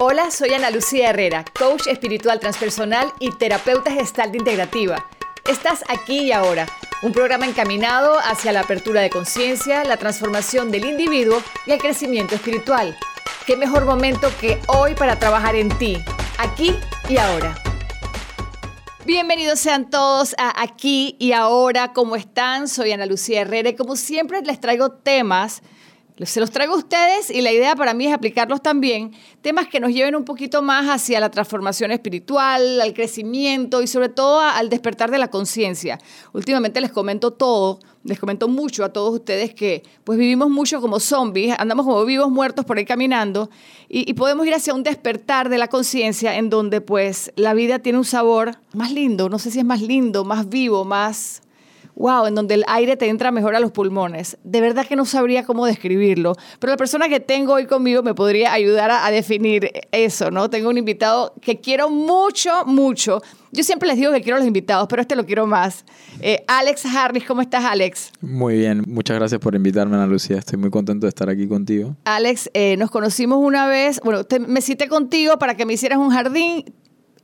Hola, 0.00 0.30
soy 0.30 0.54
Ana 0.54 0.70
Lucía 0.70 1.10
Herrera, 1.10 1.44
coach 1.58 1.88
espiritual 1.88 2.38
transpersonal 2.38 3.12
y 3.18 3.32
terapeuta 3.32 3.90
gestal 3.90 4.32
integrativa. 4.36 5.04
Estás 5.44 5.82
aquí 5.88 6.20
y 6.20 6.30
ahora, 6.30 6.66
un 7.02 7.10
programa 7.10 7.46
encaminado 7.46 8.16
hacia 8.16 8.52
la 8.52 8.60
apertura 8.60 9.00
de 9.00 9.10
conciencia, 9.10 9.82
la 9.82 9.96
transformación 9.96 10.70
del 10.70 10.84
individuo 10.84 11.42
y 11.66 11.72
el 11.72 11.80
crecimiento 11.80 12.36
espiritual. 12.36 12.96
¿Qué 13.44 13.56
mejor 13.56 13.86
momento 13.86 14.30
que 14.40 14.60
hoy 14.68 14.94
para 14.94 15.18
trabajar 15.18 15.56
en 15.56 15.76
ti, 15.78 15.98
aquí 16.38 16.76
y 17.08 17.16
ahora? 17.16 17.60
Bienvenidos 19.04 19.58
sean 19.58 19.90
todos 19.90 20.36
a 20.38 20.62
Aquí 20.62 21.16
y 21.18 21.32
Ahora. 21.32 21.92
¿Cómo 21.92 22.14
están? 22.14 22.68
Soy 22.68 22.92
Ana 22.92 23.06
Lucía 23.06 23.40
Herrera 23.40 23.70
y 23.70 23.74
como 23.74 23.96
siempre 23.96 24.42
les 24.42 24.60
traigo 24.60 24.92
temas 24.92 25.60
se 26.26 26.40
los 26.40 26.50
traigo 26.50 26.74
a 26.74 26.78
ustedes 26.78 27.30
y 27.30 27.40
la 27.42 27.52
idea 27.52 27.76
para 27.76 27.94
mí 27.94 28.06
es 28.06 28.12
aplicarlos 28.12 28.60
también, 28.60 29.12
temas 29.40 29.68
que 29.68 29.78
nos 29.78 29.92
lleven 29.92 30.16
un 30.16 30.24
poquito 30.24 30.62
más 30.62 30.86
hacia 30.86 31.20
la 31.20 31.30
transformación 31.30 31.92
espiritual, 31.92 32.80
al 32.80 32.92
crecimiento 32.92 33.82
y 33.82 33.86
sobre 33.86 34.08
todo 34.08 34.40
al 34.40 34.68
despertar 34.68 35.10
de 35.10 35.18
la 35.18 35.28
conciencia. 35.28 35.98
Últimamente 36.32 36.80
les 36.80 36.90
comento 36.90 37.32
todo, 37.32 37.78
les 38.02 38.18
comento 38.18 38.48
mucho 38.48 38.84
a 38.84 38.92
todos 38.92 39.14
ustedes 39.14 39.54
que 39.54 39.84
pues 40.04 40.18
vivimos 40.18 40.50
mucho 40.50 40.80
como 40.80 40.98
zombies, 40.98 41.54
andamos 41.58 41.86
como 41.86 42.04
vivos 42.04 42.30
muertos 42.30 42.64
por 42.64 42.78
ahí 42.78 42.84
caminando 42.84 43.50
y, 43.88 44.10
y 44.10 44.14
podemos 44.14 44.46
ir 44.46 44.54
hacia 44.54 44.74
un 44.74 44.82
despertar 44.82 45.48
de 45.48 45.58
la 45.58 45.68
conciencia 45.68 46.36
en 46.36 46.50
donde 46.50 46.80
pues 46.80 47.32
la 47.36 47.54
vida 47.54 47.78
tiene 47.78 47.98
un 47.98 48.04
sabor 48.04 48.58
más 48.74 48.92
lindo, 48.92 49.28
no 49.28 49.38
sé 49.38 49.50
si 49.50 49.60
es 49.60 49.64
más 49.64 49.82
lindo, 49.82 50.24
más 50.24 50.48
vivo, 50.48 50.84
más 50.84 51.42
wow, 51.98 52.26
en 52.26 52.34
donde 52.34 52.54
el 52.54 52.64
aire 52.68 52.96
te 52.96 53.08
entra 53.08 53.32
mejor 53.32 53.56
a 53.56 53.60
los 53.60 53.72
pulmones. 53.72 54.38
De 54.44 54.60
verdad 54.60 54.86
que 54.86 54.96
no 54.96 55.04
sabría 55.04 55.44
cómo 55.44 55.66
describirlo, 55.66 56.34
pero 56.60 56.72
la 56.72 56.76
persona 56.76 57.08
que 57.08 57.20
tengo 57.20 57.54
hoy 57.54 57.66
conmigo 57.66 58.02
me 58.02 58.14
podría 58.14 58.52
ayudar 58.52 58.90
a, 58.90 59.08
definir 59.10 59.70
eso, 59.90 60.30
¿no? 60.30 60.48
Tengo 60.48 60.68
un 60.68 60.78
invitado 60.78 61.34
que 61.40 61.60
quiero 61.60 61.90
mucho, 61.90 62.64
mucho. 62.66 63.20
Yo 63.50 63.64
siempre 63.64 63.88
les 63.88 63.96
digo 63.96 64.12
que 64.12 64.20
quiero 64.20 64.36
a 64.36 64.38
los 64.38 64.46
invitados, 64.46 64.86
pero 64.88 65.02
este 65.02 65.16
lo 65.16 65.26
quiero 65.26 65.46
más. 65.46 65.84
Eh, 66.20 66.44
Alex 66.46 66.84
Harris, 66.86 67.24
¿cómo 67.24 67.40
estás, 67.40 67.64
Alex? 67.64 68.12
Muy 68.20 68.58
bien, 68.58 68.84
muchas 68.86 69.16
gracias 69.16 69.40
por 69.40 69.54
invitarme, 69.54 69.96
Ana 69.96 70.06
Lucía. 70.06 70.36
Estoy 70.36 70.58
muy 70.58 70.70
contento 70.70 71.06
de 71.06 71.08
estar 71.08 71.28
aquí 71.28 71.48
contigo. 71.48 71.96
Alex, 72.04 72.50
eh, 72.54 72.76
nos 72.76 72.90
conocimos 72.90 73.38
una 73.42 73.66
vez, 73.66 74.00
bueno, 74.04 74.22
me 74.46 74.60
cité 74.60 74.88
contigo 74.88 75.38
para 75.38 75.56
que 75.56 75.66
me 75.66 75.72
hicieras 75.72 75.98
un 75.98 76.10
jardín 76.10 76.64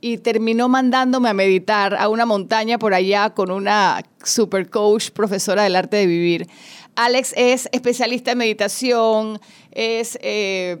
y 0.05 0.19
terminó 0.19 0.69
mandándome 0.69 1.29
a 1.29 1.33
meditar 1.33 1.95
a 1.95 2.09
una 2.09 2.27
montaña 2.27 2.77
por 2.77 2.93
allá 2.93 3.31
con 3.31 3.49
una 3.49 4.03
super 4.23 4.69
coach, 4.69 5.09
profesora 5.09 5.63
del 5.63 5.75
arte 5.75 5.97
de 5.97 6.05
vivir. 6.05 6.47
Alex 6.95 7.33
es 7.35 7.67
especialista 7.71 8.33
en 8.33 8.37
meditación, 8.37 9.39
es... 9.71 10.19
Eh, 10.21 10.77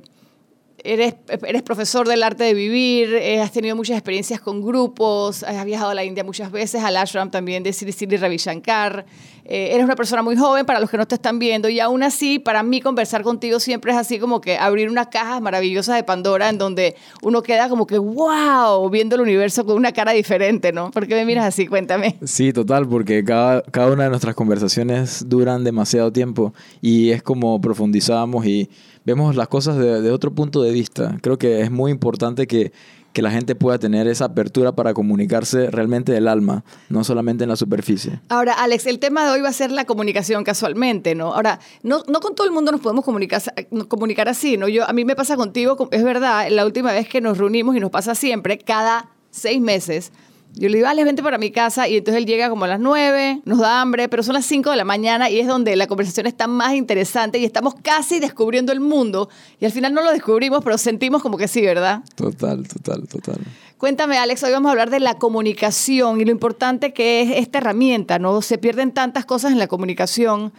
eres, 0.85 1.15
eres, 1.27 1.63
profesor 1.63 2.07
del 2.07 2.23
arte 2.23 2.43
de 2.43 2.53
vivir, 2.53 3.13
eh, 3.15 3.41
has 3.41 3.51
tenido 3.51 3.75
muchas 3.75 3.97
experiencias 3.97 4.39
con 4.39 4.63
grupos, 4.63 5.43
has 5.43 5.65
viajado 5.65 5.89
a 5.91 5.95
la 5.95 6.03
India 6.03 6.23
muchas 6.23 6.51
veces, 6.51 6.83
al 6.83 6.95
ashram 6.97 7.31
también 7.31 7.63
de 7.63 7.73
Sri 7.73 7.91
Sri 7.91 8.17
Ravi 8.17 8.37
Shankar. 8.37 9.05
Eh, 9.47 9.73
eres 9.73 9.85
una 9.85 9.95
persona 9.95 10.23
muy 10.23 10.35
joven 10.35 10.65
para 10.65 10.79
los 10.79 10.89
que 10.89 10.97
no 10.97 11.05
te 11.05 11.15
están 11.15 11.37
viendo 11.37 11.69
y 11.69 11.79
aún 11.79 12.01
así, 12.01 12.39
para 12.39 12.63
mí 12.63 12.81
conversar 12.81 13.21
contigo 13.21 13.59
siempre 13.59 13.91
es 13.91 13.97
así 13.97 14.17
como 14.17 14.41
que 14.41 14.57
abrir 14.57 14.89
una 14.89 15.09
caja 15.11 15.39
maravillosa 15.39 15.95
de 15.95 16.03
Pandora 16.03 16.49
en 16.49 16.57
donde 16.57 16.95
uno 17.21 17.43
queda 17.43 17.69
como 17.69 17.85
que, 17.85 17.99
wow, 17.99 18.89
viendo 18.89 19.15
el 19.15 19.21
universo 19.21 19.63
con 19.63 19.75
una 19.77 19.91
cara 19.91 20.13
diferente, 20.13 20.71
¿no? 20.71 20.89
¿Por 20.89 21.05
qué 21.07 21.13
me 21.13 21.25
miras 21.25 21.45
así? 21.45 21.67
Cuéntame. 21.67 22.15
Sí, 22.23 22.53
total, 22.53 22.87
porque 22.87 23.23
cada, 23.23 23.61
cada 23.63 23.91
una 23.91 24.05
de 24.05 24.09
nuestras 24.09 24.33
conversaciones 24.33 25.29
duran 25.29 25.63
demasiado 25.63 26.11
tiempo 26.11 26.53
y 26.81 27.11
es 27.11 27.21
como 27.21 27.61
profundizamos 27.61 28.45
y 28.47 28.69
vemos 29.05 29.35
las 29.35 29.47
cosas 29.47 29.77
de, 29.77 30.11
otro 30.11 30.31
punto 30.33 30.61
de 30.61 30.71
vista. 30.71 31.17
Creo 31.21 31.37
que 31.37 31.61
es 31.61 31.71
muy 31.71 31.91
importante 31.91 32.47
que, 32.47 32.71
la 33.15 33.31
gente 33.31 33.55
pueda 33.55 33.79
tener 33.79 34.09
esa 34.09 34.25
apertura 34.25 34.73
para 34.73 34.93
comunicarse 34.93 35.71
realmente 35.71 36.11
del 36.11 36.27
alma, 36.27 36.65
no 36.89 37.05
solamente 37.05 37.45
en 37.45 37.49
la 37.49 37.55
superficie. 37.55 38.19
Ahora, 38.27 38.51
Alex, 38.51 38.87
el 38.87 38.99
tema 38.99 39.23
de 39.23 39.31
hoy 39.31 39.39
va 39.39 39.47
a 39.47 39.53
ser 39.53 39.71
la 39.71 39.85
comunicación 39.85 40.43
casualmente, 40.43 41.15
¿no? 41.15 41.33
Ahora, 41.33 41.61
no, 41.81 42.03
no 42.09 42.19
con 42.19 42.35
todo 42.35 42.45
el 42.45 42.51
mundo 42.51 42.73
nos 42.73 42.81
podemos 42.81 43.05
comunicar, 43.05 43.41
comunicar 43.87 44.27
así, 44.27 44.57
¿no? 44.57 44.67
Yo, 44.67 44.85
a 44.85 44.91
mí 44.91 45.05
me 45.05 45.15
pasa 45.15 45.37
contigo, 45.37 45.87
es 45.91 46.03
verdad, 46.03 46.49
la 46.49 46.65
última 46.65 46.91
vez 46.91 47.07
que 47.07 47.21
nos 47.21 47.37
reunimos 47.37 47.77
y 47.77 47.79
nos 47.79 47.89
pasa 47.89 48.15
siempre, 48.15 48.57
cada 48.57 49.07
seis 49.31 49.61
meses, 49.61 50.11
yo 50.55 50.69
le 50.69 50.77
digo, 50.77 50.87
Alex, 50.87 51.05
vente 51.05 51.21
para 51.21 51.37
mi 51.37 51.51
casa. 51.51 51.87
Y 51.87 51.97
entonces 51.97 52.21
él 52.21 52.25
llega 52.25 52.49
como 52.49 52.65
a 52.65 52.67
las 52.67 52.79
9, 52.79 53.41
nos 53.45 53.59
da 53.59 53.81
hambre, 53.81 54.07
pero 54.07 54.23
son 54.23 54.33
las 54.33 54.45
5 54.45 54.69
de 54.71 54.75
la 54.77 54.85
mañana 54.85 55.29
y 55.29 55.39
es 55.39 55.47
donde 55.47 55.75
la 55.75 55.87
conversación 55.87 56.27
está 56.27 56.47
más 56.47 56.73
interesante 56.73 57.37
y 57.39 57.45
estamos 57.45 57.75
casi 57.81 58.19
descubriendo 58.19 58.71
el 58.71 58.79
mundo. 58.79 59.29
Y 59.59 59.65
al 59.65 59.71
final 59.71 59.93
no 59.93 60.01
lo 60.01 60.11
descubrimos, 60.11 60.63
pero 60.63 60.77
sentimos 60.77 61.21
como 61.21 61.37
que 61.37 61.47
sí, 61.47 61.61
¿verdad? 61.61 62.03
Total, 62.15 62.67
total, 62.67 63.07
total. 63.07 63.37
Cuéntame, 63.77 64.17
Alex, 64.17 64.43
hoy 64.43 64.51
vamos 64.51 64.69
a 64.69 64.71
hablar 64.71 64.89
de 64.89 65.01
la 65.01 65.15
comunicación 65.15 66.21
y 66.21 66.25
lo 66.25 66.31
importante 66.31 66.93
que 66.93 67.21
es 67.21 67.31
esta 67.37 67.57
herramienta, 67.57 68.19
¿no? 68.19 68.41
Se 68.41 68.57
pierden 68.57 68.93
tantas 68.93 69.25
cosas 69.25 69.51
en 69.51 69.59
la 69.59 69.67
comunicación 69.67 70.53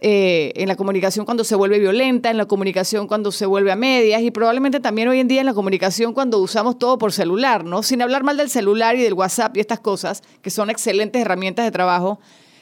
eh, 0.00 0.52
en 0.56 0.68
la 0.68 0.76
comunicación 0.76 1.24
cuando 1.24 1.44
se 1.44 1.54
vuelve 1.54 1.78
violenta, 1.78 2.30
en 2.30 2.36
la 2.36 2.46
comunicación 2.46 3.06
cuando 3.06 3.32
se 3.32 3.46
vuelve 3.46 3.72
a 3.72 3.76
medias 3.76 4.22
y 4.22 4.30
probablemente 4.30 4.80
también 4.80 5.08
hoy 5.08 5.20
en 5.20 5.28
día 5.28 5.40
en 5.40 5.46
la 5.46 5.54
comunicación 5.54 6.12
cuando 6.12 6.38
usamos 6.40 6.78
todo 6.78 6.98
por 6.98 7.12
celular, 7.12 7.64
¿no? 7.64 7.82
Sin 7.82 8.02
hablar 8.02 8.22
mal 8.22 8.36
del 8.36 8.50
celular 8.50 8.96
y 8.96 9.02
del 9.02 9.14
WhatsApp 9.14 9.56
y 9.56 9.60
estas 9.60 9.80
cosas, 9.80 10.22
que 10.42 10.50
son 10.50 10.68
excelentes 10.68 11.22
herramientas 11.22 11.64
de 11.64 11.70
trabajo, 11.70 12.18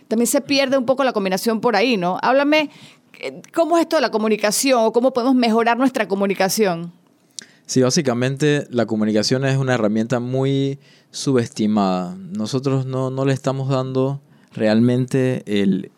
también 0.08 0.26
se 0.26 0.40
pierde 0.40 0.76
un 0.76 0.84
poco 0.84 1.04
la 1.04 1.12
combinación 1.12 1.60
por 1.60 1.74
ahí, 1.74 1.96
¿no? 1.96 2.18
Háblame, 2.22 2.70
eh, 3.20 3.40
¿cómo 3.54 3.76
es 3.76 3.82
esto 3.82 3.96
de 3.96 4.02
la 4.02 4.10
comunicación 4.10 4.84
o 4.84 4.92
cómo 4.92 5.12
podemos 5.12 5.34
mejorar 5.34 5.78
nuestra 5.78 6.06
comunicación? 6.06 6.92
Sí, 7.66 7.80
básicamente 7.80 8.66
la 8.70 8.86
comunicación 8.86 9.44
es 9.46 9.56
una 9.56 9.74
herramienta 9.74 10.20
muy 10.20 10.78
subestimada. 11.10 12.14
Nosotros 12.16 12.86
no, 12.86 13.10
no 13.10 13.24
le 13.24 13.32
estamos 13.32 13.68
dando 13.68 14.20
realmente 14.52 15.42
el, 15.46 15.90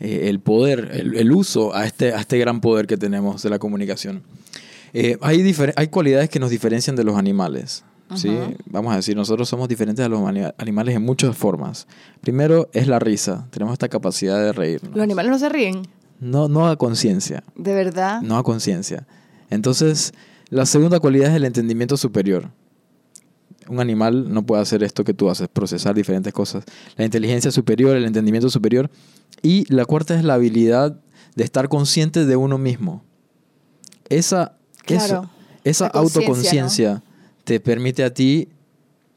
eh, 0.00 0.28
el 0.28 0.40
poder, 0.40 0.90
el, 0.92 1.32
uso 1.32 1.74
a 1.74 1.86
este, 1.86 2.12
a 2.12 2.20
este 2.20 2.38
gran 2.38 2.60
poder 2.60 2.86
que 2.86 2.96
tenemos 2.96 3.42
de 3.42 3.50
la 3.50 3.58
comunicación. 3.58 4.22
Eh, 4.92 5.18
hay, 5.20 5.54
hay 5.76 5.88
cualidades 5.88 6.30
que 6.30 6.38
nos 6.38 6.50
diferencian 6.50 6.96
de 6.96 7.04
los 7.04 7.16
animales. 7.16 7.84
¿sí? 8.14 8.36
Vamos 8.66 8.92
a 8.92 8.96
decir, 8.96 9.16
nosotros 9.16 9.48
somos 9.48 9.68
diferentes 9.68 10.04
a 10.04 10.08
los 10.08 10.20
animales 10.58 10.94
en 10.94 11.02
muchas 11.02 11.36
formas. 11.36 11.86
Primero 12.20 12.68
es 12.72 12.86
la 12.86 12.98
risa, 12.98 13.48
tenemos 13.50 13.72
esta 13.72 13.88
capacidad 13.88 14.38
de 14.38 14.52
reírnos. 14.52 14.94
¿Los 14.94 15.02
animales 15.02 15.30
no 15.32 15.38
se 15.38 15.48
ríen? 15.48 15.82
No, 16.20 16.48
no 16.48 16.68
a 16.68 16.76
conciencia. 16.76 17.42
¿De 17.56 17.74
verdad? 17.74 18.22
No 18.22 18.36
a 18.36 18.44
conciencia. 18.44 19.06
Entonces, 19.50 20.14
la 20.48 20.66
segunda 20.66 21.00
cualidad 21.00 21.30
es 21.30 21.36
el 21.36 21.44
entendimiento 21.44 21.96
superior. 21.96 22.50
Un 23.68 23.80
animal 23.80 24.32
no 24.32 24.44
puede 24.44 24.62
hacer 24.62 24.82
esto 24.82 25.04
que 25.04 25.14
tú 25.14 25.30
haces, 25.30 25.48
procesar 25.48 25.94
diferentes 25.94 26.32
cosas. 26.32 26.64
La 26.96 27.04
inteligencia 27.04 27.50
superior, 27.50 27.96
el 27.96 28.04
entendimiento 28.04 28.50
superior. 28.50 28.90
Y 29.44 29.70
la 29.72 29.84
cuarta 29.84 30.16
es 30.16 30.24
la 30.24 30.34
habilidad 30.34 30.98
de 31.36 31.44
estar 31.44 31.68
consciente 31.68 32.24
de 32.24 32.34
uno 32.34 32.56
mismo. 32.56 33.04
Esa, 34.08 34.56
esa 35.64 35.86
autoconciencia 35.86 37.02
te 37.44 37.60
permite 37.60 38.04
a 38.04 38.14
ti 38.14 38.48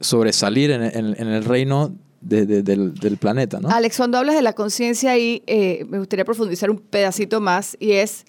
sobresalir 0.02 0.70
en, 0.72 0.84
el 0.84 1.44
reino 1.46 1.96
del, 2.20 3.18
planeta, 3.20 3.62
¿no? 3.62 3.70
Alex, 3.70 3.96
cuando 3.96 4.18
hablas 4.18 4.36
de 4.36 4.42
la 4.42 4.52
conciencia 4.52 5.12
ahí, 5.12 5.44
eh, 5.48 5.86
me 5.88 5.98
gustaría 5.98 6.26
profundizar 6.26 6.70
un 6.70 6.80
pedacito 6.80 7.40
más 7.40 7.78
y 7.80 7.94
es 7.94 8.26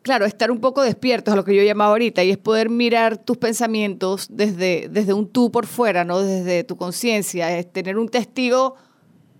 claro, 0.00 0.24
estar 0.24 0.50
un 0.50 0.60
poco 0.60 0.82
despiertos 0.82 1.32
a 1.32 1.36
lo 1.36 1.44
que 1.44 1.54
yo 1.54 1.62
llamaba 1.62 1.90
ahorita 1.90 2.24
y 2.24 2.30
es 2.30 2.38
poder 2.38 2.70
mirar 2.70 3.18
tus 3.18 3.36
pensamientos 3.36 4.28
desde, 4.30 4.88
desde 4.90 5.12
un 5.12 5.28
tú 5.28 5.50
por 5.50 5.66
fuera, 5.66 6.04
¿no? 6.04 6.20
Desde 6.20 6.64
tu 6.64 6.76
conciencia, 6.76 7.58
es 7.58 7.70
tener 7.70 7.98
un 7.98 8.08
testigo 8.08 8.76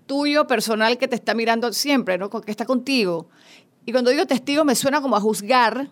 tuyo 0.07 0.47
personal 0.47 0.99
que 0.99 1.09
te 1.09 1.15
está 1.15 1.35
mirando 1.35 1.73
siempre, 1.73 2.19
¿no? 2.19 2.31
Que 2.31 2.51
está 2.51 2.65
contigo. 2.65 3.29
Y 3.87 3.93
cuando 3.93 4.11
digo 4.11 4.27
testigo 4.27 4.65
me 4.65 4.75
suena 4.75 5.01
como 5.01 5.17
a 5.17 5.21
juzgar, 5.21 5.91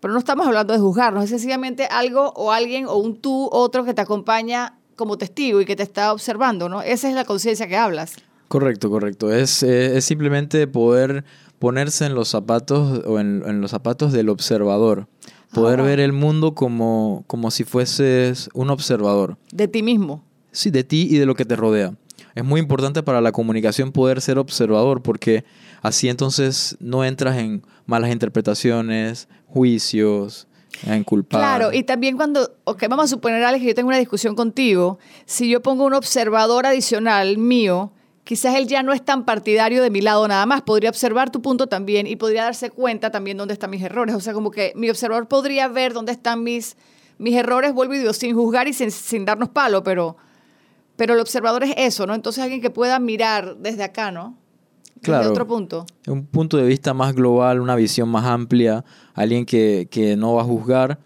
pero 0.00 0.12
no 0.12 0.18
estamos 0.18 0.46
hablando 0.46 0.72
de 0.72 0.78
juzgarnos, 0.78 1.24
es 1.24 1.30
sencillamente 1.30 1.86
algo 1.86 2.32
o 2.36 2.52
alguien 2.52 2.86
o 2.86 2.96
un 2.96 3.16
tú, 3.16 3.48
otro 3.50 3.84
que 3.84 3.94
te 3.94 4.02
acompaña 4.02 4.78
como 4.96 5.18
testigo 5.18 5.60
y 5.60 5.64
que 5.64 5.76
te 5.76 5.82
está 5.82 6.12
observando, 6.12 6.68
¿no? 6.68 6.82
Esa 6.82 7.08
es 7.08 7.14
la 7.14 7.24
conciencia 7.24 7.66
que 7.68 7.76
hablas. 7.76 8.14
Correcto, 8.48 8.90
correcto. 8.90 9.32
Es, 9.32 9.62
eh, 9.62 9.96
es 9.96 10.04
simplemente 10.04 10.66
poder 10.66 11.24
ponerse 11.58 12.06
en 12.06 12.14
los 12.14 12.28
zapatos 12.28 13.02
o 13.06 13.18
en, 13.18 13.60
los 13.60 13.70
zapatos 13.70 14.12
del 14.12 14.28
observador. 14.28 15.08
Poder 15.52 15.80
ah. 15.80 15.84
ver 15.84 16.00
el 16.00 16.12
mundo 16.12 16.54
como, 16.54 17.24
como 17.26 17.50
si 17.50 17.64
fueses 17.64 18.50
un 18.52 18.70
observador. 18.70 19.36
De 19.52 19.68
ti 19.68 19.82
mismo. 19.82 20.22
Sí, 20.52 20.70
de 20.70 20.84
ti 20.84 21.08
y 21.10 21.18
de 21.18 21.26
lo 21.26 21.34
que 21.34 21.44
te 21.44 21.56
rodea. 21.56 21.94
Es 22.36 22.44
muy 22.44 22.60
importante 22.60 23.02
para 23.02 23.20
la 23.20 23.32
comunicación 23.32 23.90
poder 23.90 24.20
ser 24.20 24.38
observador 24.38 25.02
porque 25.02 25.44
así 25.82 26.08
entonces 26.08 26.76
no 26.78 27.04
entras 27.04 27.38
en 27.38 27.62
malas 27.86 28.12
interpretaciones, 28.12 29.26
juicios, 29.46 30.46
en 30.86 31.02
culpar. 31.02 31.40
Claro, 31.40 31.72
y 31.72 31.82
también 31.82 32.16
cuando, 32.16 32.56
ok, 32.64 32.84
vamos 32.88 33.06
a 33.06 33.08
suponer, 33.08 33.42
Alex, 33.42 33.62
que 33.62 33.68
yo 33.68 33.74
tengo 33.74 33.88
una 33.88 33.98
discusión 33.98 34.36
contigo, 34.36 34.98
si 35.24 35.48
yo 35.48 35.62
pongo 35.62 35.84
un 35.84 35.94
observador 35.94 36.66
adicional 36.66 37.38
mío, 37.38 37.92
quizás 38.22 38.54
él 38.54 38.68
ya 38.68 38.82
no 38.84 38.92
es 38.92 39.02
tan 39.02 39.24
partidario 39.24 39.82
de 39.82 39.90
mi 39.90 40.02
lado 40.02 40.28
nada 40.28 40.46
más, 40.46 40.62
podría 40.62 40.90
observar 40.90 41.30
tu 41.30 41.40
punto 41.42 41.66
también 41.68 42.06
y 42.06 42.16
podría 42.16 42.44
darse 42.44 42.70
cuenta 42.70 43.10
también 43.10 43.38
dónde 43.38 43.54
están 43.54 43.70
mis 43.70 43.82
errores. 43.82 44.14
O 44.14 44.20
sea, 44.20 44.34
como 44.34 44.52
que 44.52 44.72
mi 44.76 44.90
observador 44.90 45.26
podría 45.26 45.66
ver 45.66 45.94
dónde 45.94 46.12
están 46.12 46.44
mis 46.44 46.76
mis 47.18 47.34
errores, 47.34 47.72
vuelvo 47.72 47.94
y 47.94 47.98
digo, 47.98 48.12
sin 48.12 48.34
juzgar 48.34 48.68
y 48.68 48.72
sin, 48.72 48.90
sin 48.90 49.24
darnos 49.24 49.48
palo, 49.48 49.82
pero, 49.82 50.16
pero 50.96 51.14
el 51.14 51.20
observador 51.20 51.62
es 51.64 51.74
eso, 51.76 52.06
¿no? 52.06 52.14
Entonces 52.14 52.42
alguien 52.42 52.60
que 52.60 52.70
pueda 52.70 52.98
mirar 52.98 53.56
desde 53.58 53.84
acá, 53.84 54.10
¿no? 54.10 54.36
Desde 54.96 55.00
Claro. 55.02 55.30
otro 55.30 55.46
punto. 55.46 55.86
Un 56.06 56.26
punto 56.26 56.56
de 56.56 56.64
vista 56.66 56.94
más 56.94 57.14
global, 57.14 57.60
una 57.60 57.76
visión 57.76 58.08
más 58.08 58.24
amplia, 58.24 58.84
alguien 59.14 59.44
que, 59.46 59.88
que 59.90 60.16
no 60.16 60.34
va 60.34 60.42
a 60.42 60.44
juzgar 60.44 60.98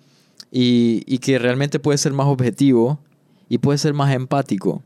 y, 0.50 1.02
y 1.06 1.18
que 1.18 1.38
realmente 1.38 1.78
puede 1.80 1.98
ser 1.98 2.12
más 2.12 2.26
objetivo 2.26 3.00
y 3.48 3.58
puede 3.58 3.78
ser 3.78 3.92
más 3.94 4.14
empático. 4.14 4.82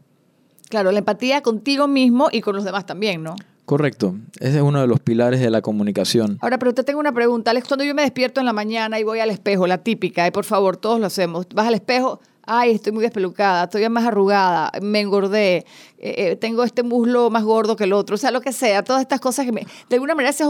Claro, 0.70 0.90
la 0.90 0.98
empatía 1.00 1.42
contigo 1.42 1.86
mismo 1.86 2.28
y 2.32 2.40
con 2.40 2.56
los 2.56 2.64
demás 2.64 2.86
también, 2.86 3.22
¿no? 3.22 3.36
Correcto. 3.66 4.16
Ese 4.40 4.56
es 4.56 4.62
uno 4.62 4.80
de 4.80 4.86
los 4.86 5.00
pilares 5.00 5.40
de 5.40 5.50
la 5.50 5.62
comunicación. 5.62 6.38
Ahora, 6.40 6.58
pero 6.58 6.74
te 6.74 6.82
tengo 6.84 6.98
una 7.00 7.12
pregunta, 7.12 7.50
Alex. 7.50 7.68
Cuando 7.68 7.84
yo 7.84 7.94
me 7.94 8.02
despierto 8.02 8.40
en 8.40 8.46
la 8.46 8.52
mañana 8.52 8.98
y 8.98 9.04
voy 9.04 9.20
al 9.20 9.30
espejo, 9.30 9.66
la 9.66 9.78
típica, 9.78 10.26
y 10.26 10.30
por 10.30 10.44
favor, 10.44 10.76
todos 10.76 11.00
lo 11.00 11.06
hacemos. 11.06 11.46
Vas 11.54 11.66
al 11.68 11.74
espejo, 11.74 12.20
ay, 12.46 12.72
estoy 12.72 12.92
muy 12.92 13.02
despelucada, 13.02 13.64
estoy 13.64 13.88
más 13.88 14.04
arrugada, 14.06 14.70
me 14.82 15.00
engordé, 15.00 15.58
eh, 15.98 16.14
eh, 16.32 16.36
tengo 16.36 16.64
este 16.64 16.82
muslo 16.82 17.30
más 17.30 17.44
gordo 17.44 17.76
que 17.76 17.84
el 17.84 17.92
otro, 17.92 18.14
o 18.14 18.18
sea, 18.18 18.30
lo 18.30 18.40
que 18.40 18.52
sea, 18.52 18.82
todas 18.84 19.02
estas 19.02 19.20
cosas 19.20 19.46
que 19.46 19.52
me... 19.52 19.66
De 19.88 19.96
alguna 19.96 20.14
manera, 20.14 20.30
ese, 20.30 20.44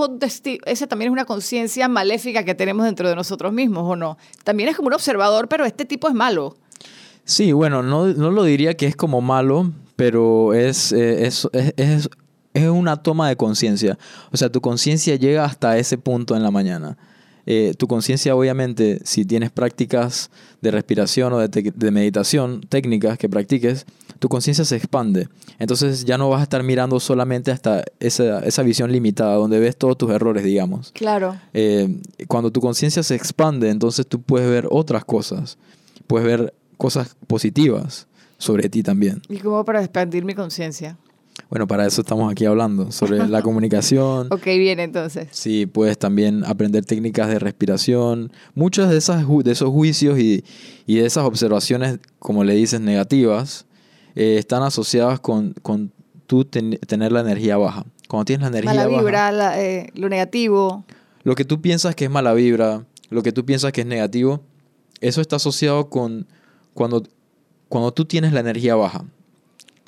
ese 0.66 0.86
también 0.86 1.08
es 1.10 1.12
una 1.12 1.24
conciencia 1.24 1.88
maléfica 1.88 2.44
que 2.44 2.54
tenemos 2.54 2.84
dentro 2.84 3.08
de 3.08 3.14
nosotros 3.16 3.52
mismos, 3.52 3.84
¿o 3.86 3.96
no? 3.96 4.18
También 4.44 4.68
es 4.68 4.76
como 4.76 4.88
un 4.88 4.94
observador, 4.94 5.48
pero 5.48 5.64
este 5.64 5.84
tipo 5.84 6.08
es 6.08 6.14
malo. 6.14 6.56
Sí, 7.24 7.52
bueno, 7.52 7.82
no, 7.82 8.06
no 8.06 8.30
lo 8.30 8.44
diría 8.44 8.74
que 8.76 8.86
es 8.86 8.96
como 8.96 9.20
malo, 9.20 9.70
pero 9.96 10.52
es, 10.54 10.92
eh, 10.92 11.26
es, 11.26 11.48
es, 11.52 11.72
es- 11.76 12.08
es 12.52 12.68
una 12.68 13.02
toma 13.02 13.28
de 13.28 13.36
conciencia. 13.36 13.98
O 14.30 14.36
sea, 14.36 14.48
tu 14.48 14.60
conciencia 14.60 15.16
llega 15.16 15.44
hasta 15.44 15.76
ese 15.76 15.98
punto 15.98 16.36
en 16.36 16.44
la 16.44 16.52
mañana. 16.52 16.96
Eh, 17.46 17.74
tu 17.76 17.86
conciencia, 17.86 18.34
obviamente, 18.34 19.00
si 19.04 19.24
tienes 19.24 19.50
prácticas 19.50 20.30
de 20.60 20.70
respiración 20.70 21.32
o 21.32 21.38
de, 21.46 21.90
meditación, 21.90 22.62
técnicas 22.68 23.18
que 23.18 23.28
practiques, 23.28 23.86
tu 24.18 24.28
conciencia 24.28 24.64
se 24.64 24.76
expande. 24.76 25.28
Entonces 25.58 26.04
ya 26.04 26.16
no 26.16 26.30
vas 26.30 26.40
a 26.40 26.44
estar 26.44 26.62
mirando 26.62 26.98
solamente 27.00 27.50
hasta 27.50 27.84
esa, 28.00 28.40
esa 28.40 28.62
visión 28.62 28.90
limitada, 28.90 29.34
donde 29.34 29.58
ves 29.58 29.76
todos 29.76 29.98
tus 29.98 30.10
errores, 30.10 30.44
digamos. 30.44 30.90
Claro. 30.92 31.36
Eh, 31.52 32.00
cuando 32.28 32.50
tu 32.50 32.60
conciencia 32.60 33.02
se 33.02 33.14
expande, 33.14 33.68
entonces 33.70 34.06
tú 34.06 34.22
puedes 34.22 34.48
ver 34.48 34.66
otras 34.70 35.04
cosas. 35.04 35.58
Puedes 36.06 36.26
ver 36.26 36.54
cosas 36.76 37.16
positivas 37.26 38.06
sobre 38.38 38.68
ti 38.68 38.82
también. 38.82 39.22
¿Y 39.28 39.38
cómo 39.38 39.64
para 39.64 39.80
expandir 39.80 40.24
mi 40.24 40.34
conciencia? 40.34 40.96
Bueno, 41.50 41.66
para 41.66 41.86
eso 41.86 42.00
estamos 42.00 42.30
aquí 42.30 42.44
hablando, 42.44 42.90
sobre 42.92 43.26
la 43.28 43.42
comunicación. 43.42 44.28
Ok, 44.30 44.44
bien, 44.46 44.80
entonces. 44.80 45.28
Sí, 45.32 45.66
puedes 45.66 45.98
también 45.98 46.44
aprender 46.44 46.84
técnicas 46.84 47.28
de 47.28 47.38
respiración. 47.38 48.32
Muchos 48.54 48.88
de, 48.90 48.96
esas, 48.96 49.24
de 49.28 49.52
esos 49.52 49.70
juicios 49.70 50.18
y, 50.18 50.44
y 50.86 50.96
de 50.96 51.06
esas 51.06 51.24
observaciones, 51.24 51.98
como 52.18 52.44
le 52.44 52.54
dices, 52.54 52.80
negativas, 52.80 53.66
eh, 54.14 54.36
están 54.38 54.62
asociadas 54.62 55.20
con, 55.20 55.54
con 55.62 55.92
tú 56.26 56.44
ten- 56.44 56.78
tener 56.86 57.12
la 57.12 57.20
energía 57.20 57.56
baja. 57.56 57.84
Cuando 58.08 58.24
tienes 58.26 58.42
la 58.42 58.48
energía 58.58 58.72
Mala 58.74 58.86
baja, 58.88 59.00
vibra, 59.02 59.32
la- 59.32 59.60
eh, 59.62 59.90
lo 59.94 60.08
negativo. 60.08 60.84
Lo 61.24 61.34
que 61.34 61.44
tú 61.44 61.60
piensas 61.60 61.94
que 61.94 62.04
es 62.04 62.10
mala 62.10 62.32
vibra, 62.34 62.84
lo 63.10 63.22
que 63.22 63.32
tú 63.32 63.44
piensas 63.44 63.72
que 63.72 63.80
es 63.80 63.86
negativo, 63.86 64.42
eso 65.00 65.20
está 65.20 65.36
asociado 65.36 65.88
con 65.90 66.26
cuando, 66.74 67.02
cuando 67.68 67.92
tú 67.92 68.04
tienes 68.04 68.32
la 68.32 68.40
energía 68.40 68.74
baja. 68.76 69.04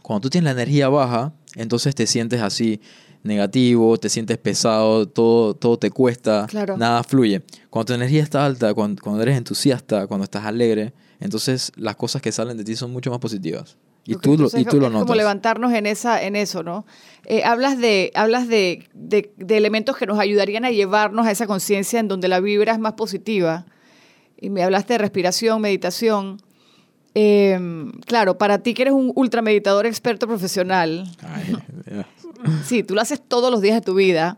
Cuando 0.06 0.20
tú 0.20 0.30
tienes 0.30 0.44
la 0.44 0.52
energía 0.62 0.88
baja, 0.88 1.32
entonces 1.56 1.96
te 1.96 2.06
sientes 2.06 2.40
así 2.40 2.80
negativo, 3.24 3.98
te 3.98 4.08
sientes 4.08 4.38
pesado, 4.38 5.08
todo, 5.08 5.54
todo 5.54 5.78
te 5.80 5.90
cuesta, 5.90 6.46
Claro. 6.48 6.76
nada 6.76 7.02
fluye. 7.02 7.42
Cuando 7.70 7.86
tu 7.86 7.92
energía 7.94 8.22
está 8.22 8.46
alta, 8.46 8.72
cuando, 8.72 9.02
cuando 9.02 9.20
eres 9.22 9.36
entusiasta, 9.36 10.06
cuando 10.06 10.22
estás 10.22 10.44
alegre, 10.44 10.92
entonces 11.18 11.72
las 11.74 11.96
cosas 11.96 12.22
que 12.22 12.30
salen 12.30 12.56
de 12.56 12.62
ti 12.62 12.76
son 12.76 12.92
mucho 12.92 13.10
más 13.10 13.18
positivas. 13.18 13.76
Y 14.04 14.14
tú, 14.14 14.38
lo, 14.38 14.46
y 14.46 14.64
tú 14.64 14.78
lo 14.78 14.86
es 14.86 14.92
notas. 14.92 15.00
como 15.06 15.16
levantarnos 15.16 15.72
en, 15.72 15.86
esa, 15.86 16.22
en 16.22 16.36
eso, 16.36 16.62
¿no? 16.62 16.86
Eh, 17.24 17.42
hablas 17.42 17.76
de, 17.76 18.12
hablas 18.14 18.46
de, 18.46 18.84
de- 18.94 19.32
de 19.36 19.56
elementos 19.56 19.96
que 19.96 20.06
nos 20.06 20.20
ayudarían 20.20 20.64
a 20.64 20.70
llevarnos 20.70 21.26
a 21.26 21.32
esa 21.32 21.48
conciencia 21.48 21.98
en 21.98 22.06
donde 22.06 22.28
la 22.28 22.38
vibra 22.38 22.72
es 22.72 22.78
más 22.78 22.92
positiva. 22.92 23.66
Y 24.40 24.50
me 24.50 24.62
hablaste 24.62 24.92
de 24.94 24.98
respiración, 24.98 25.60
meditación. 25.60 26.40
Eh, 27.18 27.58
claro, 28.04 28.36
para 28.36 28.58
ti 28.58 28.74
que 28.74 28.82
eres 28.82 28.92
un 28.92 29.10
ultrameditador 29.14 29.86
experto 29.86 30.26
profesional, 30.26 31.10
Ay, 31.22 31.56
sí, 32.66 32.82
tú 32.82 32.94
lo 32.94 33.00
haces 33.00 33.22
todos 33.26 33.50
los 33.50 33.62
días 33.62 33.76
de 33.76 33.80
tu 33.80 33.94
vida, 33.94 34.36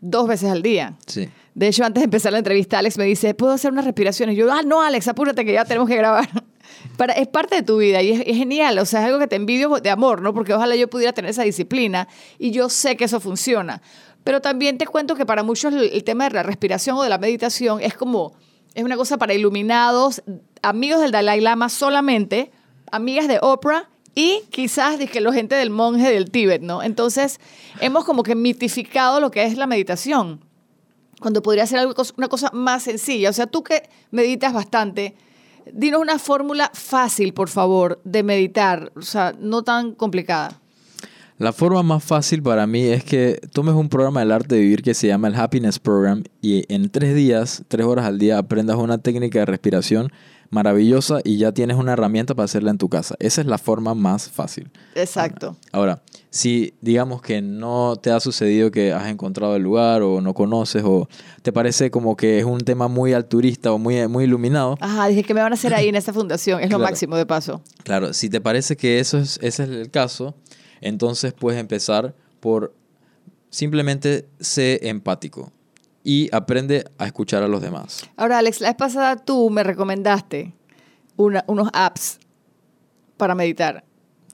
dos 0.00 0.26
veces 0.26 0.50
al 0.50 0.62
día. 0.62 0.94
sí. 1.06 1.28
De 1.54 1.68
hecho, 1.68 1.84
antes 1.84 2.00
de 2.00 2.06
empezar 2.06 2.32
la 2.32 2.38
entrevista, 2.38 2.80
Alex 2.80 2.98
me 2.98 3.04
dice, 3.04 3.32
¿puedo 3.32 3.52
hacer 3.52 3.70
unas 3.70 3.84
respiraciones? 3.84 4.36
Yo, 4.36 4.52
ah, 4.52 4.62
no, 4.66 4.82
Alex, 4.82 5.06
apúrate 5.06 5.44
que 5.44 5.52
ya 5.52 5.64
tenemos 5.64 5.88
que 5.88 5.96
grabar. 5.96 6.28
Para, 6.96 7.12
es 7.12 7.28
parte 7.28 7.54
de 7.56 7.62
tu 7.62 7.76
vida 7.76 8.02
y 8.02 8.10
es, 8.10 8.22
es 8.26 8.36
genial, 8.36 8.76
o 8.78 8.86
sea, 8.86 9.00
es 9.00 9.06
algo 9.06 9.20
que 9.20 9.28
te 9.28 9.36
envidio 9.36 9.68
de 9.68 9.90
amor, 9.90 10.20
¿no? 10.20 10.34
Porque 10.34 10.52
ojalá 10.52 10.74
yo 10.74 10.88
pudiera 10.88 11.12
tener 11.12 11.30
esa 11.30 11.44
disciplina 11.44 12.08
y 12.38 12.50
yo 12.50 12.68
sé 12.68 12.96
que 12.96 13.04
eso 13.04 13.20
funciona. 13.20 13.82
Pero 14.24 14.40
también 14.40 14.78
te 14.78 14.86
cuento 14.86 15.14
que 15.14 15.26
para 15.26 15.42
muchos 15.44 15.72
el, 15.74 15.90
el 15.92 16.02
tema 16.02 16.28
de 16.28 16.34
la 16.34 16.42
respiración 16.42 16.96
o 16.96 17.02
de 17.02 17.10
la 17.10 17.18
meditación 17.18 17.80
es 17.80 17.94
como, 17.94 18.32
es 18.74 18.82
una 18.82 18.96
cosa 18.96 19.16
para 19.18 19.34
iluminados, 19.34 20.22
amigos 20.64 21.00
del 21.00 21.12
Dalai 21.12 21.40
Lama 21.40 21.68
solamente, 21.68 22.50
amigas 22.90 23.28
de 23.28 23.38
Oprah 23.40 23.88
y 24.14 24.42
quizás 24.50 24.98
dije, 24.98 25.20
la 25.20 25.32
gente 25.32 25.54
del 25.54 25.70
monje 25.70 26.10
del 26.10 26.30
Tíbet, 26.30 26.62
¿no? 26.62 26.82
Entonces, 26.82 27.40
hemos 27.80 28.04
como 28.04 28.22
que 28.22 28.34
mitificado 28.34 29.20
lo 29.20 29.30
que 29.30 29.44
es 29.44 29.56
la 29.56 29.66
meditación 29.66 30.40
cuando 31.20 31.42
podría 31.42 31.66
ser 31.66 31.78
algo, 31.78 31.94
una 32.16 32.28
cosa 32.28 32.50
más 32.52 32.82
sencilla. 32.82 33.30
O 33.30 33.32
sea, 33.32 33.46
tú 33.46 33.62
que 33.64 33.88
meditas 34.10 34.52
bastante, 34.52 35.14
dinos 35.72 36.00
una 36.00 36.18
fórmula 36.18 36.70
fácil, 36.74 37.32
por 37.32 37.48
favor, 37.48 38.00
de 38.04 38.22
meditar, 38.22 38.92
o 38.94 39.02
sea, 39.02 39.34
no 39.38 39.62
tan 39.62 39.94
complicada. 39.94 40.60
La 41.38 41.52
forma 41.52 41.82
más 41.82 42.04
fácil 42.04 42.42
para 42.42 42.66
mí 42.66 42.82
es 42.82 43.02
que 43.02 43.40
tomes 43.52 43.74
un 43.74 43.88
programa 43.88 44.20
del 44.20 44.30
arte 44.30 44.54
de 44.54 44.60
vivir 44.60 44.82
que 44.82 44.94
se 44.94 45.08
llama 45.08 45.26
el 45.28 45.34
Happiness 45.34 45.80
Program 45.80 46.22
y 46.40 46.64
en 46.72 46.90
tres 46.90 47.14
días, 47.14 47.64
tres 47.66 47.86
horas 47.86 48.04
al 48.04 48.18
día, 48.18 48.38
aprendas 48.38 48.76
una 48.76 48.98
técnica 48.98 49.40
de 49.40 49.46
respiración 49.46 50.12
maravillosa 50.54 51.20
y 51.24 51.36
ya 51.36 51.52
tienes 51.52 51.76
una 51.76 51.92
herramienta 51.92 52.34
para 52.34 52.44
hacerla 52.44 52.70
en 52.70 52.78
tu 52.78 52.88
casa. 52.88 53.16
Esa 53.18 53.40
es 53.40 53.46
la 53.46 53.58
forma 53.58 53.94
más 53.94 54.30
fácil. 54.30 54.70
Exacto. 54.94 55.56
Ahora, 55.72 56.02
si 56.30 56.74
digamos 56.80 57.20
que 57.20 57.42
no 57.42 57.96
te 57.96 58.10
ha 58.12 58.20
sucedido 58.20 58.70
que 58.70 58.92
has 58.92 59.08
encontrado 59.08 59.56
el 59.56 59.62
lugar 59.62 60.02
o 60.02 60.20
no 60.20 60.32
conoces 60.32 60.82
o 60.84 61.08
te 61.42 61.52
parece 61.52 61.90
como 61.90 62.16
que 62.16 62.38
es 62.38 62.44
un 62.44 62.60
tema 62.60 62.88
muy 62.88 63.12
alturista 63.12 63.72
o 63.72 63.78
muy, 63.78 64.06
muy 64.08 64.24
iluminado, 64.24 64.76
Ajá, 64.80 65.08
dije 65.08 65.24
que 65.24 65.34
me 65.34 65.42
van 65.42 65.52
a 65.52 65.54
hacer 65.54 65.74
ahí 65.74 65.88
en 65.88 65.94
esta 65.96 66.12
fundación, 66.12 66.60
es 66.60 66.70
lo 66.70 66.78
Claro. 66.78 66.90
máximo 66.90 67.16
de 67.16 67.26
paso. 67.26 67.60
Claro, 67.82 68.12
si 68.14 68.30
te 68.30 68.40
parece 68.40 68.76
que 68.76 69.00
eso 69.00 69.18
es, 69.18 69.38
ese 69.42 69.64
es 69.64 69.68
el 69.68 69.90
caso, 69.90 70.34
entonces 70.80 71.32
puedes 71.32 71.60
empezar 71.60 72.14
por 72.40 72.72
simplemente 73.50 74.26
ser 74.40 74.84
empático 74.86 75.52
y 76.04 76.28
aprende 76.32 76.84
a 76.98 77.06
escuchar 77.06 77.42
a 77.42 77.48
los 77.48 77.60
demás. 77.62 78.08
Ahora, 78.16 78.38
Alex, 78.38 78.60
la 78.60 78.68
vez 78.68 78.76
pasada 78.76 79.16
tú 79.16 79.50
me 79.50 79.62
recomendaste 79.64 80.52
una- 81.16 81.44
unos 81.48 81.68
apps 81.72 82.20
para 83.16 83.34
meditar. 83.34 83.84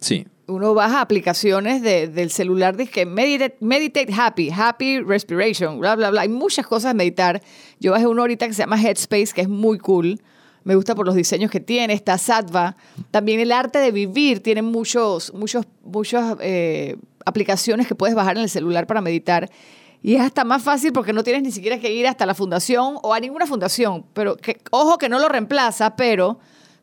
Sí, 0.00 0.26
Uno 0.46 0.74
baja 0.74 1.00
aplicaciones 1.00 1.80
de- 1.80 2.08
del 2.08 2.32
celular, 2.32 2.76
dice 2.76 3.06
meditate, 3.06 3.56
meditate 3.60 4.12
Happy, 4.12 4.50
Happy 4.50 4.98
Respiration, 5.00 5.78
bla, 5.78 5.94
bla, 5.94 6.10
bla. 6.10 6.22
Hay 6.22 6.28
muchas 6.28 6.66
cosas 6.66 6.90
de 6.90 6.94
meditar. 6.96 7.40
Yo 7.78 7.92
bajé 7.92 8.08
uno 8.08 8.22
ahorita 8.22 8.48
que 8.48 8.54
se 8.54 8.62
llama 8.62 8.76
Headspace, 8.82 9.28
que 9.32 9.42
es 9.42 9.48
muy 9.48 9.78
cool. 9.78 10.20
Me 10.64 10.74
gusta 10.74 10.96
por 10.96 11.06
los 11.06 11.14
diseños 11.14 11.52
que 11.52 11.60
tiene. 11.60 11.92
Está 11.94 12.18
Sattva. 12.18 12.76
También 13.12 13.38
el 13.38 13.52
arte 13.52 13.78
de 13.78 13.92
vivir 13.92 14.42
tiene 14.42 14.62
muchos, 14.62 15.32
muchos, 15.34 15.66
muchas 15.84 16.36
eh, 16.40 16.96
aplicaciones 17.24 17.86
que 17.86 17.94
puedes 17.94 18.16
bajar 18.16 18.36
en 18.36 18.42
el 18.42 18.50
celular 18.50 18.88
para 18.88 19.00
meditar. 19.00 19.48
Y 20.02 20.14
es 20.14 20.22
hasta 20.22 20.44
más 20.44 20.62
fácil 20.62 20.92
porque 20.92 21.12
no 21.12 21.22
tienes 21.22 21.42
ni 21.42 21.50
siquiera 21.50 21.78
que 21.78 21.92
ir 21.92 22.06
hasta 22.06 22.24
la 22.26 22.34
fundación 22.34 22.96
o 23.02 23.12
a 23.12 23.20
ninguna 23.20 23.46
fundación. 23.46 24.04
Pero 24.14 24.36
que, 24.36 24.60
ojo 24.70 24.98
que 24.98 25.08
no 25.08 25.18
lo 25.18 25.28
reemplaza, 25.28 25.96
pero 25.96 26.38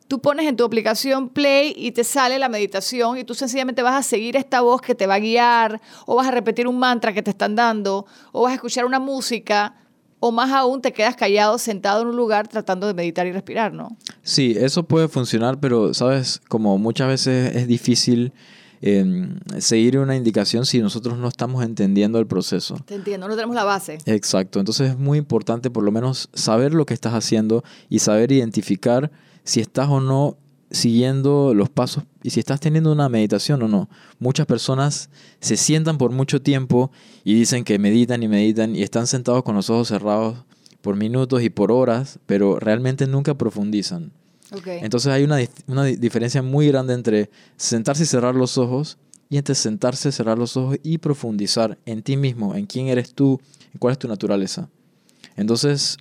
tú 0.06 0.20
pones 0.20 0.46
en 0.46 0.56
tu 0.56 0.64
aplicación 0.64 1.28
Play 1.28 1.74
y 1.76 1.92
te 1.92 2.04
sale 2.04 2.38
la 2.38 2.48
meditación 2.48 3.18
y 3.18 3.24
tú 3.24 3.34
sencillamente 3.34 3.82
vas 3.82 3.94
a 3.94 4.02
seguir 4.02 4.36
esta 4.36 4.60
voz 4.60 4.80
que 4.80 4.94
te 4.94 5.06
va 5.06 5.14
a 5.14 5.18
guiar 5.18 5.80
o 6.06 6.16
vas 6.16 6.28
a 6.28 6.30
repetir 6.30 6.66
un 6.66 6.78
mantra 6.78 7.12
que 7.12 7.22
te 7.22 7.30
están 7.30 7.54
dando 7.54 8.06
o 8.32 8.42
vas 8.42 8.52
a 8.52 8.54
escuchar 8.54 8.84
una 8.84 8.98
música 9.00 9.74
o 10.20 10.32
más 10.32 10.50
aún 10.50 10.80
te 10.82 10.92
quedas 10.92 11.14
callado 11.14 11.58
sentado 11.58 12.02
en 12.02 12.08
un 12.08 12.16
lugar 12.16 12.48
tratando 12.48 12.86
de 12.86 12.94
meditar 12.94 13.26
y 13.26 13.32
respirar, 13.32 13.72
¿no? 13.72 13.96
sí, 14.22 14.56
eso 14.58 14.82
puede 14.82 15.08
funcionar, 15.08 15.60
pero 15.60 15.94
sabes, 15.94 16.40
como 16.48 16.78
muchas 16.78 17.08
veces 17.08 17.54
es 17.54 17.68
difícil 17.68 18.32
eh, 18.80 19.28
seguir 19.58 19.98
una 19.98 20.16
indicación 20.16 20.66
si 20.66 20.80
nosotros 20.80 21.18
no 21.18 21.28
estamos 21.28 21.64
entendiendo 21.64 22.18
el 22.18 22.26
proceso. 22.26 22.76
Te 22.84 22.94
entiendo, 22.94 23.28
no 23.28 23.34
tenemos 23.34 23.54
la 23.54 23.64
base. 23.64 23.98
Exacto, 24.06 24.60
entonces 24.60 24.90
es 24.90 24.98
muy 24.98 25.18
importante 25.18 25.70
por 25.70 25.84
lo 25.84 25.92
menos 25.92 26.28
saber 26.32 26.74
lo 26.74 26.86
que 26.86 26.94
estás 26.94 27.14
haciendo 27.14 27.64
y 27.88 27.98
saber 28.00 28.32
identificar 28.32 29.10
si 29.44 29.60
estás 29.60 29.88
o 29.88 30.00
no 30.00 30.36
siguiendo 30.70 31.54
los 31.54 31.70
pasos 31.70 32.04
y 32.22 32.30
si 32.30 32.40
estás 32.40 32.60
teniendo 32.60 32.92
una 32.92 33.08
meditación 33.08 33.62
o 33.62 33.68
no. 33.68 33.88
Muchas 34.18 34.46
personas 34.46 35.10
se 35.40 35.56
sientan 35.56 35.98
por 35.98 36.10
mucho 36.10 36.42
tiempo 36.42 36.90
y 37.24 37.34
dicen 37.34 37.64
que 37.64 37.78
meditan 37.78 38.22
y 38.22 38.28
meditan 38.28 38.76
y 38.76 38.82
están 38.82 39.06
sentados 39.06 39.42
con 39.42 39.54
los 39.54 39.70
ojos 39.70 39.88
cerrados 39.88 40.44
por 40.80 40.96
minutos 40.96 41.42
y 41.42 41.50
por 41.50 41.72
horas, 41.72 42.18
pero 42.26 42.58
realmente 42.58 43.06
nunca 43.06 43.34
profundizan. 43.34 44.12
Entonces 44.82 45.12
hay 45.12 45.24
una, 45.24 45.38
una 45.66 45.84
di- 45.84 45.96
diferencia 45.96 46.42
muy 46.42 46.68
grande 46.68 46.94
entre 46.94 47.30
sentarse 47.56 48.02
y 48.04 48.06
cerrar 48.06 48.34
los 48.34 48.56
ojos 48.58 48.98
y 49.30 49.36
entre 49.36 49.54
sentarse, 49.54 50.10
cerrar 50.10 50.38
los 50.38 50.56
ojos 50.56 50.78
y 50.82 50.98
profundizar 50.98 51.76
en 51.84 52.02
ti 52.02 52.16
mismo, 52.16 52.54
en 52.54 52.64
quién 52.66 52.86
eres 52.88 53.12
tú, 53.14 53.40
en 53.74 53.78
cuál 53.78 53.92
es 53.92 53.98
tu 53.98 54.08
naturaleza. 54.08 54.68
Entonces, 55.36 55.96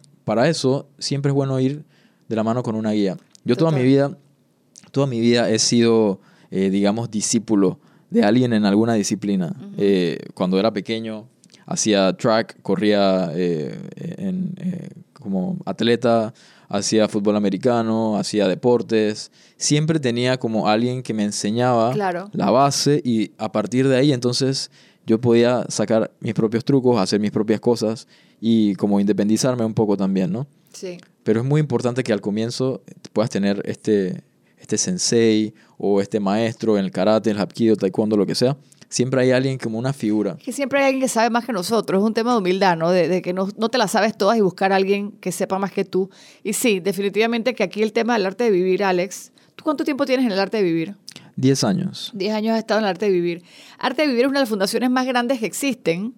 para 0.24 0.48
eso 0.48 0.88
siempre 0.98 1.30
es 1.30 1.34
bueno 1.34 1.58
ir 1.60 1.84
de 2.28 2.36
la 2.36 2.44
mano 2.44 2.62
con 2.62 2.74
una 2.76 2.92
guía. 2.92 3.16
Yo 3.44 3.56
toda 3.56 3.70
mi 3.72 3.78
vida, 3.84 4.16
toda 4.92 5.06
mi 5.06 5.18
vida 5.20 5.50
he 5.50 5.58
sido, 5.58 6.20
eh, 6.50 6.70
digamos, 6.70 7.10
discípulo 7.10 7.80
de 8.10 8.22
alguien 8.22 8.52
en 8.52 8.64
alguna 8.64 8.94
disciplina. 8.94 9.54
Eh, 9.78 10.18
cuando 10.34 10.58
era 10.58 10.72
pequeño 10.72 11.26
hacía 11.66 12.12
track, 12.16 12.60
corría 12.62 13.30
eh, 13.34 13.78
en, 14.18 14.54
eh, 14.58 14.88
como 15.12 15.58
atleta, 15.64 16.32
hacía 16.70 17.08
fútbol 17.08 17.36
americano, 17.36 18.16
hacía 18.16 18.48
deportes. 18.48 19.30
Siempre 19.58 20.00
tenía 20.00 20.38
como 20.38 20.68
alguien 20.68 21.02
que 21.02 21.12
me 21.12 21.24
enseñaba 21.24 21.92
Claro. 21.92 22.30
la 22.32 22.50
base 22.50 23.02
y 23.04 23.32
a 23.36 23.52
partir 23.52 23.86
de 23.88 23.96
ahí 23.96 24.12
entonces 24.12 24.70
yo 25.06 25.20
podía 25.20 25.64
sacar 25.68 26.12
mis 26.20 26.32
propios 26.34 26.64
trucos, 26.64 26.98
hacer 27.00 27.20
mis 27.20 27.32
propias 27.32 27.60
cosas 27.60 28.06
y 28.40 28.74
como 28.76 29.00
independizarme 29.00 29.64
un 29.64 29.74
poco 29.74 29.96
también, 29.96 30.32
¿no? 30.32 30.46
Sí. 30.72 30.98
Pero 31.24 31.40
es 31.40 31.46
muy 31.46 31.60
importante 31.60 32.02
que 32.04 32.12
al 32.12 32.20
comienzo 32.20 32.82
puedas 33.12 33.28
tener 33.30 33.60
este, 33.66 34.22
este 34.58 34.78
sensei 34.78 35.52
o 35.76 36.00
este 36.00 36.20
maestro 36.20 36.78
en 36.78 36.84
el 36.84 36.90
karate, 36.92 37.30
en 37.30 37.36
el 37.36 37.42
hapkido, 37.42 37.74
taekwondo, 37.76 38.16
lo 38.16 38.24
que 38.26 38.34
sea. 38.36 38.56
Siempre 38.90 39.22
hay 39.22 39.30
alguien 39.30 39.56
como 39.56 39.78
una 39.78 39.92
figura. 39.92 40.36
Que 40.36 40.52
siempre 40.52 40.80
hay 40.80 40.86
alguien 40.86 41.00
que 41.00 41.08
sabe 41.08 41.30
más 41.30 41.46
que 41.46 41.52
nosotros. 41.52 42.02
Es 42.02 42.04
un 42.04 42.12
tema 42.12 42.32
de 42.32 42.38
humildad, 42.38 42.76
¿no? 42.76 42.90
De, 42.90 43.06
de 43.06 43.22
que 43.22 43.32
no, 43.32 43.48
no 43.56 43.68
te 43.68 43.78
la 43.78 43.86
sabes 43.86 44.18
todas 44.18 44.36
y 44.36 44.40
buscar 44.40 44.72
a 44.72 44.76
alguien 44.76 45.12
que 45.12 45.30
sepa 45.30 45.60
más 45.60 45.70
que 45.70 45.84
tú. 45.84 46.10
Y 46.42 46.54
sí, 46.54 46.80
definitivamente 46.80 47.54
que 47.54 47.62
aquí 47.62 47.82
el 47.82 47.92
tema 47.92 48.14
del 48.14 48.26
arte 48.26 48.44
de 48.44 48.50
vivir, 48.50 48.82
Alex. 48.82 49.30
¿Tú 49.54 49.62
cuánto 49.62 49.84
tiempo 49.84 50.06
tienes 50.06 50.26
en 50.26 50.32
el 50.32 50.40
arte 50.40 50.56
de 50.56 50.64
vivir? 50.64 50.96
10 51.36 51.64
años. 51.64 52.10
10 52.14 52.34
años 52.34 52.52
has 52.54 52.58
estado 52.58 52.80
en 52.80 52.84
el 52.84 52.90
arte 52.90 53.06
de 53.06 53.12
vivir. 53.12 53.44
Arte 53.78 54.02
de 54.02 54.08
vivir 54.08 54.22
es 54.22 54.28
una 54.28 54.40
de 54.40 54.42
las 54.42 54.48
fundaciones 54.48 54.90
más 54.90 55.06
grandes 55.06 55.38
que 55.38 55.46
existen 55.46 56.14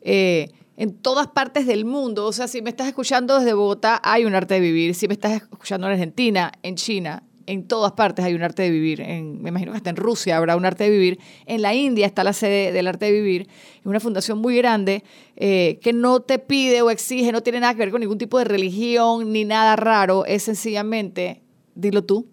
eh, 0.00 0.48
en 0.78 0.94
todas 0.94 1.26
partes 1.26 1.66
del 1.66 1.84
mundo. 1.84 2.24
O 2.24 2.32
sea, 2.32 2.48
si 2.48 2.62
me 2.62 2.70
estás 2.70 2.88
escuchando 2.88 3.38
desde 3.38 3.52
Bogotá, 3.52 4.00
hay 4.02 4.24
un 4.24 4.34
arte 4.34 4.54
de 4.54 4.60
vivir. 4.60 4.94
Si 4.94 5.08
me 5.08 5.14
estás 5.14 5.32
escuchando 5.32 5.86
en 5.88 5.92
Argentina, 5.92 6.52
en 6.62 6.76
China, 6.76 7.22
en 7.46 7.66
todas 7.66 7.92
partes 7.92 8.24
hay 8.24 8.34
un 8.34 8.42
arte 8.42 8.62
de 8.62 8.70
vivir. 8.70 9.00
En, 9.00 9.42
me 9.42 9.50
imagino 9.50 9.72
que 9.72 9.76
hasta 9.78 9.90
en 9.90 9.96
Rusia 9.96 10.36
habrá 10.36 10.56
un 10.56 10.64
arte 10.64 10.84
de 10.84 10.90
vivir. 10.90 11.18
En 11.46 11.62
la 11.62 11.74
India 11.74 12.06
está 12.06 12.24
la 12.24 12.32
sede 12.32 12.72
del 12.72 12.86
arte 12.86 13.06
de 13.06 13.12
vivir. 13.12 13.48
Es 13.80 13.86
una 13.86 14.00
fundación 14.00 14.38
muy 14.38 14.56
grande 14.56 15.04
eh, 15.36 15.78
que 15.82 15.92
no 15.92 16.20
te 16.20 16.38
pide 16.38 16.82
o 16.82 16.90
exige, 16.90 17.32
no 17.32 17.42
tiene 17.42 17.60
nada 17.60 17.74
que 17.74 17.80
ver 17.80 17.90
con 17.90 18.00
ningún 18.00 18.18
tipo 18.18 18.38
de 18.38 18.44
religión 18.44 19.32
ni 19.32 19.44
nada 19.44 19.76
raro. 19.76 20.24
Es 20.26 20.42
sencillamente, 20.42 21.42
dilo 21.74 22.04
tú, 22.04 22.26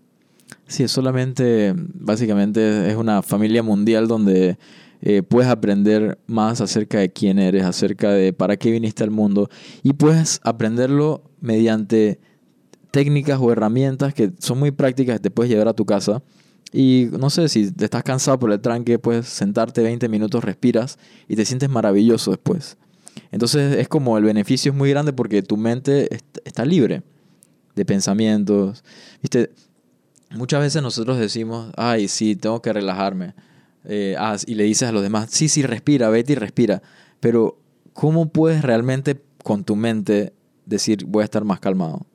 Sí, 0.68 0.84
es 0.84 0.91
solamente, 0.91 1.74
básicamente 1.75 2.89
es 2.89 2.96
una 2.96 3.22
familia 3.22 3.62
mundial 3.62 4.08
donde 4.08 4.58
eh, 5.01 5.22
puedes 5.22 5.50
aprender 5.50 6.18
más 6.27 6.62
acerca 6.62 7.00
de 7.00 7.12
quién 7.12 7.39
eres, 7.39 7.63
acerca 7.63 8.12
de 8.12 8.32
para 8.32 8.56
qué 8.56 8.72
viniste 8.72 9.03
al 9.03 9.12
mundo 9.12 9.50
y 9.84 9.94
puedes 9.94 10.39
aprenderlo 10.44 11.24
mediante 11.41 12.22
técnicas 12.92 13.40
o 13.42 13.52
herramientas 13.52 14.14
que 14.14 14.32
son 14.40 14.60
muy 14.60 14.72
prácticas 14.72 15.16
que 15.16 15.20
te 15.24 15.32
puedes 15.32 15.50
llevar 15.50 15.68
a 15.70 15.74
tu 15.74 15.86
casa. 15.86 16.22
Y 16.74 17.08
no 17.20 17.30
sé, 17.30 17.50
si 17.50 17.72
te 17.72 17.86
estás 17.86 18.04
cansado 18.04 18.40
por 18.40 18.52
el 18.52 18.60
tranque, 18.62 19.00
puedes 19.00 19.28
sentarte 19.28 19.82
20 19.82 20.08
minutos, 20.08 20.44
respiras 20.44 20.98
y 21.28 21.36
te 21.36 21.46
sientes 21.46 21.70
maravilloso 21.70 22.32
después. 22.32 22.78
Entonces 23.32 23.78
es 23.78 23.88
como 23.90 24.18
el 24.18 24.24
beneficio 24.24 24.72
es 24.72 24.78
muy 24.78 24.90
grande 24.90 25.12
porque 25.14 25.42
tu 25.44 25.58
mente 25.58 26.14
est- 26.14 26.38
está 26.46 26.64
libre 26.64 27.04
de 27.76 27.84
pensamientos. 27.86 28.84
Viste, 29.22 29.52
muchas 30.32 30.62
veces 30.62 30.82
nosotros 30.82 31.18
decimos, 31.18 31.72
ay, 31.78 32.08
sí, 32.08 32.36
tengo 32.36 32.62
que 32.62 32.72
relajarme. 32.72 33.34
Eh, 33.84 34.16
ah, 34.18 34.38
y 34.46 34.56
le 34.56 34.64
dices 34.64 34.88
a 34.88 34.92
los 34.92 35.02
demás, 35.02 35.30
sí, 35.32 35.50
sí, 35.50 35.64
respira, 35.64 36.10
vete 36.10 36.34
y 36.34 36.36
respira. 36.36 36.82
Pero, 37.20 37.58
¿cómo 37.94 38.30
puedes 38.30 38.62
realmente 38.62 39.22
con 39.44 39.64
tu 39.64 39.76
mente 39.76 40.34
decir, 40.66 41.06
voy 41.06 41.22
a 41.22 41.26
estar 41.26 41.44
más 41.44 41.60
calmado? 41.60 42.06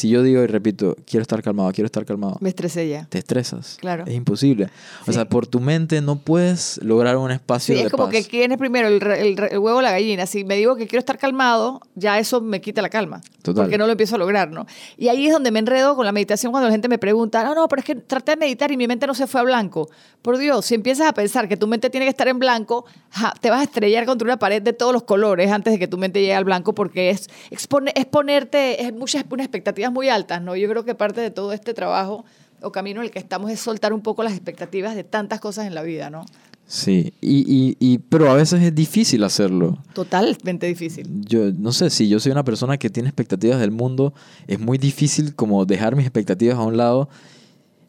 Si 0.00 0.08
yo 0.08 0.22
digo 0.22 0.42
y 0.42 0.46
repito, 0.46 0.96
quiero 1.04 1.20
estar 1.20 1.42
calmado, 1.42 1.70
quiero 1.72 1.86
estar 1.86 2.06
calmado, 2.06 2.38
me 2.40 2.48
estresé 2.48 2.88
ya. 2.88 3.04
te 3.10 3.18
estresas. 3.18 3.76
Claro. 3.80 4.04
Es 4.06 4.14
imposible. 4.14 4.68
O 5.02 5.04
Sí. 5.06 5.12
sea, 5.12 5.28
por 5.28 5.46
tu 5.46 5.60
mente 5.60 6.00
no 6.00 6.20
puedes 6.20 6.80
lograr 6.82 7.18
un 7.18 7.30
espacio 7.30 7.74
Sí, 7.74 7.80
de 7.82 7.86
es 7.88 7.92
como 7.92 8.04
paz. 8.04 8.12
que 8.14 8.24
quién 8.24 8.52
es 8.52 8.56
primero, 8.58 8.88
el, 8.88 9.02
el 9.02 9.38
el 9.50 9.58
huevo 9.58 9.78
o 9.78 9.82
la 9.82 9.90
gallina. 9.90 10.24
Si 10.24 10.42
me 10.44 10.56
digo 10.56 10.76
que 10.76 10.86
quiero 10.86 11.00
estar 11.00 11.18
calmado, 11.18 11.80
ya 11.94 12.18
eso 12.18 12.40
me 12.40 12.62
quita 12.62 12.80
la 12.80 12.88
calma. 12.88 13.20
Total. 13.42 13.64
Porque 13.64 13.76
no 13.78 13.84
lo 13.86 13.92
empiezo 13.92 14.14
a 14.14 14.18
lograr, 14.18 14.50
¿no? 14.50 14.66
Y 14.96 15.08
ahí 15.08 15.26
es 15.26 15.32
donde 15.32 15.50
me 15.50 15.58
enredo 15.58 15.96
con 15.96 16.04
la 16.06 16.12
meditación 16.12 16.50
cuando 16.52 16.68
la 16.68 16.72
gente 16.72 16.88
me 16.88 16.98
pregunta, 16.98 17.42
no, 17.44 17.54
no, 17.54 17.68
pero 17.68 17.80
es 17.80 17.86
que 17.86 17.94
traté 17.94 18.32
de 18.32 18.36
meditar 18.38 18.70
y 18.72 18.76
mi 18.76 18.86
mente 18.86 19.06
no 19.06 19.14
se 19.14 19.26
fue 19.26 19.40
a 19.40 19.44
blanco. 19.44 19.88
Por 20.22 20.36
Dios, 20.38 20.66
si 20.66 20.74
empiezas 20.74 21.06
a 21.08 21.12
pensar 21.14 21.48
que 21.48 21.56
tu 21.56 21.66
mente 21.66 21.88
tiene 21.90 22.04
que 22.06 22.10
estar 22.10 22.28
en 22.28 22.38
blanco, 22.38 22.84
ja, 23.10 23.32
te 23.40 23.50
vas 23.50 23.60
a 23.60 23.64
estrellar 23.64 24.04
contra 24.06 24.26
una 24.26 24.38
pared 24.38 24.62
de 24.62 24.72
todos 24.72 24.92
los 24.92 25.02
colores 25.04 25.50
antes 25.50 25.72
de 25.72 25.78
que 25.78 25.88
tu 25.88 25.96
mente 25.98 26.20
llegue 26.20 26.34
al 26.34 26.44
blanco 26.44 26.74
porque 26.74 27.10
es, 27.10 27.28
expone- 27.50 27.92
es 27.94 28.04
ponerte, 28.06 28.82
es 28.82 28.92
muchas 28.92 29.24
unas 29.30 29.46
expectativas 29.90 29.92
muy 29.92 30.08
altas, 30.08 30.42
¿no? 30.42 30.56
Yo 30.56 30.68
creo 30.68 30.84
que 30.84 30.94
parte 30.94 31.20
de 31.20 31.30
todo 31.30 31.52
este 31.52 31.74
trabajo 31.74 32.24
o 32.62 32.72
camino 32.72 33.00
en 33.00 33.06
el 33.06 33.10
que 33.10 33.18
estamos 33.18 33.50
es 33.50 33.60
soltar 33.60 33.92
un 33.92 34.02
poco 34.02 34.22
las 34.22 34.32
expectativas 34.32 34.94
de 34.94 35.04
tantas 35.04 35.40
cosas 35.40 35.66
en 35.66 35.74
la 35.74 35.82
vida, 35.82 36.10
¿no? 36.10 36.24
Sí, 36.66 37.12
y, 37.20 37.40
y, 37.52 37.76
y, 37.80 37.98
pero 37.98 38.30
a 38.30 38.34
veces 38.34 38.62
es 38.62 38.72
difícil 38.72 39.24
hacerlo. 39.24 39.78
Totalmente 39.92 40.68
difícil. 40.68 41.08
Yo 41.26 41.50
no 41.52 41.72
sé, 41.72 41.90
si 41.90 42.08
yo 42.08 42.20
soy 42.20 42.30
una 42.30 42.44
persona 42.44 42.78
que 42.78 42.90
tiene 42.90 43.08
expectativas 43.08 43.58
del 43.58 43.72
mundo, 43.72 44.14
es 44.46 44.60
muy 44.60 44.78
difícil 44.78 45.34
como 45.34 45.64
dejar 45.64 45.96
mis 45.96 46.06
expectativas 46.06 46.56
a 46.56 46.62
un 46.62 46.76
lado. 46.76 47.08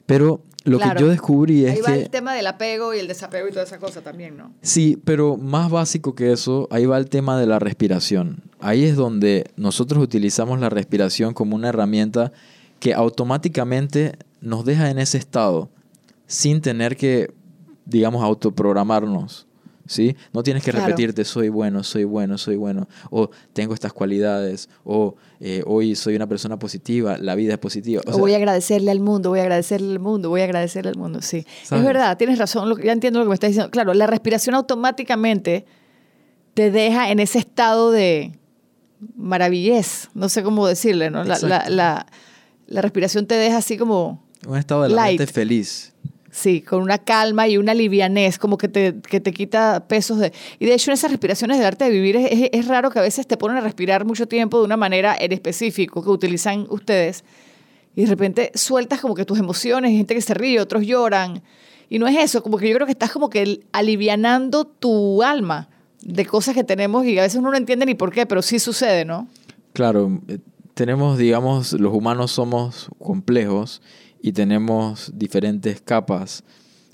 Pero 0.08 0.42
lo 0.64 0.78
Claro. 0.78 0.96
que 0.96 1.02
yo 1.02 1.10
descubrí 1.10 1.66
es 1.66 1.72
Ahí 1.76 1.82
va 1.82 1.94
que... 1.94 2.02
el 2.04 2.10
tema 2.10 2.34
del 2.34 2.48
apego 2.48 2.94
y 2.94 3.00
el 3.00 3.08
desapego 3.08 3.48
y 3.48 3.52
toda 3.52 3.64
esa 3.64 3.80
cosa 3.80 4.02
también, 4.02 4.38
¿no? 4.38 4.54
Sí, 4.62 5.00
pero 5.04 5.38
más 5.38 5.72
básico 5.72 6.14
que 6.16 6.32
eso, 6.32 6.68
ahí 6.72 6.86
va 6.86 6.98
el 6.98 7.10
tema 7.10 7.40
de 7.40 7.48
la 7.48 7.60
respiración. 7.60 8.44
Ahí 8.60 8.84
es 8.84 8.96
donde 8.96 9.50
nosotros 9.56 10.04
utilizamos 10.04 10.60
la 10.60 10.70
respiración 10.70 11.34
como 11.34 11.56
una 11.56 11.70
herramienta 11.70 12.32
que 12.80 12.94
automáticamente 12.94 14.18
nos 14.42 14.66
deja 14.66 14.90
en 14.90 15.00
ese 15.00 15.18
estado 15.18 15.70
sin 16.28 16.62
tener 16.62 16.96
que, 16.96 17.34
digamos, 17.86 18.24
autoprogramarnos. 18.24 19.48
¿Sí? 19.92 20.16
No 20.32 20.42
tienes 20.42 20.64
que 20.64 20.72
Claro. 20.72 20.86
repetirte, 20.88 21.26
soy 21.26 21.50
bueno, 21.50 21.84
soy 21.84 22.06
bueno, 22.06 22.38
soy 22.38 22.56
bueno, 22.56 22.88
o 23.10 23.30
tengo 23.52 23.74
estas 23.74 23.92
cualidades, 23.92 24.70
o 24.86 25.16
eh, 25.42 25.64
hoy 25.66 25.96
soy 25.96 26.16
una 26.16 26.28
persona 26.28 26.58
positiva, 26.58 27.18
la 27.18 27.36
vida 27.36 27.52
es 27.54 27.60
positiva. 27.60 28.02
O 28.06 28.10
O 28.10 28.14
sea, 28.14 28.22
voy 28.22 28.34
a 28.34 28.38
agradecerle 28.38 28.90
al 28.90 29.02
mundo, 29.02 29.32
voy 29.32 29.40
a 29.40 29.42
agradecerle 29.42 29.92
al 29.92 30.00
mundo, 30.00 30.30
voy 30.30 30.40
a 30.40 30.44
agradecerle 30.46 30.92
al 30.92 30.96
mundo, 30.98 31.22
sí. 31.22 31.46
¿Sabes? 31.64 31.82
Es 31.82 31.88
verdad, 31.88 32.18
tienes 32.18 32.40
razón, 32.40 32.74
ya 32.82 32.94
entiendo 32.94 33.20
lo 33.20 33.26
que 33.26 33.30
me 33.30 33.34
estás 33.36 33.50
diciendo. 33.50 33.70
Claro, 33.70 33.94
la 33.94 34.08
respiración 34.08 34.56
automáticamente 34.56 35.66
te 36.54 36.72
deja 36.72 37.12
en 37.12 37.20
ese 37.20 37.40
estado 37.40 37.92
de 37.92 38.32
maravillez, 39.18 40.10
no 40.14 40.30
sé 40.30 40.42
cómo 40.44 40.68
decirle, 40.68 41.10
¿no? 41.10 41.24
La, 41.26 41.38
la, 41.40 41.70
la- 41.70 42.06
la 42.68 42.82
respiración 42.82 43.26
te 43.26 43.36
deja 43.36 43.58
así 43.58 43.76
como, 43.78 44.24
un 44.48 44.58
estado 44.58 44.84
de 44.84 44.90
la 44.90 44.96
light. 44.96 45.20
mente 45.20 45.34
feliz. 45.34 45.91
Sí, 46.32 46.62
con 46.62 46.82
una 46.82 46.98
calma 46.98 47.48
y 47.48 47.58
una 47.58 47.74
livianez, 47.74 48.38
como 48.40 48.58
que 48.58 48.68
te, 48.70 48.96
que 49.02 49.20
te 49.20 49.34
quita 49.34 49.86
pesos 49.88 50.18
de... 50.18 50.32
Y 50.60 50.66
de 50.66 50.74
hecho 50.74 50.90
en 50.90 50.94
esas 50.94 51.12
respiraciones 51.12 51.58
del 51.58 51.68
arte 51.68 51.84
de 51.86 51.92
vivir 51.92 52.16
es, 52.16 52.32
es- 52.32 52.50
es 52.54 52.68
raro 52.68 52.90
que 52.90 53.00
a 53.00 53.02
veces 53.02 53.28
te 53.28 53.36
ponen 53.38 53.58
a 53.58 53.62
respirar 53.62 54.06
mucho 54.06 54.28
tiempo 54.28 54.58
de 54.60 54.66
una 54.66 54.78
manera 54.78 55.16
en 55.20 55.32
específico 55.34 56.02
que 56.04 56.10
utilizan 56.10 56.66
ustedes 56.70 57.24
y 57.96 58.04
de 58.04 58.08
repente 58.08 58.52
sueltas 58.56 59.02
como 59.02 59.14
que 59.16 59.26
tus 59.26 59.38
emociones, 59.38 59.90
hay 59.92 59.98
gente 59.98 60.16
que 60.16 60.22
se 60.22 60.34
ríe, 60.34 60.62
otros 60.62 60.86
lloran. 60.86 61.44
Y 61.90 62.00
no 62.00 62.08
es 62.08 62.18
eso, 62.18 62.42
como 62.42 62.58
que 62.58 62.70
yo 62.70 62.76
creo 62.76 62.86
que 62.88 62.94
estás 62.94 63.12
como 63.12 63.30
que 63.30 63.66
alivianando 63.74 64.64
tu 64.66 65.22
alma 65.24 65.68
de 66.02 66.26
cosas 66.26 66.56
que 66.56 66.64
tenemos 66.64 67.06
y 67.06 67.20
a 67.20 67.24
veces 67.24 67.40
uno 67.40 67.52
no 67.52 67.58
entiende 67.58 67.86
ni 67.86 67.94
por 67.96 68.12
qué, 68.14 68.26
pero 68.26 68.42
sí 68.42 68.60
sucede, 68.60 69.04
¿no? 69.04 69.28
Claro, 69.74 70.22
eh, 70.30 70.38
tenemos, 70.74 71.18
digamos, 71.18 71.74
los 71.74 71.94
humanos 71.94 72.32
somos 72.32 72.88
complejos 72.98 73.82
y 74.22 74.32
tenemos 74.34 75.12
diferentes 75.16 75.82
capas. 75.82 76.44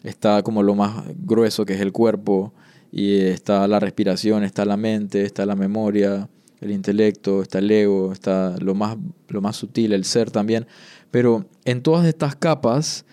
Está 0.03 0.41
como 0.43 0.63
lo 0.63 0.75
más 0.75 1.03
grueso 1.17 1.65
que 1.65 1.73
es 1.73 1.81
el 1.81 1.91
cuerpo 1.91 2.53
y 2.91 3.19
está 3.19 3.67
la 3.67 3.79
respiración, 3.79 4.43
está 4.43 4.63
la 4.65 4.77
mente, 4.77 5.23
está 5.23 5.45
la 5.45 5.55
memoria, 5.55 6.29
el 6.61 6.71
intelecto, 6.71 7.41
está 7.41 7.59
el 7.59 7.69
ego, 7.69 8.13
está 8.13 8.55
lo 8.59 8.73
más, 8.73 8.97
lo 9.27 9.41
más 9.41 9.57
sutil, 9.57 9.91
el 9.91 10.05
ser 10.05 10.31
también. 10.31 10.65
Pero 11.11 11.45
en 11.65 11.81
todas 11.81 12.05
estas 12.05 12.35
capas 12.35 13.05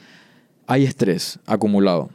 hay 0.67 0.85
estrés 0.85 1.41
acumulado. 1.47 2.11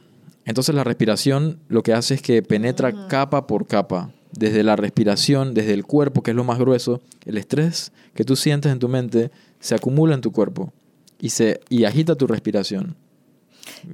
Entonces 0.46 0.74
la 0.74 0.84
respiración 0.84 1.58
lo 1.68 1.82
que 1.82 1.92
hace 1.92 2.14
es 2.14 2.22
que 2.22 2.42
penetra 2.42 3.08
capa 3.08 3.46
por 3.46 3.66
capa. 3.66 4.12
Desde 4.32 4.62
la 4.62 4.76
respiración, 4.76 5.54
desde 5.54 5.74
el 5.74 5.84
cuerpo, 5.84 6.22
que 6.22 6.30
es 6.30 6.36
lo 6.36 6.44
más 6.44 6.58
grueso, 6.58 7.00
el 7.26 7.36
estrés 7.36 7.92
que 8.14 8.24
tú 8.24 8.36
sientes 8.36 8.70
en 8.70 8.78
tu 8.78 8.88
mente 8.88 9.32
se 9.58 9.74
acumula 9.74 10.14
en 10.14 10.20
tu 10.20 10.30
cuerpo 10.30 10.72
y, 11.20 11.30
se, 11.30 11.60
y 11.68 11.84
agita 11.84 12.14
tu 12.16 12.26
respiración. 12.26 12.96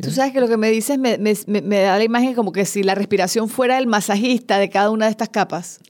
Tú 0.00 0.10
sabes 0.10 0.32
que 0.32 0.40
lo 0.40 0.48
que 0.48 0.56
me 0.56 0.70
dices 0.70 0.98
me, 0.98 1.16
me- 1.18 1.34
me- 1.46 1.62
me 1.62 1.80
da 1.80 1.96
la 1.98 2.04
imagen 2.04 2.34
como 2.34 2.50
que 2.52 2.64
si 2.64 2.82
la 2.82 2.94
respiración 2.94 3.48
fuera 3.48 3.78
el 3.78 3.86
masajista 3.86 4.58
de 4.58 4.68
cada 4.70 4.90
una 4.90 5.06
de 5.06 5.10
estas 5.12 5.28
capas. 5.28 5.80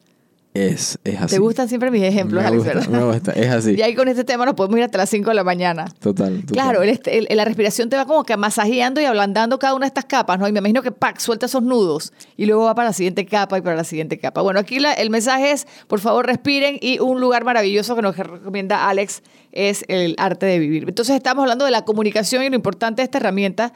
Es, 0.56 0.98
es 1.04 1.20
así. 1.20 1.34
Te 1.34 1.38
gustan 1.38 1.68
siempre 1.68 1.90
mis 1.90 2.02
ejemplos, 2.02 2.42
me 2.42 2.48
Alex, 2.48 2.64
gusta, 2.64 2.78
¿verdad? 2.78 2.90
me 2.90 3.12
gusta, 3.12 3.32
es 3.32 3.50
así. 3.50 3.74
Y 3.78 3.82
ahí 3.82 3.94
con 3.94 4.08
este 4.08 4.24
tema 4.24 4.44
nos 4.46 4.54
podemos 4.54 4.78
ir 4.78 4.84
hasta 4.84 4.98
las 4.98 5.10
5 5.10 5.28
de 5.30 5.34
la 5.34 5.44
mañana. 5.44 5.84
Total, 6.00 6.40
total. 6.40 6.52
Claro, 6.52 6.82
el 6.82 6.88
este- 6.88 7.18
el- 7.18 7.36
la 7.36 7.44
respiración 7.44 7.88
te 7.90 7.96
va 7.96 8.06
como 8.06 8.24
que 8.24 8.36
masajeando 8.36 9.00
y 9.00 9.04
ablandando 9.04 9.58
cada 9.58 9.74
una 9.74 9.84
de 9.84 9.88
estas 9.88 10.06
capas, 10.06 10.38
¿no? 10.38 10.48
Y 10.48 10.52
me 10.52 10.60
imagino 10.60 10.82
que 10.82 10.92
¡pac! 10.92 11.18
suelta 11.18 11.46
esos 11.46 11.62
nudos 11.62 12.12
y 12.36 12.46
luego 12.46 12.64
va 12.64 12.74
para 12.74 12.88
la 12.88 12.92
siguiente 12.94 13.26
capa 13.26 13.58
y 13.58 13.60
para 13.60 13.76
la 13.76 13.84
siguiente 13.84 14.18
capa. 14.18 14.40
Bueno, 14.42 14.58
aquí 14.60 14.78
la- 14.80 14.94
el 14.94 15.10
mensaje 15.10 15.50
es, 15.52 15.66
por 15.88 16.00
favor, 16.00 16.24
respiren 16.26 16.78
y 16.80 16.98
un 17.00 17.20
lugar 17.20 17.44
maravilloso 17.44 17.94
que 17.94 18.02
nos 18.02 18.16
recomienda 18.16 18.88
Alex 18.88 19.22
es 19.52 19.84
el 19.88 20.14
arte 20.18 20.46
de 20.46 20.58
vivir. 20.58 20.84
Entonces 20.88 21.16
estamos 21.16 21.42
hablando 21.42 21.64
de 21.64 21.70
la 21.70 21.84
comunicación 21.84 22.42
y 22.44 22.48
lo 22.50 22.56
importante 22.56 23.02
de 23.02 23.04
esta 23.04 23.18
herramienta 23.18 23.72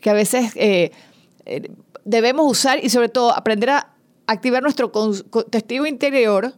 que 0.00 0.10
a 0.10 0.14
veces 0.14 0.52
eh, 0.56 0.92
eh, 1.46 1.70
debemos 2.04 2.50
usar 2.50 2.84
y 2.84 2.88
sobre 2.90 3.08
todo 3.08 3.32
aprender 3.36 3.70
a 3.70 3.88
activar 4.26 4.62
nuestro 4.62 4.90
testigo 5.50 5.86
interior 5.86 6.54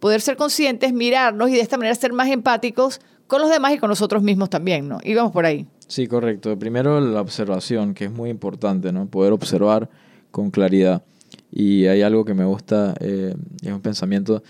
poder 0.00 0.20
ser 0.20 0.36
conscientes, 0.36 0.92
mirarnos 0.92 1.50
y 1.50 1.52
de 1.52 1.60
esta 1.60 1.76
manera 1.76 1.94
ser 1.94 2.12
más 2.12 2.28
empáticos 2.28 3.00
con 3.26 3.40
los 3.40 3.50
demás 3.50 3.74
y 3.74 3.78
con 3.78 3.90
nosotros 3.90 4.22
mismos 4.22 4.50
también, 4.50 4.88
¿no? 4.88 4.98
Y 5.04 5.14
vamos 5.14 5.30
por 5.30 5.44
ahí. 5.44 5.66
Sí, 5.86 6.08
correcto. 6.08 6.58
Primero 6.58 7.00
la 7.00 7.20
observación, 7.20 7.94
que 7.94 8.06
es 8.06 8.10
muy 8.10 8.30
importante, 8.30 8.92
¿no? 8.92 9.06
Poder 9.06 9.32
observar 9.32 9.88
con 10.30 10.50
claridad. 10.50 11.04
Y 11.52 11.86
hay 11.86 12.02
algo 12.02 12.24
que 12.24 12.34
me 12.34 12.44
gusta, 12.44 12.94
eh, 13.00 13.34
es 13.62 13.72
un 13.72 13.80
pensamiento, 13.80 14.42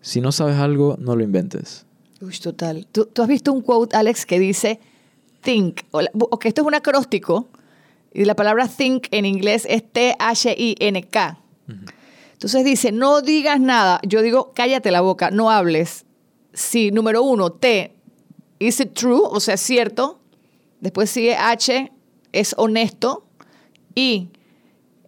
si 0.00 0.20
no 0.20 0.32
sabes 0.32 0.56
algo, 0.56 0.96
no 0.98 1.16
lo 1.16 1.24
inventes. 1.24 1.84
Uy, 2.20 2.34
total. 2.38 2.86
¿Tú, 2.90 3.06
tú 3.06 3.22
has 3.22 3.28
visto 3.28 3.52
un 3.52 3.60
quote, 3.60 3.96
Alex, 3.96 4.24
que 4.24 4.38
dice 4.38 4.80
think, 5.42 5.80
o 5.90 6.38
que 6.38 6.48
esto 6.48 6.62
es 6.62 6.66
un 6.66 6.74
acróstico, 6.74 7.48
y 8.12 8.24
la 8.24 8.36
palabra 8.36 8.68
think 8.68 9.08
en 9.10 9.26
inglés 9.26 9.66
es 9.68 9.82
T-H-I-N-K. 9.92 11.38
Entonces 12.32 12.64
dice, 12.64 12.92
no 12.92 13.20
digas 13.22 13.60
nada. 13.60 14.00
Yo 14.06 14.22
digo, 14.22 14.52
cállate 14.54 14.90
la 14.90 15.00
boca, 15.00 15.30
no 15.30 15.50
hables. 15.50 16.04
Si, 16.52 16.90
número 16.90 17.22
uno, 17.22 17.50
T, 17.52 17.94
is 18.58 18.80
it 18.80 18.92
true? 18.94 19.22
O 19.24 19.40
sea, 19.40 19.54
es 19.54 19.60
cierto. 19.60 20.20
Después 20.80 21.10
sigue 21.10 21.36
H, 21.36 21.90
es 22.32 22.54
honesto. 22.58 23.26
I, 23.94 24.28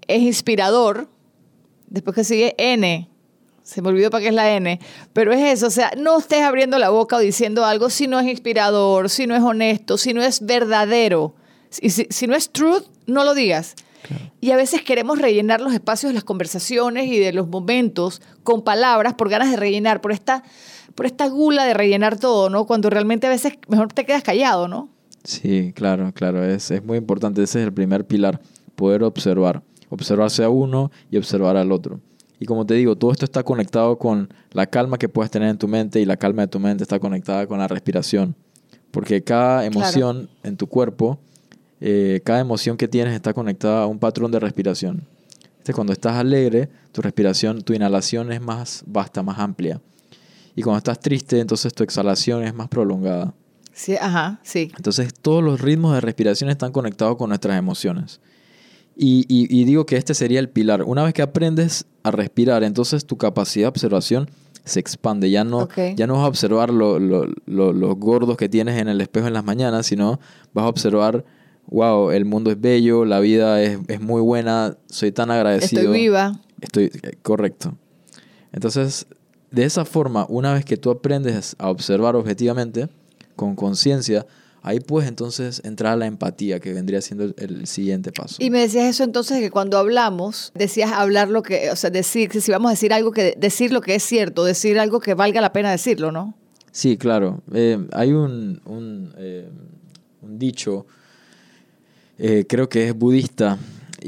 es 0.06 0.22
inspirador. 0.22 1.08
Después 1.88 2.14
que 2.14 2.24
sigue 2.24 2.54
N, 2.58 3.08
se 3.62 3.82
me 3.82 3.88
olvidó 3.88 4.10
para 4.10 4.22
qué 4.22 4.28
es 4.28 4.34
la 4.34 4.50
N, 4.56 4.80
pero 5.12 5.32
es 5.32 5.40
eso, 5.40 5.68
o 5.68 5.70
sea, 5.70 5.92
no 5.96 6.18
estés 6.18 6.42
abriendo 6.42 6.78
la 6.78 6.88
boca 6.90 7.16
o 7.16 7.18
diciendo 7.20 7.64
algo 7.64 7.90
si 7.90 8.06
no 8.08 8.18
es 8.18 8.26
inspirador, 8.26 9.08
si 9.08 9.26
no 9.26 9.36
es 9.36 9.42
honesto, 9.42 9.96
si 9.98 10.12
no 10.12 10.22
es 10.22 10.44
verdadero. 10.44 11.34
Si, 11.70 11.90
si- 11.90 12.06
si 12.10 12.26
no 12.26 12.34
es 12.34 12.50
truth, 12.50 12.84
no 13.06 13.22
lo 13.24 13.34
digas. 13.34 13.74
Y 14.40 14.50
a 14.50 14.56
veces 14.56 14.82
queremos 14.82 15.18
rellenar 15.18 15.60
los 15.60 15.72
espacios 15.72 16.10
de 16.10 16.14
las 16.14 16.24
conversaciones 16.24 17.06
y 17.06 17.18
de 17.18 17.32
los 17.32 17.48
momentos 17.48 18.22
con 18.42 18.62
palabras 18.62 19.14
por 19.14 19.28
ganas 19.28 19.50
de 19.50 19.56
rellenar, 19.56 20.00
por 20.00 20.12
esta, 20.12 20.42
por 20.94 21.06
esta 21.06 21.28
gula 21.28 21.64
de 21.64 21.74
rellenar 21.74 22.18
todo, 22.18 22.50
¿no? 22.50 22.66
Cuando 22.66 22.90
realmente 22.90 23.26
a 23.26 23.30
veces 23.30 23.54
mejor 23.68 23.92
te 23.92 24.04
quedas 24.04 24.22
callado, 24.22 24.68
¿no? 24.68 24.88
Sí, 25.24 25.72
claro, 25.74 26.12
claro, 26.14 26.44
es, 26.44 26.70
es 26.70 26.84
muy 26.84 26.98
importante. 26.98 27.42
Ese 27.42 27.60
es 27.60 27.66
el 27.66 27.72
primer 27.72 28.06
pilar, 28.06 28.40
poder 28.76 29.02
observar. 29.02 29.62
Observarse 29.88 30.42
a 30.42 30.48
uno 30.48 30.90
y 31.10 31.16
observar 31.16 31.56
al 31.56 31.72
otro. 31.72 32.00
Y 32.38 32.46
como 32.46 32.66
te 32.66 32.74
digo, 32.74 32.96
todo 32.96 33.12
esto 33.12 33.24
está 33.24 33.42
conectado 33.42 33.98
con 33.98 34.28
la 34.52 34.66
calma 34.66 34.98
que 34.98 35.08
puedes 35.08 35.30
tener 35.30 35.48
en 35.48 35.58
tu 35.58 35.68
mente 35.68 36.00
y 36.00 36.04
la 36.04 36.16
calma 36.16 36.42
de 36.42 36.48
tu 36.48 36.60
mente 36.60 36.82
está 36.82 36.98
conectada 36.98 37.46
con 37.46 37.58
la 37.58 37.68
respiración. 37.68 38.34
Porque 38.90 39.22
cada 39.22 39.64
emoción 39.64 40.28
en 40.42 40.56
tu 40.56 40.66
cuerpo, 40.66 41.18
eh, 41.80 42.20
cada 42.24 42.40
emoción 42.40 42.76
que 42.76 42.88
tienes 42.88 43.14
está 43.14 43.32
conectada 43.34 43.82
a 43.82 43.86
un 43.86 43.98
patrón 43.98 44.30
de 44.30 44.40
respiración. 44.40 45.04
Este, 45.58 45.72
cuando 45.72 45.92
estás 45.92 46.14
alegre, 46.16 46.68
tu 46.92 47.02
respiración, 47.02 47.62
tu 47.62 47.72
inhalación 47.72 48.32
es 48.32 48.40
más 48.40 48.82
vasta, 48.86 49.22
más 49.22 49.38
amplia. 49.38 49.80
Y 50.54 50.62
cuando 50.62 50.78
estás 50.78 51.00
triste, 51.00 51.40
entonces 51.40 51.74
tu 51.74 51.82
exhalación 51.84 52.42
es 52.44 52.54
más 52.54 52.68
prolongada. 52.68 53.34
Sí, 53.72 53.94
ajá, 54.00 54.40
sí. 54.42 54.70
Entonces 54.76 55.12
todos 55.12 55.44
los 55.44 55.60
ritmos 55.60 55.92
de 55.94 56.00
respiración 56.00 56.48
están 56.48 56.72
conectados 56.72 57.16
con 57.16 57.28
nuestras 57.28 57.58
emociones. 57.58 58.20
Y, 58.96 59.26
y- 59.28 59.46
y 59.60 59.64
digo 59.64 59.84
que 59.84 59.96
este 59.96 60.14
sería 60.14 60.40
el 60.40 60.48
pilar. 60.48 60.82
Una 60.82 61.02
vez 61.04 61.12
que 61.12 61.20
aprendes 61.20 61.84
a 62.02 62.10
respirar, 62.10 62.64
entonces 62.64 63.04
tu 63.04 63.18
capacidad 63.18 63.64
de 63.64 63.68
observación 63.68 64.30
se 64.64 64.80
expande. 64.80 65.30
Ya 65.30 65.44
no, 65.44 65.58
Ok. 65.58 65.78
ya 65.94 66.06
no 66.06 66.14
vas 66.14 66.22
a 66.24 66.28
observar 66.28 66.70
lo- 66.72 66.98
lo- 66.98 67.26
lo- 67.44 67.72
los 67.74 67.96
gordos 67.96 68.38
que 68.38 68.48
tienes 68.48 68.80
en 68.80 68.88
el 68.88 69.00
espejo 69.02 69.26
en 69.26 69.34
las 69.34 69.44
mañanas, 69.44 69.84
sino 69.84 70.18
vas 70.54 70.64
a 70.64 70.68
observar, 70.68 71.24
wow, 71.68 72.10
el 72.10 72.24
mundo 72.24 72.50
es 72.50 72.60
bello, 72.60 73.04
la 73.04 73.20
vida 73.20 73.62
es, 73.62 73.78
es 73.88 74.00
muy 74.00 74.20
buena, 74.20 74.76
soy 74.86 75.12
tan 75.12 75.30
agradecido. 75.30 75.82
Estoy 75.82 76.00
viva. 76.00 76.40
Estoy 76.60 76.84
eh, 77.02 77.16
correcto. 77.22 77.76
Entonces, 78.52 79.06
de 79.50 79.64
esa 79.64 79.84
forma, 79.84 80.26
una 80.28 80.54
vez 80.54 80.64
que 80.64 80.76
tú 80.76 80.90
aprendes 80.90 81.56
a 81.58 81.70
observar 81.70 82.16
objetivamente, 82.16 82.88
con 83.36 83.54
conciencia, 83.54 84.26
ahí 84.62 84.80
puedes 84.80 85.08
entonces 85.08 85.60
entrar 85.64 85.92
a 85.92 85.96
la 85.96 86.06
empatía, 86.06 86.58
que 86.58 86.72
vendría 86.72 87.00
siendo 87.00 87.24
el, 87.24 87.34
el 87.36 87.66
siguiente 87.66 88.12
paso. 88.12 88.36
Y 88.38 88.50
me 88.50 88.60
decías 88.60 88.86
eso 88.86 89.04
entonces 89.04 89.38
que 89.40 89.50
cuando 89.50 89.78
hablamos, 89.78 90.52
decías 90.54 90.92
hablar 90.92 91.28
lo 91.28 91.42
que, 91.42 91.70
o 91.70 91.76
sea, 91.76 91.90
decir, 91.90 92.28
que 92.28 92.40
si 92.40 92.50
vamos 92.50 92.70
a 92.70 92.72
decir 92.72 92.92
algo 92.92 93.12
que, 93.12 93.36
decir 93.38 93.72
lo 93.72 93.80
que 93.80 93.94
es 93.94 94.02
cierto, 94.02 94.44
decir 94.44 94.78
algo 94.78 95.00
que 95.00 95.14
valga 95.14 95.40
la 95.40 95.52
pena 95.52 95.70
decirlo, 95.70 96.10
¿no? 96.10 96.34
Sí, 96.72 96.96
claro. 96.96 97.42
Eh, 97.54 97.86
hay 97.92 98.12
un, 98.12 98.60
un, 98.66 99.14
eh, 99.18 99.48
un 100.20 100.38
dicho, 100.38 100.86
eh, 102.18 102.44
creo 102.48 102.68
que 102.68 102.88
es 102.88 102.94
budista, 102.94 103.58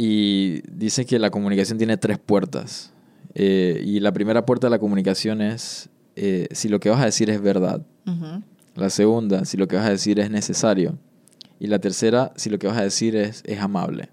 y 0.00 0.62
dice 0.70 1.06
que 1.06 1.18
la 1.18 1.30
comunicación 1.30 1.76
tiene 1.76 1.96
tres 1.96 2.20
puertas. 2.20 2.92
Eh, 3.34 3.82
y 3.84 3.98
la 3.98 4.12
primera 4.12 4.46
puerta 4.46 4.68
de 4.68 4.70
la 4.70 4.78
comunicación 4.78 5.42
es 5.42 5.88
eh, 6.14 6.46
si 6.52 6.68
lo 6.68 6.78
que 6.78 6.88
vas 6.88 7.00
a 7.00 7.04
decir 7.04 7.30
es 7.30 7.40
verdad. 7.40 7.82
La 8.76 8.90
segunda, 8.90 9.44
si 9.44 9.56
lo 9.56 9.66
que 9.66 9.74
vas 9.74 9.86
a 9.86 9.90
decir 9.90 10.20
es 10.20 10.30
necesario. 10.30 10.96
Y 11.58 11.66
la 11.66 11.80
tercera, 11.80 12.32
si 12.36 12.48
lo 12.48 12.60
que 12.60 12.68
vas 12.68 12.76
a 12.78 12.82
decir 12.82 13.16
es, 13.16 13.42
es 13.44 13.60
amable. 13.60 14.08